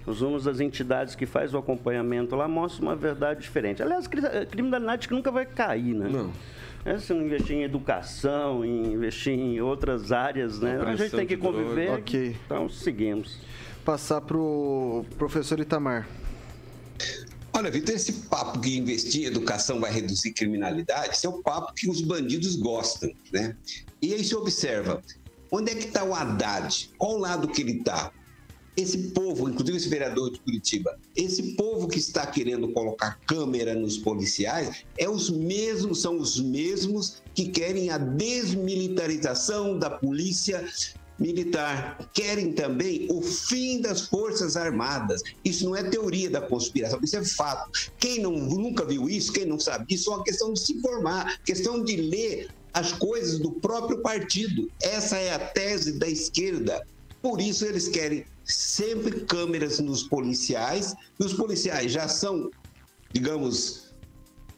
Os 0.06 0.22
números 0.22 0.44
das 0.44 0.58
entidades 0.58 1.14
que 1.14 1.26
faz 1.26 1.52
o 1.52 1.58
acompanhamento 1.58 2.34
lá 2.34 2.48
mostram 2.48 2.88
uma 2.88 2.96
verdade 2.96 3.42
diferente. 3.42 3.82
Aliás, 3.82 4.06
a 4.06 4.46
criminalidade 4.46 5.06
que 5.06 5.12
nunca 5.12 5.30
vai 5.30 5.44
cair, 5.44 5.94
né? 5.94 6.08
Não. 6.10 6.32
É, 6.82 6.96
se 6.96 7.12
não 7.12 7.22
investir 7.22 7.56
em 7.56 7.64
educação, 7.64 8.64
em 8.64 8.94
investir 8.94 9.34
em 9.34 9.60
outras 9.60 10.10
áreas, 10.10 10.60
né? 10.60 10.80
A 10.80 10.96
gente 10.96 11.10
tem 11.10 11.26
que 11.26 11.36
droga. 11.36 11.58
conviver. 11.58 11.90
Ok. 11.90 12.36
Então, 12.46 12.70
seguimos. 12.70 13.38
Passar 13.88 14.20
pro 14.20 15.02
professor 15.16 15.58
Itamar. 15.58 16.06
Olha, 17.54 17.70
Vitor, 17.70 17.94
esse 17.94 18.12
papo 18.12 18.60
que 18.60 18.76
investir 18.76 19.22
em 19.22 19.24
educação 19.24 19.80
vai 19.80 19.90
reduzir 19.90 20.34
criminalidade, 20.34 21.14
esse 21.14 21.24
é 21.24 21.28
o 21.30 21.42
papo 21.42 21.72
que 21.72 21.88
os 21.88 22.02
bandidos 22.02 22.54
gostam, 22.56 23.10
né? 23.32 23.56
E 24.02 24.12
aí 24.12 24.22
se 24.22 24.36
observa, 24.36 25.02
onde 25.50 25.72
é 25.72 25.74
que 25.74 25.86
está 25.86 26.04
o 26.04 26.14
Haddad? 26.14 26.90
Qual 26.98 27.14
o 27.14 27.18
lado 27.18 27.48
que 27.48 27.62
ele 27.62 27.78
está? 27.78 28.12
Esse 28.76 28.98
povo, 29.08 29.48
inclusive 29.48 29.78
esse 29.78 29.88
vereador 29.88 30.32
de 30.32 30.40
Curitiba, 30.40 31.00
esse 31.16 31.54
povo 31.56 31.88
que 31.88 31.98
está 31.98 32.26
querendo 32.26 32.70
colocar 32.74 33.18
câmera 33.26 33.74
nos 33.74 33.96
policiais, 33.96 34.84
é 34.98 35.08
os 35.08 35.30
mesmos, 35.30 36.02
são 36.02 36.18
os 36.18 36.38
mesmos 36.38 37.22
que 37.34 37.48
querem 37.48 37.88
a 37.88 37.96
desmilitarização 37.96 39.78
da 39.78 39.88
polícia 39.88 40.62
militar. 41.18 42.10
Querem 42.12 42.52
também 42.52 43.06
o 43.10 43.20
fim 43.22 43.80
das 43.80 44.02
Forças 44.02 44.56
Armadas. 44.56 45.22
Isso 45.44 45.64
não 45.64 45.76
é 45.76 45.82
teoria 45.82 46.30
da 46.30 46.40
conspiração, 46.40 47.00
isso 47.02 47.16
é 47.16 47.24
fato. 47.24 47.70
Quem 47.98 48.20
não, 48.20 48.32
nunca 48.32 48.84
viu 48.84 49.08
isso, 49.08 49.32
quem 49.32 49.46
não 49.46 49.58
sabe 49.58 49.86
disso, 49.86 50.12
é 50.12 50.16
uma 50.16 50.24
questão 50.24 50.52
de 50.52 50.60
se 50.60 50.74
informar, 50.74 51.40
questão 51.44 51.82
de 51.82 51.96
ler 51.96 52.48
as 52.72 52.92
coisas 52.92 53.38
do 53.38 53.52
próprio 53.52 54.00
partido. 54.00 54.70
Essa 54.80 55.16
é 55.16 55.34
a 55.34 55.38
tese 55.38 55.98
da 55.98 56.08
esquerda. 56.08 56.86
Por 57.20 57.40
isso 57.40 57.64
eles 57.64 57.88
querem 57.88 58.24
sempre 58.44 59.20
câmeras 59.22 59.78
nos 59.78 60.04
policiais, 60.04 60.94
e 61.18 61.24
os 61.24 61.34
policiais 61.34 61.92
já 61.92 62.08
são, 62.08 62.50
digamos, 63.12 63.92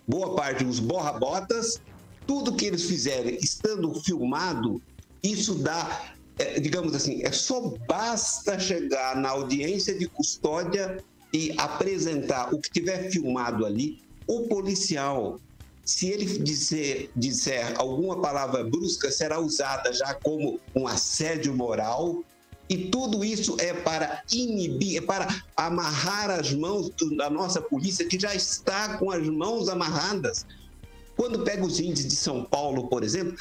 boa 0.07 0.37
parte 0.37 0.65
os 0.65 0.79
borra-botas, 0.79 1.81
tudo 2.27 2.55
que 2.55 2.67
eles 2.67 2.85
fizerem 2.85 3.39
estando 3.43 3.93
filmado, 4.03 4.81
isso 5.23 5.55
dá 5.55 6.15
é, 6.41 6.61
digamos 6.61 6.95
assim, 6.95 7.23
é 7.23 7.33
só 7.33 7.75
basta 7.87 8.59
chegar 8.59 9.17
na 9.17 9.29
audiência 9.31 9.97
de 9.99 10.07
custódia 10.09 11.03
e 11.33 11.55
apresentar 11.59 12.53
o 12.55 12.59
que 12.61 12.71
tiver 12.71 13.11
filmado 13.11 13.65
ali, 13.67 14.03
o 14.27 14.49
policial, 14.49 15.39
se 15.85 16.09
ele 16.09 16.25
disser, 16.39 17.11
disser 17.15 17.75
alguma 17.79 18.21
palavra 18.21 18.65
brusca, 18.65 19.11
será 19.11 19.39
usada 19.41 19.93
já 19.93 20.15
como 20.15 20.59
um 20.75 20.87
assédio 20.87 21.55
moral. 21.55 22.23
E 22.69 22.77
tudo 22.89 23.25
isso 23.25 23.57
é 23.59 23.73
para 23.75 24.23
inibir, 24.31 24.99
é 24.99 25.01
para 25.01 25.27
amarrar 25.57 26.31
as 26.31 26.53
mãos 26.55 26.91
do- 26.91 27.17
da 27.17 27.29
nossa 27.29 27.61
polícia, 27.61 28.07
que 28.07 28.19
já 28.19 28.33
está 28.35 28.97
com 28.99 29.11
as 29.11 29.27
mãos 29.27 29.69
amarradas. 29.69 30.47
Quando 31.17 31.43
pega 31.43 31.65
os 31.67 31.81
índices 31.81 32.07
de 32.07 32.17
São 32.17 32.45
Paulo, 32.45 32.89
por 32.89 33.03
exemplo, 33.03 33.37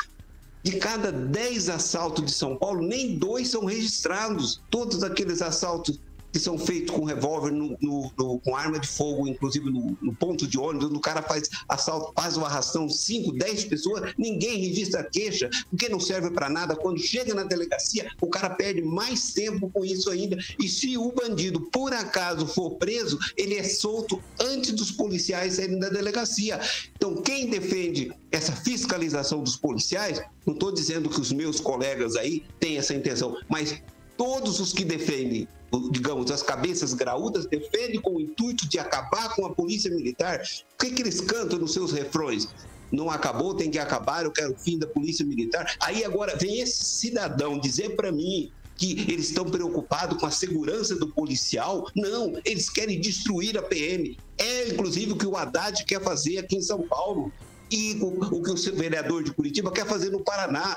de 0.64 0.74
cada 0.78 1.12
10 1.12 1.70
assaltos 1.70 2.26
de 2.26 2.32
São 2.32 2.58
Paulo, 2.58 2.82
nem 2.82 3.18
dois 3.18 3.48
são 3.48 3.66
registrados. 3.66 4.62
Todos 4.70 5.04
aqueles 5.04 5.42
assaltos 5.42 6.00
que 6.32 6.40
são 6.40 6.58
feitos 6.58 6.96
com 6.96 7.04
revólver, 7.06 7.52
no- 7.52 7.78
no- 7.82 8.12
no- 8.18 8.40
com 8.40 8.56
arma 8.56 8.80
de 8.80 8.88
fogo, 8.88 9.28
inclusive 9.28 9.70
no, 9.70 10.14
ponto 10.16 10.46
de 10.48 10.58
ônibus, 10.60 10.90
o 10.92 11.00
cara 11.00 11.22
faz 11.22 11.50
assalto, 11.68 12.12
faz 12.16 12.38
uma 12.38 12.48
arrastão, 12.48 12.90
5, 12.90 13.32
10 13.32 13.64
pessoas, 13.66 14.14
ninguém 14.18 14.60
registra 14.60 15.04
queixa, 15.04 15.50
porque 15.70 15.90
não 15.90 16.00
serve 16.00 16.30
para 16.32 16.50
nada. 16.50 16.76
Quando 16.76 17.00
chega 17.00 17.34
na 17.34 17.44
delegacia, 17.44 18.12
o 18.22 18.28
cara 18.28 18.50
perde 18.50 18.82
mais 18.82 19.32
tempo 19.34 19.70
com 19.72 19.84
isso 19.86 20.10
ainda. 20.10 20.38
E 20.60 20.68
se 20.68 20.98
o 20.98 21.12
bandido, 21.12 21.62
por 21.72 21.94
acaso, 21.94 22.46
for 22.48 22.72
preso, 22.76 23.18
ele 23.38 23.56
é 23.56 23.64
solto 23.64 24.22
antes 24.40 24.72
dos 24.74 24.92
policiais 24.92 25.56
saírem 25.56 25.80
da 25.80 25.90
delegacia. 25.90 26.60
Então, 26.96 27.16
quem 27.22 27.50
defende 27.50 28.12
essa 28.32 28.52
fiscalização 28.52 29.42
dos 29.44 29.56
policiais, 29.56 30.22
não 30.46 30.54
estou 30.54 30.72
dizendo 30.72 31.10
que 31.10 31.20
os 31.20 31.32
meus 31.32 31.60
colegas 31.60 32.16
aí 32.16 32.44
têm 32.60 32.78
essa 32.78 32.94
intenção, 32.94 33.38
mas 33.48 33.82
todos 34.18 34.60
os 34.60 34.74
que 34.74 34.84
defendem, 34.84 35.48
digamos, 35.92 36.32
as 36.32 36.42
cabeças 36.42 36.94
graúdas, 36.94 37.46
defendem 37.46 38.00
com 38.00 38.16
o 38.16 38.22
intuito 38.22 38.68
de 38.68 38.80
acabar 38.80 39.36
com 39.36 39.46
a 39.46 39.54
polícia 39.54 39.90
militar. 39.92 40.42
O 40.74 40.84
que, 40.84 40.92
que 40.92 41.02
eles 41.02 41.22
cantam 41.22 41.60
nos 41.60 41.74
seus 41.74 41.92
refrões? 41.92 42.48
Não 42.92 43.10
acabou, 43.10 43.54
tem 43.54 43.70
que 43.70 43.78
acabar, 43.78 44.26
eu 44.26 44.32
quero 44.32 44.54
o 44.54 44.58
fim 44.58 44.80
da 44.80 44.88
polícia 44.88 45.26
militar. 45.26 45.76
Aí 45.80 46.04
agora 46.04 46.36
vem 46.36 46.60
esse 46.60 46.84
cidadão 46.84 47.60
dizer 47.60 47.96
para 47.96 48.12
mim 48.12 48.52
que 48.76 49.06
eles 49.12 49.28
estão 49.28 49.46
preocupados 49.46 50.18
com 50.18 50.26
a 50.26 50.32
segurança 50.32 50.96
do 50.96 51.10
policial. 51.10 51.88
Não, 51.96 52.34
eles 52.46 52.70
querem 52.70 53.00
destruir 53.00 53.58
a 53.58 53.62
PM. 53.62 54.18
É 54.38 54.70
inclusive 54.70 55.12
o 55.12 55.18
que 55.18 55.28
o 55.28 55.36
Haddad 55.36 55.84
quer 55.86 56.02
fazer 56.02 56.40
aqui 56.40 56.56
em 56.56 56.62
São 56.62 56.82
Paulo. 56.88 57.32
E 57.70 58.00
o, 58.02 58.38
o 58.38 58.42
que 58.42 58.52
o 58.52 58.76
vereador 58.76 59.22
de 59.22 59.32
Curitiba 59.32 59.70
quer 59.72 59.86
fazer 59.86 60.10
no 60.10 60.22
Paraná. 60.24 60.76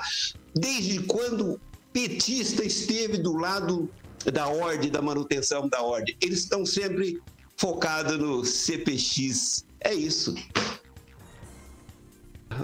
Desde 0.53 0.99
quando 1.03 1.59
petista 1.93 2.63
esteve 2.63 3.17
do 3.17 3.33
lado 3.35 3.89
da 4.31 4.47
ordem, 4.47 4.89
da 4.89 5.01
manutenção 5.01 5.67
da 5.67 5.81
ordem. 5.81 6.15
Eles 6.21 6.39
estão 6.39 6.65
sempre 6.65 7.21
focados 7.57 8.17
no 8.17 8.43
CPX. 8.45 9.65
É 9.79 9.93
isso. 9.93 10.33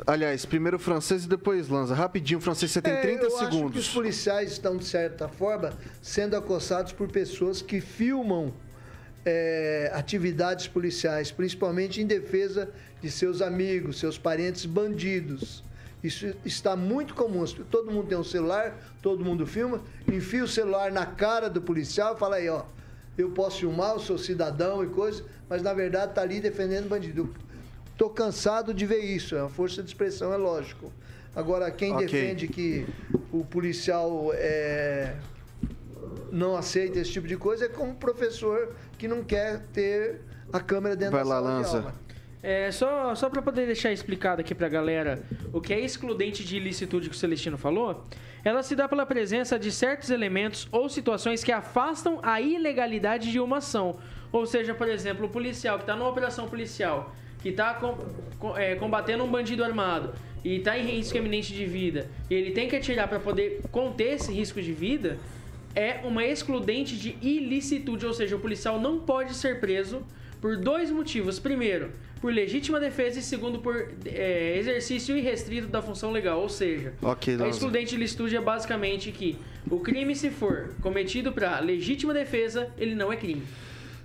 Aliás, 0.06 0.46
primeiro 0.46 0.78
o 0.78 0.80
francês 0.80 1.26
e 1.26 1.28
depois 1.28 1.68
Lanza. 1.68 1.96
Rapidinho, 1.96 2.40
francês, 2.40 2.72
você 2.72 2.82
tem 2.82 2.94
É, 2.94 3.02
30 3.02 3.24
eu 3.24 3.28
Acho 3.28 3.38
que 3.38 3.44
os 3.46 3.54
segundos. 3.54 3.90
policiais 3.90 4.52
estão, 4.52 4.78
de 4.78 4.86
certa 4.86 5.28
forma, 5.28 5.74
sendo 6.02 6.36
acossados 6.36 6.92
por 6.92 7.08
pessoas 7.12 7.62
que 7.62 7.82
filmam 7.82 8.54
é, 9.26 9.90
atividades 9.94 10.68
policiais, 10.68 11.32
principalmente 11.32 12.02
em 12.02 12.06
defesa 12.06 12.70
de 13.02 13.10
seus 13.10 13.42
amigos, 13.42 13.98
seus 14.00 14.18
parentes 14.18 14.66
bandidos. 14.66 15.64
Isso 16.04 16.34
está 16.46 16.76
muito 16.76 17.14
comum. 17.14 17.44
Todo 17.70 17.92
mundo 17.92 18.08
tem 18.08 18.18
um 18.18 18.24
celular, 18.24 18.78
todo 19.02 19.24
mundo 19.24 19.46
filma, 19.46 19.82
enfia 20.08 20.44
o 20.44 20.48
celular 20.48 20.92
na 20.92 21.06
cara 21.06 21.50
do 21.50 21.62
policial 21.62 22.16
e 22.16 22.20
fala 22.20 22.38
aí, 22.38 22.48
ó, 22.48 22.64
eu 23.18 23.32
posso 23.32 23.60
filmar, 23.60 23.94
eu 23.96 24.00
sou 24.00 24.18
cidadão 24.18 24.82
e 24.84 24.88
coisa, 24.88 25.24
mas 25.50 25.62
na 25.62 25.74
verdade 25.74 26.14
tá 26.14 26.22
ali 26.22 26.40
defendendo 26.40 26.88
bandido. 26.88 27.34
Tô 27.98 28.10
cansado 28.10 28.74
de 28.74 28.86
ver 28.86 29.00
isso, 29.00 29.36
é 29.36 29.42
uma 29.42 29.50
força 29.50 29.84
de 29.84 29.90
expressão, 29.90 30.34
é 30.34 30.38
lógico. 30.38 30.92
Agora, 31.36 31.70
quem 31.70 31.94
Ok. 31.94 32.08
defende 32.08 32.48
que 32.48 32.88
o 33.32 33.44
policial 33.44 34.32
é, 34.34 35.16
não 36.32 36.56
aceita 36.56 36.98
esse 37.00 37.12
tipo 37.12 37.28
de 37.28 37.36
coisa 37.36 37.66
é 37.66 37.68
como 37.68 37.94
professor 37.96 38.74
que 38.98 39.06
não 39.08 39.22
quer 39.22 39.64
ter 39.74 40.22
a 40.52 40.60
câmera 40.62 40.96
dentro 40.96 41.12
Vai 41.12 41.24
da 41.24 41.30
lá, 41.30 41.36
sala 41.36 41.50
de 41.50 41.56
Lanza. 41.64 41.78
aula. 41.78 41.96
É, 42.42 42.72
só, 42.72 43.14
só 43.16 43.30
para 43.30 43.42
poder 43.42 43.66
deixar 43.66 43.92
explicado 43.92 44.40
aqui 44.40 44.56
pra 44.56 44.70
galera 44.70 45.22
o 45.52 45.60
que 45.60 45.74
é 45.74 45.80
excludente 45.80 46.44
de 46.44 46.56
ilicitude 46.56 47.10
que 47.10 47.16
o 47.16 47.18
Celestino 47.20 47.58
falou, 47.58 48.06
ela 48.46 48.64
se 48.64 48.76
dá 48.76 48.88
pela 48.88 49.06
presença 49.06 49.60
de 49.60 49.72
certos 49.72 50.10
elementos 50.10 50.68
ou 50.72 50.88
situações 50.88 51.44
que 51.44 51.52
afastam 51.52 52.20
a 52.24 52.40
ilegalidade 52.40 53.30
de 53.30 53.40
uma 53.40 53.58
ação. 53.58 54.00
Ou 54.32 54.46
seja, 54.46 54.74
por 54.74 54.88
exemplo, 54.88 55.26
o 55.26 55.30
policial 55.30 55.78
que 55.78 55.84
está 55.84 55.96
numa 55.96 56.10
operação 56.10 56.48
policial, 56.48 57.14
que 57.42 57.50
está 57.50 57.78
combatendo 58.80 59.24
um 59.24 59.28
bandido 59.28 59.64
armado 59.64 60.14
e 60.44 60.58
está 60.58 60.78
em 60.78 60.86
risco 60.86 61.18
iminente 61.18 61.54
de 61.54 61.66
vida, 61.66 62.10
e 62.30 62.34
ele 62.34 62.52
tem 62.52 62.70
que 62.70 62.76
atirar 62.76 63.10
para 63.10 63.20
poder 63.20 63.62
conter 63.70 64.14
esse 64.14 64.32
risco 64.32 64.62
de 64.62 64.72
vida, 64.72 65.18
é 65.76 66.00
uma 66.06 66.24
excludente 66.24 66.96
de 66.96 67.18
ilicitude, 67.22 68.06
ou 68.06 68.14
seja, 68.14 68.38
o 68.38 68.40
policial 68.40 68.80
não 68.80 69.00
pode 69.00 69.34
ser 69.34 69.60
preso 69.60 70.06
por 70.42 70.58
dois 70.58 70.90
motivos. 70.92 71.40
Primeiro, 71.40 71.92
por 72.22 72.34
legítima 72.34 72.80
defesa 72.80 73.20
e 73.20 73.22
segundo, 73.22 73.60
por 73.60 73.90
é, 74.06 74.58
exercício 74.58 75.18
irrestrito 75.18 75.68
da 75.68 75.82
função 75.82 76.12
legal. 76.12 76.42
Ou 76.42 76.50
seja, 76.50 76.94
Ok, 77.02 77.34
a 77.36 77.38
Lanza. 77.38 77.50
excludente 77.52 77.90
de 77.92 77.96
ilicitude 77.96 78.36
é 78.36 78.42
basicamente 78.42 79.12
que 79.12 79.38
o 79.70 79.80
crime, 79.80 80.16
se 80.16 80.30
for 80.30 80.74
cometido 80.82 81.32
para 81.32 81.60
legítima 81.60 82.14
defesa, 82.14 82.70
ele 82.78 82.96
não 82.96 83.12
é 83.12 83.16
crime. 83.18 83.44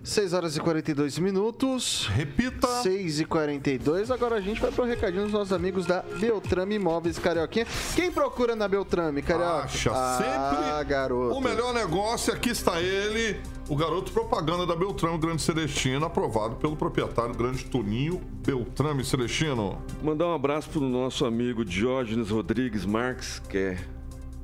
6 0.05 0.35
horas 0.35 0.55
e 0.55 0.61
42 0.61 1.19
minutos. 1.19 2.07
Repita. 2.13 2.69
6 2.83 3.21
e 3.21 3.25
42. 3.25 4.11
Agora 4.11 4.37
a 4.37 4.41
gente 4.41 4.61
vai 4.61 4.71
pro 4.71 4.85
recadinho 4.85 5.25
dos 5.25 5.33
nossos 5.33 5.53
amigos 5.53 5.87
da 5.87 6.03
Beltrame 6.21 6.75
Imóveis 6.75 7.19
Carioquinha. 7.19 7.67
Quem 7.97 8.13
procura 8.13 8.55
na 8.55 8.69
Beltrame, 8.69 9.23
Carioca? 9.23 9.65
Acha 9.65 9.91
ah, 9.95 10.19
sempre 10.19 10.85
garoto. 10.85 11.39
o 11.39 11.41
melhor 11.41 11.73
negócio. 11.73 12.35
Aqui 12.35 12.51
está 12.51 12.83
ele, 12.83 13.41
o 13.67 13.75
garoto 13.75 14.13
propaganda 14.13 14.67
da 14.67 14.77
Beltrame 14.77 15.17
Grande 15.17 15.41
Celestino, 15.41 16.05
aprovado 16.05 16.57
pelo 16.57 16.77
proprietário 16.77 17.35
Grande 17.35 17.65
Toninho 17.65 18.21
Beltrame 18.47 19.03
Celestino. 19.03 19.83
Mandar 20.03 20.27
um 20.27 20.35
abraço 20.35 20.69
pro 20.69 20.81
nosso 20.83 21.25
amigo 21.25 21.65
Diógenes 21.65 22.29
Rodrigues 22.29 22.85
Marques, 22.85 23.39
que 23.49 23.57
é 23.57 23.79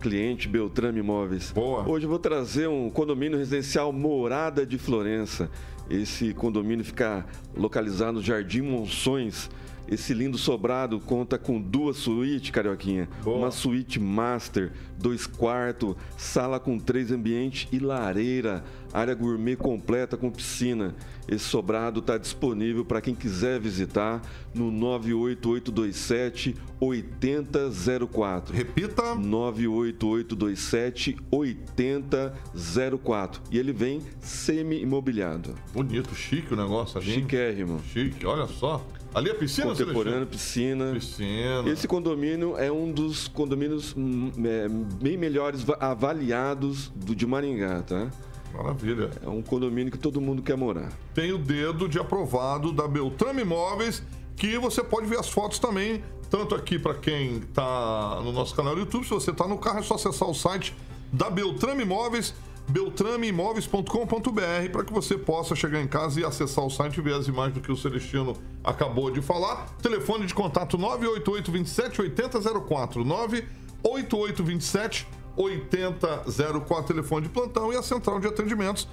cliente 0.01 0.48
Beltrame 0.48 1.01
Imóveis. 1.01 1.53
Boa. 1.53 1.86
Hoje 1.86 2.07
eu 2.07 2.11
vou 2.11 2.18
trazer 2.18 2.68
um 2.68 2.88
condomínio 2.88 3.38
residencial 3.38 3.92
Morada 3.92 4.64
de 4.66 4.78
Florença. 4.78 5.51
Esse 5.88 6.32
condomínio 6.32 6.84
fica 6.84 7.26
localizado 7.55 8.14
no 8.14 8.22
Jardim 8.22 8.62
Monções. 8.62 9.51
Esse 9.89 10.14
lindo 10.14 10.39
sobrado 10.39 11.01
conta 11.01 11.37
com 11.39 11.61
duas 11.61 11.97
suítes, 11.97 12.51
Carioquinha. 12.51 13.09
Boa. 13.24 13.39
Uma 13.39 13.51
suíte 13.51 13.99
master, 13.99 14.72
dois 14.97 15.26
quartos, 15.26 15.97
sala 16.16 16.61
com 16.61 16.78
três 16.78 17.11
ambientes 17.11 17.66
e 17.72 17.78
lareira. 17.78 18.62
Área 18.93 19.14
gourmet 19.14 19.57
completa 19.57 20.16
com 20.16 20.31
piscina. 20.31 20.95
Esse 21.28 21.45
sobrado 21.45 22.01
está 22.01 22.18
disponível 22.18 22.85
para 22.85 23.01
quem 23.01 23.14
quiser 23.14 23.61
visitar 23.61 24.20
no 24.55 24.70
98827 24.70 26.57
8004. 26.81 28.55
Repita. 28.55 29.14
98827 29.14 31.16
8004. 31.31 33.43
E 33.51 33.59
ele 33.59 33.72
vem 33.72 34.01
semi-imobiliado. 34.20 35.55
Bonito, 35.72 36.14
chique 36.14 36.53
o 36.53 36.57
negócio 36.57 37.01
ali. 37.01 37.12
hein? 37.12 37.20
Chiquérrimo. 37.20 37.81
Chique, 37.93 38.26
olha 38.26 38.47
só. 38.47 38.85
Ali 39.14 39.30
é 39.30 39.34
piscina, 39.34 39.68
Contemporâneo, 39.68 40.26
piscina. 40.26 40.92
Piscina. 40.92 41.64
Esse 41.68 41.88
condomínio 41.88 42.56
é 42.56 42.70
um 42.70 42.92
dos 42.92 43.26
condomínios 43.28 43.92
hum, 43.96 44.30
é, 44.44 44.68
bem 45.02 45.16
melhores 45.16 45.62
va- 45.62 45.76
avaliados 45.80 46.92
do 46.94 47.14
de 47.14 47.26
Maringá, 47.26 47.82
tá? 47.82 48.08
Maravilha. 48.54 49.11
É 49.24 49.28
um 49.28 49.42
condomínio 49.42 49.90
que 49.92 49.98
todo 49.98 50.20
mundo 50.20 50.42
quer 50.42 50.56
morar. 50.56 50.92
Tem 51.14 51.32
o 51.32 51.38
dedo 51.38 51.88
de 51.88 51.98
aprovado 51.98 52.72
da 52.72 52.86
Beltrame 52.86 53.42
Imóveis, 53.42 54.02
que 54.36 54.56
você 54.58 54.82
pode 54.82 55.06
ver 55.06 55.18
as 55.18 55.28
fotos 55.28 55.58
também, 55.58 56.02
tanto 56.30 56.54
aqui 56.54 56.78
para 56.78 56.94
quem 56.94 57.40
tá 57.52 58.20
no 58.24 58.32
nosso 58.32 58.54
canal 58.54 58.74
do 58.74 58.80
YouTube, 58.80 59.04
se 59.04 59.11
você 59.11 59.32
tá 59.32 59.46
no 59.46 59.58
carro 59.58 59.80
é 59.80 59.82
só 59.82 59.94
acessar 59.94 60.28
o 60.28 60.34
site 60.34 60.74
da 61.12 61.28
Beltrame 61.28 61.82
Imóveis, 61.82 62.32
beltrameimóveis.com.br, 62.70 64.70
para 64.72 64.84
que 64.84 64.92
você 64.92 65.18
possa 65.18 65.56
chegar 65.56 65.80
em 65.80 65.88
casa 65.88 66.20
e 66.20 66.24
acessar 66.24 66.64
o 66.64 66.70
site 66.70 66.98
e 66.98 67.00
ver 67.00 67.14
as 67.14 67.26
imagens 67.26 67.54
do 67.54 67.60
que 67.60 67.72
o 67.72 67.76
Celestino 67.76 68.36
acabou 68.62 69.10
de 69.10 69.20
falar. 69.20 69.66
Telefone 69.82 70.26
de 70.26 70.34
contato 70.34 70.78
988 70.78 71.50
27 71.50 72.02
8004 72.02 73.04
988 73.04 74.44
27 74.44 75.08
8004, 75.36 76.94
telefone 76.94 77.26
de 77.26 77.32
plantão 77.32 77.72
e 77.72 77.76
a 77.76 77.82
central 77.82 78.20
de 78.20 78.28
atendimentos 78.28 78.86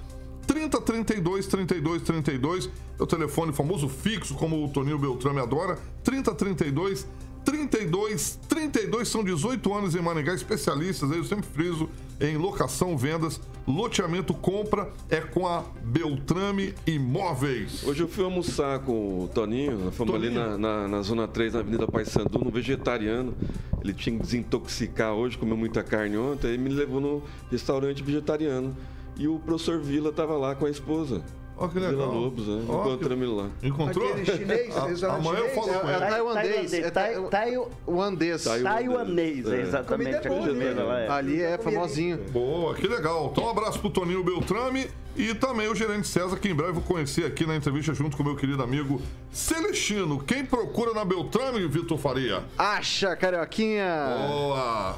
30 0.46 0.80
32 0.80 1.46
32 1.46 2.02
32 2.02 2.70
é 2.98 3.02
o 3.02 3.06
telefone 3.06 3.52
famoso 3.52 3.86
fixo, 3.86 4.34
como 4.34 4.64
o 4.64 4.68
Toninho 4.70 4.98
Beltrame 4.98 5.40
adora. 5.40 5.78
30 6.02 6.34
32 6.34 7.02
32 7.02 7.18
32 7.48 9.08
são 9.08 9.24
18 9.24 9.72
anos 9.72 9.94
em 9.94 10.02
Maringá, 10.02 10.34
especialistas, 10.34 11.10
aí 11.10 11.16
eu 11.16 11.24
sempre 11.24 11.46
friso 11.46 11.88
em 12.20 12.36
locação, 12.36 12.96
vendas, 12.96 13.40
loteamento, 13.66 14.34
compra, 14.34 14.92
é 15.08 15.20
com 15.20 15.46
a 15.46 15.64
Beltrame 15.82 16.74
Imóveis. 16.86 17.84
Hoje 17.86 18.02
eu 18.02 18.08
fui 18.08 18.22
almoçar 18.22 18.80
com 18.80 19.24
o 19.24 19.28
Toninho, 19.28 19.78
nós 19.78 19.94
fomos 19.94 20.12
Toninho. 20.12 20.42
ali 20.42 20.50
na, 20.50 20.58
na, 20.58 20.88
na 20.88 21.02
Zona 21.02 21.26
3, 21.26 21.54
na 21.54 21.60
Avenida 21.60 21.86
Paissandu, 21.86 22.38
no 22.38 22.50
vegetariano. 22.50 23.34
Ele 23.82 23.94
tinha 23.94 24.16
que 24.16 24.22
desintoxicar 24.22 25.14
hoje, 25.14 25.38
comeu 25.38 25.56
muita 25.56 25.82
carne 25.82 26.18
ontem, 26.18 26.48
aí 26.48 26.58
me 26.58 26.68
levou 26.68 27.00
no 27.00 27.22
restaurante 27.50 28.02
vegetariano. 28.02 28.76
E 29.16 29.26
o 29.26 29.38
professor 29.38 29.80
Vila 29.80 30.10
estava 30.10 30.36
lá 30.36 30.54
com 30.54 30.66
a 30.66 30.70
esposa. 30.70 31.22
Ó, 31.60 31.66
que 31.66 31.78
legal. 31.80 31.92
Vila 31.92 32.06
Lobos, 32.06 32.46
né? 32.46 32.64
Ó, 32.68 32.80
Encontramos 32.86 33.24
ele 33.28 33.34
lá. 33.36 33.48
Encontrou? 33.62 34.08
Aquele 34.12 34.26
chinês, 34.38 34.74
A- 35.04 35.14
Amanhã 35.16 35.38
eu 35.40 35.48
falo 35.50 35.70
É, 35.74 35.78
com 35.80 35.88
é 35.88 35.92
ele. 35.96 36.06
tailandês. 36.06 36.72
É 36.74 36.90
Tai- 36.90 37.28
tailandês. 37.28 38.44
Taiwanês, 38.44 39.46
é 39.48 39.56
É. 39.56 39.60
exatamente 39.62 40.10
Comida 40.28 40.34
a 40.46 40.46
comida 40.46 40.74
né? 40.74 40.82
lá. 40.82 41.00
É. 41.00 41.08
Ali 41.10 41.42
é 41.42 41.58
famosinho. 41.58 42.18
Boa, 42.30 42.74
que 42.74 42.86
legal. 42.86 43.30
Então 43.32 43.44
um 43.44 43.50
abraço 43.50 43.80
pro 43.80 43.90
Toninho 43.90 44.22
Beltrame 44.22 44.88
e 45.16 45.34
também 45.34 45.66
o 45.68 45.74
gerente 45.74 46.06
César, 46.06 46.36
que 46.36 46.48
em 46.48 46.54
breve 46.54 46.70
eu 46.70 46.74
vou 46.74 46.84
conhecer 46.84 47.24
aqui 47.26 47.44
na 47.44 47.56
entrevista 47.56 47.92
junto 47.92 48.16
com 48.16 48.22
o 48.22 48.26
meu 48.26 48.36
querido 48.36 48.62
amigo 48.62 49.02
Celestino. 49.32 50.20
Quem 50.22 50.44
procura 50.44 50.92
na 50.94 51.04
Beltrame, 51.04 51.66
Vitor 51.66 51.98
Faria? 51.98 52.42
Acha, 52.56 53.16
Carioquinha! 53.16 54.16
Boa! 54.28 54.96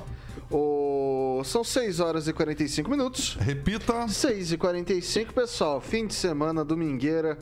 O... 0.51 1.43
São 1.45 1.63
6 1.63 2.01
horas 2.01 2.29
e 2.29 2.33
45 2.33 2.91
minutos. 2.91 3.37
Repita. 3.41 4.09
6 4.09 4.53
e 4.53 4.59
45 4.59 5.33
pessoal. 5.33 5.81
Fim 5.81 6.07
de 6.07 6.15
semana, 6.15 6.65
domingueira. 6.65 7.39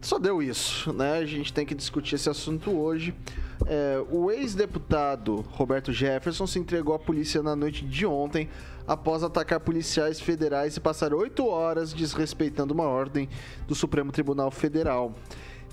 Só 0.00 0.18
deu 0.18 0.42
isso, 0.42 0.92
né? 0.92 1.18
A 1.18 1.24
gente 1.24 1.52
tem 1.52 1.64
que 1.64 1.74
discutir 1.74 2.16
esse 2.16 2.28
assunto 2.28 2.70
hoje. 2.70 3.14
É, 3.66 4.04
o 4.10 4.30
ex-deputado 4.30 5.36
Roberto 5.52 5.92
Jefferson 5.92 6.46
se 6.46 6.58
entregou 6.58 6.94
à 6.94 6.98
polícia 6.98 7.42
na 7.42 7.56
noite 7.56 7.84
de 7.84 8.04
ontem 8.04 8.48
após 8.86 9.22
atacar 9.22 9.60
policiais 9.60 10.20
federais 10.20 10.76
e 10.76 10.80
passar 10.80 11.14
oito 11.14 11.46
horas 11.46 11.92
desrespeitando 11.92 12.74
uma 12.74 12.84
ordem 12.84 13.28
do 13.66 13.74
Supremo 13.74 14.12
Tribunal 14.12 14.50
Federal. 14.50 15.14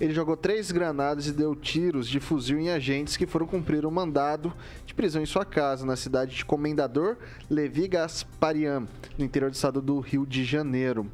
Ele 0.00 0.12
jogou 0.12 0.36
três 0.36 0.70
granadas 0.72 1.26
e 1.26 1.32
deu 1.32 1.54
tiros 1.54 2.08
de 2.08 2.18
fuzil 2.18 2.58
em 2.58 2.70
agentes 2.70 3.16
que 3.16 3.26
foram 3.26 3.46
cumprir 3.46 3.86
um 3.86 3.90
mandado 3.90 4.52
de 4.84 4.94
prisão 4.94 5.22
em 5.22 5.26
sua 5.26 5.44
casa, 5.44 5.86
na 5.86 5.96
cidade 5.96 6.34
de 6.34 6.44
Comendador 6.44 7.16
Levi 7.48 7.86
Gasparian, 7.86 8.86
no 9.16 9.24
interior 9.24 9.50
do 9.50 9.54
estado 9.54 9.80
do 9.80 10.00
Rio 10.00 10.26
de 10.26 10.44
Janeiro. 10.44 11.10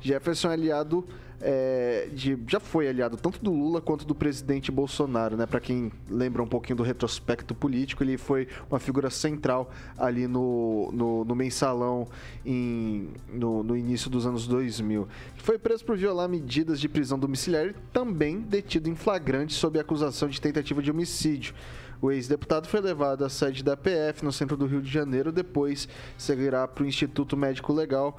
Jefferson 0.00 0.50
é 0.50 0.54
aliado 0.54 1.06
é, 1.42 2.08
de, 2.12 2.38
já 2.46 2.60
foi 2.60 2.88
aliado 2.88 3.16
tanto 3.16 3.42
do 3.42 3.52
Lula 3.52 3.80
quanto 3.80 4.06
do 4.06 4.14
presidente 4.14 4.70
Bolsonaro, 4.70 5.36
né? 5.36 5.44
Para 5.44 5.58
quem 5.58 5.90
lembra 6.08 6.40
um 6.40 6.46
pouquinho 6.46 6.76
do 6.76 6.84
retrospecto 6.84 7.52
político, 7.52 8.04
ele 8.04 8.16
foi 8.16 8.46
uma 8.70 8.78
figura 8.78 9.10
central 9.10 9.70
ali 9.98 10.28
no, 10.28 10.90
no, 10.92 11.24
no 11.24 11.34
mensalão 11.34 12.06
em, 12.46 13.08
no, 13.28 13.64
no 13.64 13.76
início 13.76 14.08
dos 14.08 14.24
anos 14.24 14.46
2000. 14.46 15.08
Foi 15.38 15.58
preso 15.58 15.84
por 15.84 15.96
violar 15.96 16.28
medidas 16.28 16.78
de 16.78 16.88
prisão 16.88 17.18
domiciliar 17.18 17.66
e 17.66 17.74
também 17.92 18.40
detido 18.40 18.88
em 18.88 18.94
flagrante 18.94 19.52
sob 19.54 19.80
acusação 19.80 20.28
de 20.28 20.40
tentativa 20.40 20.80
de 20.80 20.92
homicídio. 20.92 21.54
O 22.00 22.10
ex-deputado 22.10 22.66
foi 22.66 22.80
levado 22.80 23.24
à 23.24 23.28
sede 23.28 23.62
da 23.62 23.76
PF 23.76 24.24
no 24.24 24.32
centro 24.32 24.56
do 24.56 24.66
Rio 24.66 24.82
de 24.82 24.90
Janeiro, 24.90 25.30
depois 25.30 25.88
seguirá 26.18 26.66
para 26.66 26.82
o 26.82 26.86
Instituto 26.86 27.36
Médico 27.36 27.72
Legal 27.72 28.18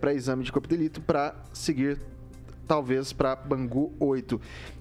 para 0.00 0.12
exame 0.12 0.42
de 0.42 0.50
corpo 0.50 0.68
de 0.68 0.76
delito 0.76 1.00
para 1.00 1.32
seguir 1.52 2.00
talvez 2.66 3.12
para 3.12 3.34
Bangu 3.36 3.92
8. 3.98 4.40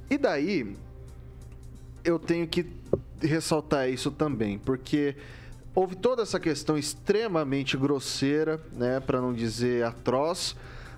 E 0.10 0.18
daí 0.18 0.76
eu 2.04 2.20
tenho 2.20 2.48
que 2.48 2.66
ressaltar 3.22 3.90
isso 3.90 4.12
também, 4.12 4.60
porque 4.60 5.16
houve 5.74 5.96
toda 5.96 6.22
essa 6.22 6.40
questão 6.40 6.78
extremamente 6.78 7.76
grosseira, 7.76 8.62
né, 8.74 9.00
para 9.00 9.20
não 9.20 9.34
dizer 9.34 9.84
atroz, 9.84 10.56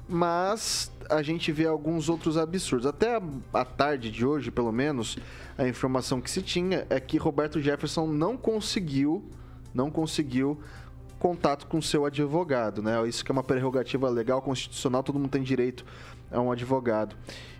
mas 0.07 0.91
a 1.09 1.21
gente 1.21 1.51
vê 1.51 1.65
alguns 1.65 2.09
outros 2.09 2.37
absurdos. 2.37 2.85
Até 2.85 3.15
a, 3.15 3.21
a 3.53 3.65
tarde 3.65 4.11
de 4.11 4.25
hoje, 4.25 4.51
pelo 4.51 4.71
menos, 4.71 5.17
a 5.57 5.67
informação 5.67 6.21
que 6.21 6.29
se 6.29 6.41
tinha 6.41 6.85
é 6.89 6.99
que 6.99 7.17
Roberto 7.17 7.61
Jefferson 7.61 8.07
não 8.07 8.37
conseguiu, 8.37 9.25
não 9.73 9.89
conseguiu 9.89 10.59
contato 11.19 11.65
com 11.67 11.81
seu 11.81 12.05
advogado, 12.05 12.81
né? 12.81 13.07
Isso 13.07 13.25
que 13.25 13.31
é 13.31 13.33
uma 13.33 13.43
prerrogativa 13.43 14.07
legal, 14.09 14.41
constitucional, 14.41 15.01
todo 15.01 15.17
mundo 15.17 15.31
tem 15.31 15.41
direito 15.41 15.83
a 16.31 16.39
um 16.41 16.51
advogado. 16.51 17.15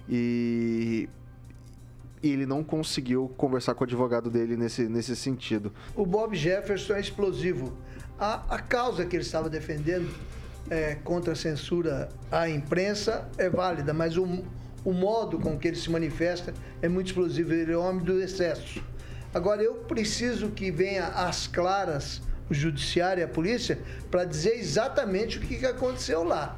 E 0.09 1.09
e 2.21 2.29
ele 2.31 2.45
não 2.45 2.63
conseguiu 2.63 3.31
conversar 3.37 3.75
com 3.75 3.83
o 3.83 3.87
advogado 3.87 4.29
dele 4.29 4.57
nesse, 4.57 4.83
nesse 4.83 5.15
sentido. 5.15 5.71
O 5.95 6.05
Bob 6.05 6.35
Jefferson 6.35 6.93
é 6.93 6.99
explosivo. 6.99 7.77
A, 8.19 8.55
a 8.55 8.59
causa 8.59 9.05
que 9.05 9.15
ele 9.15 9.23
estava 9.23 9.49
defendendo 9.49 10.09
é, 10.69 10.95
contra 10.95 11.33
a 11.33 11.35
censura 11.35 12.09
à 12.31 12.49
imprensa 12.49 13.29
é 13.37 13.49
válida, 13.49 13.93
mas 13.93 14.17
o, 14.17 14.43
o 14.83 14.91
modo 14.91 15.39
com 15.39 15.57
que 15.57 15.67
ele 15.67 15.77
se 15.77 15.89
manifesta 15.89 16.53
é 16.81 16.89
muito 16.89 17.07
explosivo. 17.07 17.53
Ele 17.53 17.71
é 17.71 17.77
homem 17.77 18.03
do 18.03 18.19
excesso. 18.19 18.83
Agora, 19.33 19.61
eu 19.61 19.75
preciso 19.75 20.49
que 20.49 20.71
venha 20.71 21.07
às 21.07 21.47
claras 21.47 22.21
o 22.49 22.53
judiciário 22.53 23.21
e 23.21 23.23
a 23.23 23.27
polícia 23.27 23.77
para 24.09 24.23
dizer 24.23 24.57
exatamente 24.57 25.37
o 25.37 25.41
que 25.41 25.63
aconteceu 25.65 26.23
lá. 26.23 26.57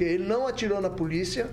Porque 0.00 0.14
ele 0.14 0.24
não 0.24 0.46
atirou 0.46 0.80
na 0.80 0.88
polícia, 0.88 1.46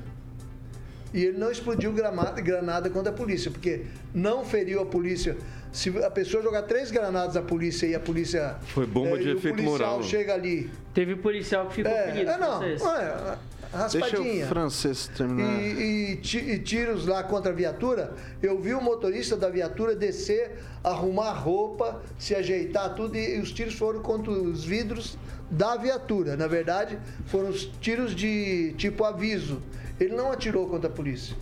e 1.13 1.21
ele 1.25 1.37
não 1.37 1.51
explodiu 1.51 1.91
granada, 1.91 2.39
granada 2.39 2.89
contra 2.89 3.11
a 3.11 3.13
polícia, 3.13 3.51
porque 3.51 3.81
não 4.13 4.45
feriu 4.45 4.79
a 4.81 4.85
polícia. 4.85 5.35
Se 5.73 5.89
a 6.01 6.09
pessoa 6.09 6.41
jogar 6.41 6.61
três 6.61 6.89
granadas 6.89 7.35
à 7.35 7.41
polícia 7.41 7.85
e 7.85 7.93
a 7.93 7.99
polícia. 7.99 8.55
Foi 8.67 8.85
bomba 8.85 9.17
é, 9.17 9.19
de 9.19 9.27
e 9.27 9.31
efeito 9.33 9.55
policial 9.57 9.89
moral. 9.91 10.03
chega 10.03 10.33
ali. 10.33 10.71
Teve 10.93 11.17
policial 11.17 11.67
que 11.67 11.73
ficou 11.75 11.91
É, 11.91 12.13
ferido. 12.13 12.31
é, 12.31 12.37
não, 12.37 12.63
é, 12.63 12.67
Deixa 12.69 13.37
raspadinha. 13.73 14.45
o 14.45 14.47
francês 14.47 15.09
terminar. 15.17 15.61
E, 15.61 16.21
e 16.23 16.51
e 16.53 16.59
tiros 16.59 17.05
lá 17.05 17.21
contra 17.23 17.51
a 17.51 17.53
viatura. 17.53 18.13
Eu 18.41 18.61
vi 18.61 18.73
o 18.73 18.79
motorista 18.81 19.35
da 19.35 19.49
viatura 19.49 19.93
descer, 19.93 20.59
arrumar 20.81 21.33
roupa, 21.33 22.01
se 22.17 22.33
ajeitar 22.33 22.95
tudo, 22.95 23.17
e, 23.17 23.41
os 23.41 23.51
tiros 23.51 23.73
foram 23.73 23.99
contra 24.01 24.31
os 24.31 24.63
vidros 24.63 25.17
da 25.49 25.75
viatura. 25.75 26.35
Na 26.35 26.47
verdade, 26.47 26.97
foram 27.25 27.49
os 27.49 27.65
tiros 27.65 28.15
de 28.15 28.73
tipo 28.77 29.03
aviso. 29.03 29.61
Ele 29.99 30.15
não 30.15 30.31
atirou 30.31 30.67
contra 30.67 30.89
a 30.89 30.93
polícia. 30.93 31.35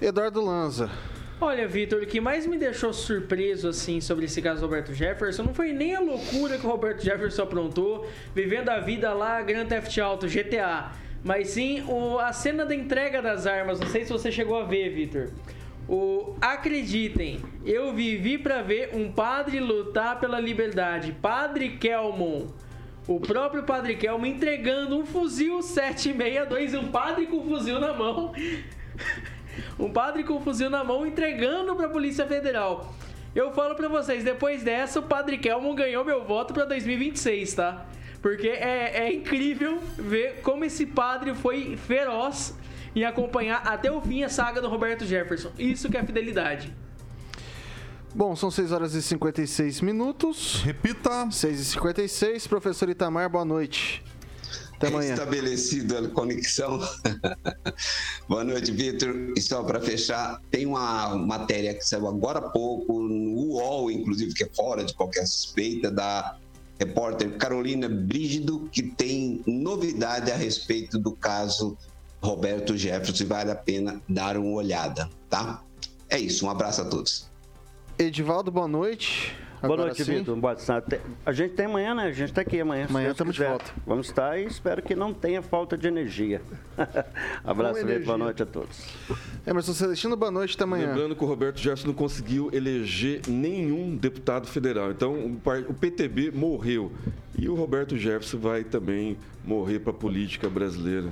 Eduardo 0.00 0.44
Lanza. 0.44 0.90
Olha, 1.42 1.66
Vitor, 1.66 2.02
o 2.02 2.06
que 2.06 2.20
mais 2.20 2.46
me 2.46 2.58
deixou 2.58 2.92
surpreso 2.92 3.68
assim 3.68 3.98
sobre 3.98 4.26
esse 4.26 4.42
caso 4.42 4.60
do 4.60 4.66
Roberto 4.66 4.92
Jefferson 4.92 5.42
não 5.42 5.54
foi 5.54 5.72
nem 5.72 5.94
a 5.94 6.00
loucura 6.00 6.58
que 6.58 6.66
o 6.66 6.68
Roberto 6.68 7.02
Jefferson 7.02 7.44
aprontou, 7.44 8.06
vivendo 8.34 8.68
a 8.68 8.78
vida 8.78 9.10
lá 9.14 9.40
Grand 9.40 9.66
Theft 9.66 9.96
Auto, 9.98 10.26
GTA, 10.26 10.92
mas 11.24 11.48
sim 11.48 11.82
o, 11.88 12.18
a 12.18 12.30
cena 12.34 12.66
da 12.66 12.74
entrega 12.74 13.22
das 13.22 13.46
armas. 13.46 13.80
Não 13.80 13.86
sei 13.86 14.04
se 14.04 14.12
você 14.12 14.30
chegou 14.30 14.60
a 14.60 14.64
ver, 14.64 14.90
Vitor. 14.90 15.30
O 15.88 16.36
acreditem, 16.42 17.40
eu 17.64 17.94
vivi 17.94 18.36
pra 18.36 18.60
ver 18.60 18.90
um 18.94 19.10
padre 19.10 19.60
lutar 19.60 20.20
pela 20.20 20.38
liberdade. 20.38 21.16
Padre 21.22 21.78
Kelmon. 21.78 22.48
O 23.10 23.18
próprio 23.18 23.64
Padre 23.64 23.96
Kelmon 23.96 24.24
entregando 24.24 24.96
um 24.96 25.04
fuzil 25.04 25.60
762, 25.62 26.74
um 26.74 26.92
padre 26.92 27.26
com 27.26 27.42
fuzil 27.42 27.80
na 27.80 27.92
mão. 27.92 28.32
Um 29.78 29.92
padre 29.92 30.22
com 30.22 30.40
fuzil 30.40 30.70
na 30.70 30.84
mão 30.84 31.04
entregando 31.04 31.74
pra 31.74 31.88
Polícia 31.88 32.24
Federal. 32.24 32.94
Eu 33.34 33.50
falo 33.50 33.74
pra 33.74 33.88
vocês, 33.88 34.22
depois 34.22 34.62
dessa, 34.62 35.00
o 35.00 35.02
Padre 35.02 35.38
Kelmon 35.38 35.74
ganhou 35.74 36.04
meu 36.04 36.24
voto 36.24 36.54
pra 36.54 36.64
2026, 36.64 37.54
tá? 37.54 37.84
Porque 38.22 38.46
é, 38.46 39.06
é 39.06 39.12
incrível 39.12 39.78
ver 39.98 40.40
como 40.42 40.64
esse 40.64 40.86
padre 40.86 41.34
foi 41.34 41.76
feroz 41.76 42.56
em 42.94 43.04
acompanhar 43.04 43.66
até 43.66 43.90
o 43.90 44.00
fim 44.00 44.22
a 44.22 44.28
saga 44.28 44.62
do 44.62 44.68
Roberto 44.68 45.04
Jefferson. 45.04 45.50
Isso 45.58 45.90
que 45.90 45.96
é 45.96 46.04
fidelidade. 46.04 46.72
Bom, 48.14 48.34
são 48.34 48.50
6 48.50 48.72
horas 48.72 48.94
e 48.94 49.02
56 49.02 49.80
minutos. 49.82 50.60
Repita. 50.64 51.30
6 51.30 51.60
e 51.60 51.64
56 51.64 52.46
Professor 52.46 52.88
Itamar, 52.88 53.30
boa 53.30 53.44
noite. 53.44 54.02
Até 54.74 54.88
amanhã. 54.88 55.12
Estabelecida 55.12 56.00
a 56.00 56.08
conexão. 56.08 56.80
Boa 58.26 58.42
noite, 58.42 58.72
Vitor. 58.72 59.34
E 59.36 59.42
só 59.42 59.62
para 59.62 59.78
fechar, 59.78 60.40
tem 60.50 60.64
uma 60.64 61.14
matéria 61.16 61.74
que 61.74 61.82
saiu 61.82 62.08
agora 62.08 62.38
há 62.38 62.48
pouco 62.48 62.98
no 62.98 63.58
UOL, 63.58 63.90
inclusive, 63.90 64.32
que 64.32 64.44
é 64.44 64.48
fora 64.48 64.82
de 64.82 64.94
qualquer 64.94 65.26
suspeita, 65.26 65.90
da 65.90 66.38
repórter 66.78 67.36
Carolina 67.36 67.90
Brígido, 67.90 68.70
que 68.72 68.82
tem 68.82 69.42
novidade 69.46 70.32
a 70.32 70.36
respeito 70.36 70.98
do 70.98 71.12
caso 71.12 71.76
Roberto 72.22 72.74
Jefferson 72.74 73.22
e 73.22 73.26
vale 73.26 73.50
a 73.50 73.56
pena 73.56 74.00
dar 74.08 74.38
uma 74.38 74.52
olhada, 74.52 75.10
tá? 75.28 75.62
É 76.08 76.18
isso, 76.18 76.46
um 76.46 76.50
abraço 76.50 76.80
a 76.80 76.84
todos. 76.86 77.29
Edivaldo, 78.00 78.50
boa 78.50 78.66
noite. 78.66 79.36
Boa 79.60 79.74
Agora 79.74 79.82
noite, 79.88 80.02
sim. 80.06 80.20
Vitor. 80.20 80.34
Boa 80.34 80.56
tarde. 80.56 80.98
A 81.26 81.32
gente 81.32 81.52
tem 81.52 81.66
amanhã, 81.66 81.94
né? 81.94 82.04
A 82.04 82.12
gente 82.12 82.30
está 82.30 82.40
aqui 82.40 82.58
amanhã. 82.58 82.86
Amanhã 82.88 83.10
estamos 83.10 83.34
de 83.34 83.44
volta. 83.44 83.70
Vamos 83.86 84.06
estar 84.06 84.40
e 84.40 84.46
espero 84.46 84.80
que 84.80 84.94
não 84.94 85.12
tenha 85.12 85.42
falta 85.42 85.76
de 85.76 85.86
energia. 85.86 86.40
Abraço, 87.44 87.84
Vitor. 87.84 88.04
Boa 88.06 88.16
noite 88.16 88.42
a 88.42 88.46
todos. 88.46 88.86
Emerson 89.46 89.74
Celestino, 89.74 90.16
boa 90.16 90.30
noite, 90.30 90.54
até 90.54 90.64
amanhã. 90.64 90.86
Lembrando 90.86 91.14
que 91.14 91.22
o 91.22 91.26
Roberto 91.26 91.58
Jefferson 91.58 91.88
não 91.88 91.94
conseguiu 91.94 92.48
eleger 92.54 93.20
nenhum 93.28 93.94
deputado 93.94 94.46
federal. 94.46 94.90
Então, 94.90 95.38
o 95.68 95.74
PTB 95.74 96.30
morreu. 96.30 96.90
E 97.38 97.50
o 97.50 97.54
Roberto 97.54 97.98
Jefferson 97.98 98.38
vai 98.38 98.64
também 98.64 99.18
morrer 99.44 99.80
para 99.80 99.90
a 99.90 99.94
política 99.94 100.48
brasileira. 100.48 101.10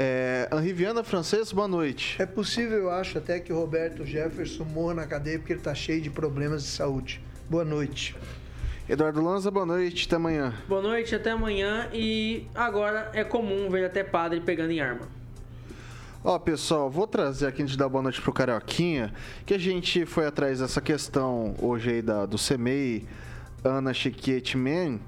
É, 0.00 0.48
Henri 0.52 0.72
Viana 0.72 1.02
Francês, 1.02 1.50
boa 1.50 1.66
noite. 1.66 2.22
É 2.22 2.24
possível, 2.24 2.78
eu 2.78 2.90
acho, 2.90 3.18
até 3.18 3.40
que 3.40 3.52
o 3.52 3.56
Roberto 3.56 4.04
Jefferson 4.06 4.62
morra 4.62 4.94
na 4.94 5.06
cadeia 5.08 5.40
porque 5.40 5.54
ele 5.54 5.58
está 5.58 5.74
cheio 5.74 6.00
de 6.00 6.08
problemas 6.08 6.62
de 6.62 6.68
saúde. 6.68 7.20
Boa 7.50 7.64
noite. 7.64 8.14
Eduardo 8.88 9.20
Lanza, 9.20 9.50
boa 9.50 9.66
noite, 9.66 10.06
até 10.06 10.14
amanhã. 10.14 10.54
Boa 10.68 10.80
noite, 10.80 11.16
até 11.16 11.32
amanhã. 11.32 11.88
E 11.92 12.46
agora 12.54 13.10
é 13.12 13.24
comum 13.24 13.68
ver 13.68 13.86
até 13.86 14.04
padre 14.04 14.40
pegando 14.40 14.70
em 14.70 14.80
arma. 14.80 15.08
Ó, 16.22 16.38
pessoal, 16.38 16.88
vou 16.88 17.08
trazer 17.08 17.48
aqui 17.48 17.62
antes 17.62 17.72
de 17.72 17.78
dar 17.78 17.88
boa 17.88 18.02
noite 18.02 18.22
pro 18.22 18.32
Carioquinha, 18.32 19.12
que 19.44 19.52
a 19.52 19.58
gente 19.58 20.06
foi 20.06 20.26
atrás 20.26 20.60
dessa 20.60 20.80
questão 20.80 21.56
hoje 21.60 21.90
aí 21.90 22.02
da, 22.02 22.24
do 22.24 22.36
CMEI, 22.38 23.04
Ana 23.64 23.92
Chiquete 23.92 24.56
Man. 24.56 25.00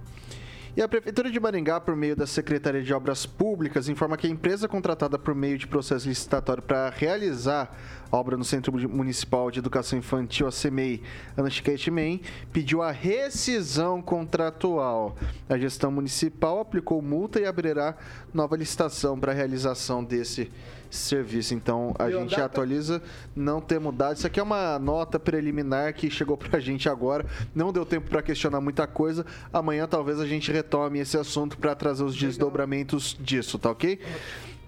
E 0.77 0.81
a 0.81 0.87
Prefeitura 0.87 1.29
de 1.29 1.41
Maringá, 1.41 1.81
por 1.81 1.97
meio 1.97 2.15
da 2.15 2.29
Secretaria 2.29 2.81
de 2.81 2.95
Obras 2.95 3.27
Públicas, 3.27 3.89
informa 3.89 4.17
que 4.17 4.29
a 4.29 4.31
empresa 4.31 4.69
contratada 4.69 5.19
por 5.19 5.35
meio 5.35 5.59
de 5.59 5.67
processo 5.67 6.09
licitatório 6.09 6.63
para 6.63 6.89
realizar 6.91 7.77
obra 8.13 8.37
no 8.37 8.45
Centro 8.45 8.73
Municipal 8.89 9.51
de 9.51 9.59
Educação 9.59 9.99
Infantil, 9.99 10.47
a 10.47 10.53
CMEI, 10.53 11.03
Ana 11.37 11.51
Chiquete 11.51 11.91
Man, 11.91 12.21
pediu 12.53 12.83
a 12.83 12.93
rescisão 12.93 14.01
contratual. 14.01 15.17
A 15.49 15.59
gestão 15.59 15.91
municipal 15.91 16.61
aplicou 16.61 17.03
multa 17.03 17.41
e 17.41 17.47
abrirá 17.47 17.97
nova 18.33 18.57
licitação 18.57 19.19
para 19.19 19.33
a 19.33 19.35
realização 19.35 20.05
desse 20.05 20.53
serviço. 20.91 21.55
Então 21.55 21.95
a 21.99 22.07
Deu 22.07 22.21
gente 22.21 22.31
data? 22.31 22.45
atualiza, 22.45 23.03
não 23.35 23.61
ter 23.61 23.79
mudado. 23.79 24.17
Isso 24.17 24.27
aqui 24.27 24.41
é 24.41 24.43
uma 24.43 24.79
nota 24.79 25.19
preliminar 25.19 25.95
que 25.95 26.11
chegou 26.11 26.37
pra 26.37 26.59
gente 26.61 26.89
agora. 26.89 27.25
Não 27.55 27.73
deu 27.73 27.87
tempo 27.87 28.09
para 28.11 28.23
questionar 28.23 28.61
muita 28.61 28.87
coisa. 28.87 29.25
Amanhã 29.53 29.87
talvez 29.87 30.21
a 30.21 30.27
gente 30.27 30.51
retome 30.51 30.99
esse 30.99 31.17
assunto 31.17 31.57
para 31.57 31.75
trazer 31.75 32.05
os 32.05 32.15
desdobramentos 32.17 33.17
disso, 33.21 33.59
tá 33.59 33.71
ok? 33.71 33.99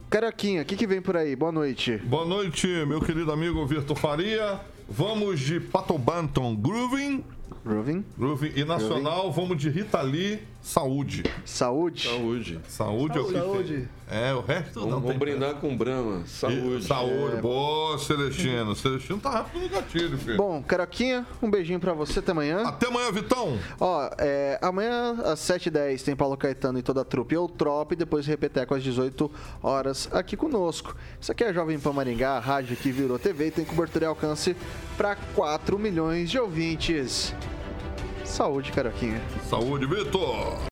Caraquinha, 0.09 0.63
o 0.63 0.65
que, 0.65 0.77
que 0.77 0.87
vem 0.87 1.01
por 1.01 1.17
aí? 1.17 1.35
Boa 1.35 1.51
noite. 1.51 1.97
Boa 2.05 2.27
noite, 2.27 2.67
meu 2.87 3.01
querido 3.01 3.33
amigo 3.33 3.65
Vitor 3.67 3.97
Faria. 3.97 4.61
Vamos 4.89 5.41
de 5.41 5.59
Pato 5.59 5.97
Banton 5.97 6.55
Grooving. 6.55 7.25
Grooving. 7.65 8.05
Grooving. 8.19 8.53
E 8.57 8.65
Nacional, 8.65 9.33
vamos 9.33 9.57
de 9.57 9.71
Rita 9.71 10.03
Lee 10.03 10.41
Saúde. 10.63 11.25
Saúde. 11.45 12.09
Saúde. 12.09 12.61
Saúde, 12.69 13.19
é 13.19 13.21
o 13.21 13.25
que 13.27 13.33
Saúde. 13.33 13.89
tem. 14.09 14.19
É, 14.19 14.33
o 14.33 14.41
resto 14.43 14.81
não 14.81 14.91
Vamos, 14.91 15.09
tem. 15.11 15.19
brindar 15.19 15.55
com 15.57 15.77
Brahma. 15.77 16.23
Saúde. 16.27 16.85
Saúde. 16.85 17.41
Boa, 17.41 17.99
Celestino. 17.99 18.75
Celestino 18.77 19.19
tá 19.19 19.31
rápido 19.31 19.63
no 19.63 19.69
gatilho, 19.69 20.17
filho. 20.19 20.37
Bom, 20.37 20.63
Caroquinha, 20.63 21.27
um 21.43 21.51
beijinho 21.51 21.81
pra 21.81 21.93
você, 21.93 22.21
até 22.21 22.31
amanhã. 22.31 22.63
Até 22.63 22.87
amanhã, 22.87 23.11
Vitão. 23.11 23.59
Ó, 23.81 24.09
é, 24.19 24.59
amanhã 24.63 25.15
às 25.25 25.41
7h10 25.41 26.03
tem 26.03 26.15
Paulo 26.15 26.37
Caetano 26.37 26.79
e 26.79 26.83
toda 26.83 27.01
a 27.01 27.05
trupe 27.05 27.35
Eutrop, 27.35 27.93
e 27.93 27.97
depois 27.97 28.25
Repeteco 28.27 28.75
às 28.75 28.83
18 28.85 29.31
horas 29.63 30.09
aqui 30.13 30.37
conosco. 30.37 30.95
Isso 31.21 31.33
aqui 31.33 31.43
é 31.43 31.49
a 31.49 31.53
Jovem 31.53 31.79
Pan 31.81 31.93
Maringá, 31.93 32.37
a 32.37 32.41
rádio 32.41 32.77
que 32.77 32.93
virou 32.93 33.19
TV 33.19 33.49
e 33.49 33.51
tem 33.51 33.65
cobertura 33.65 34.05
e 34.05 34.09
alcance 34.09 34.55
para 34.97 35.17
4 35.35 35.77
milhões 35.79 36.31
de 36.31 36.39
ouvintes. 36.39 37.35
Saúde, 38.33 38.73
Caroquinha. 38.73 39.21
Saúde, 39.51 39.85
Vitor. 39.85 40.72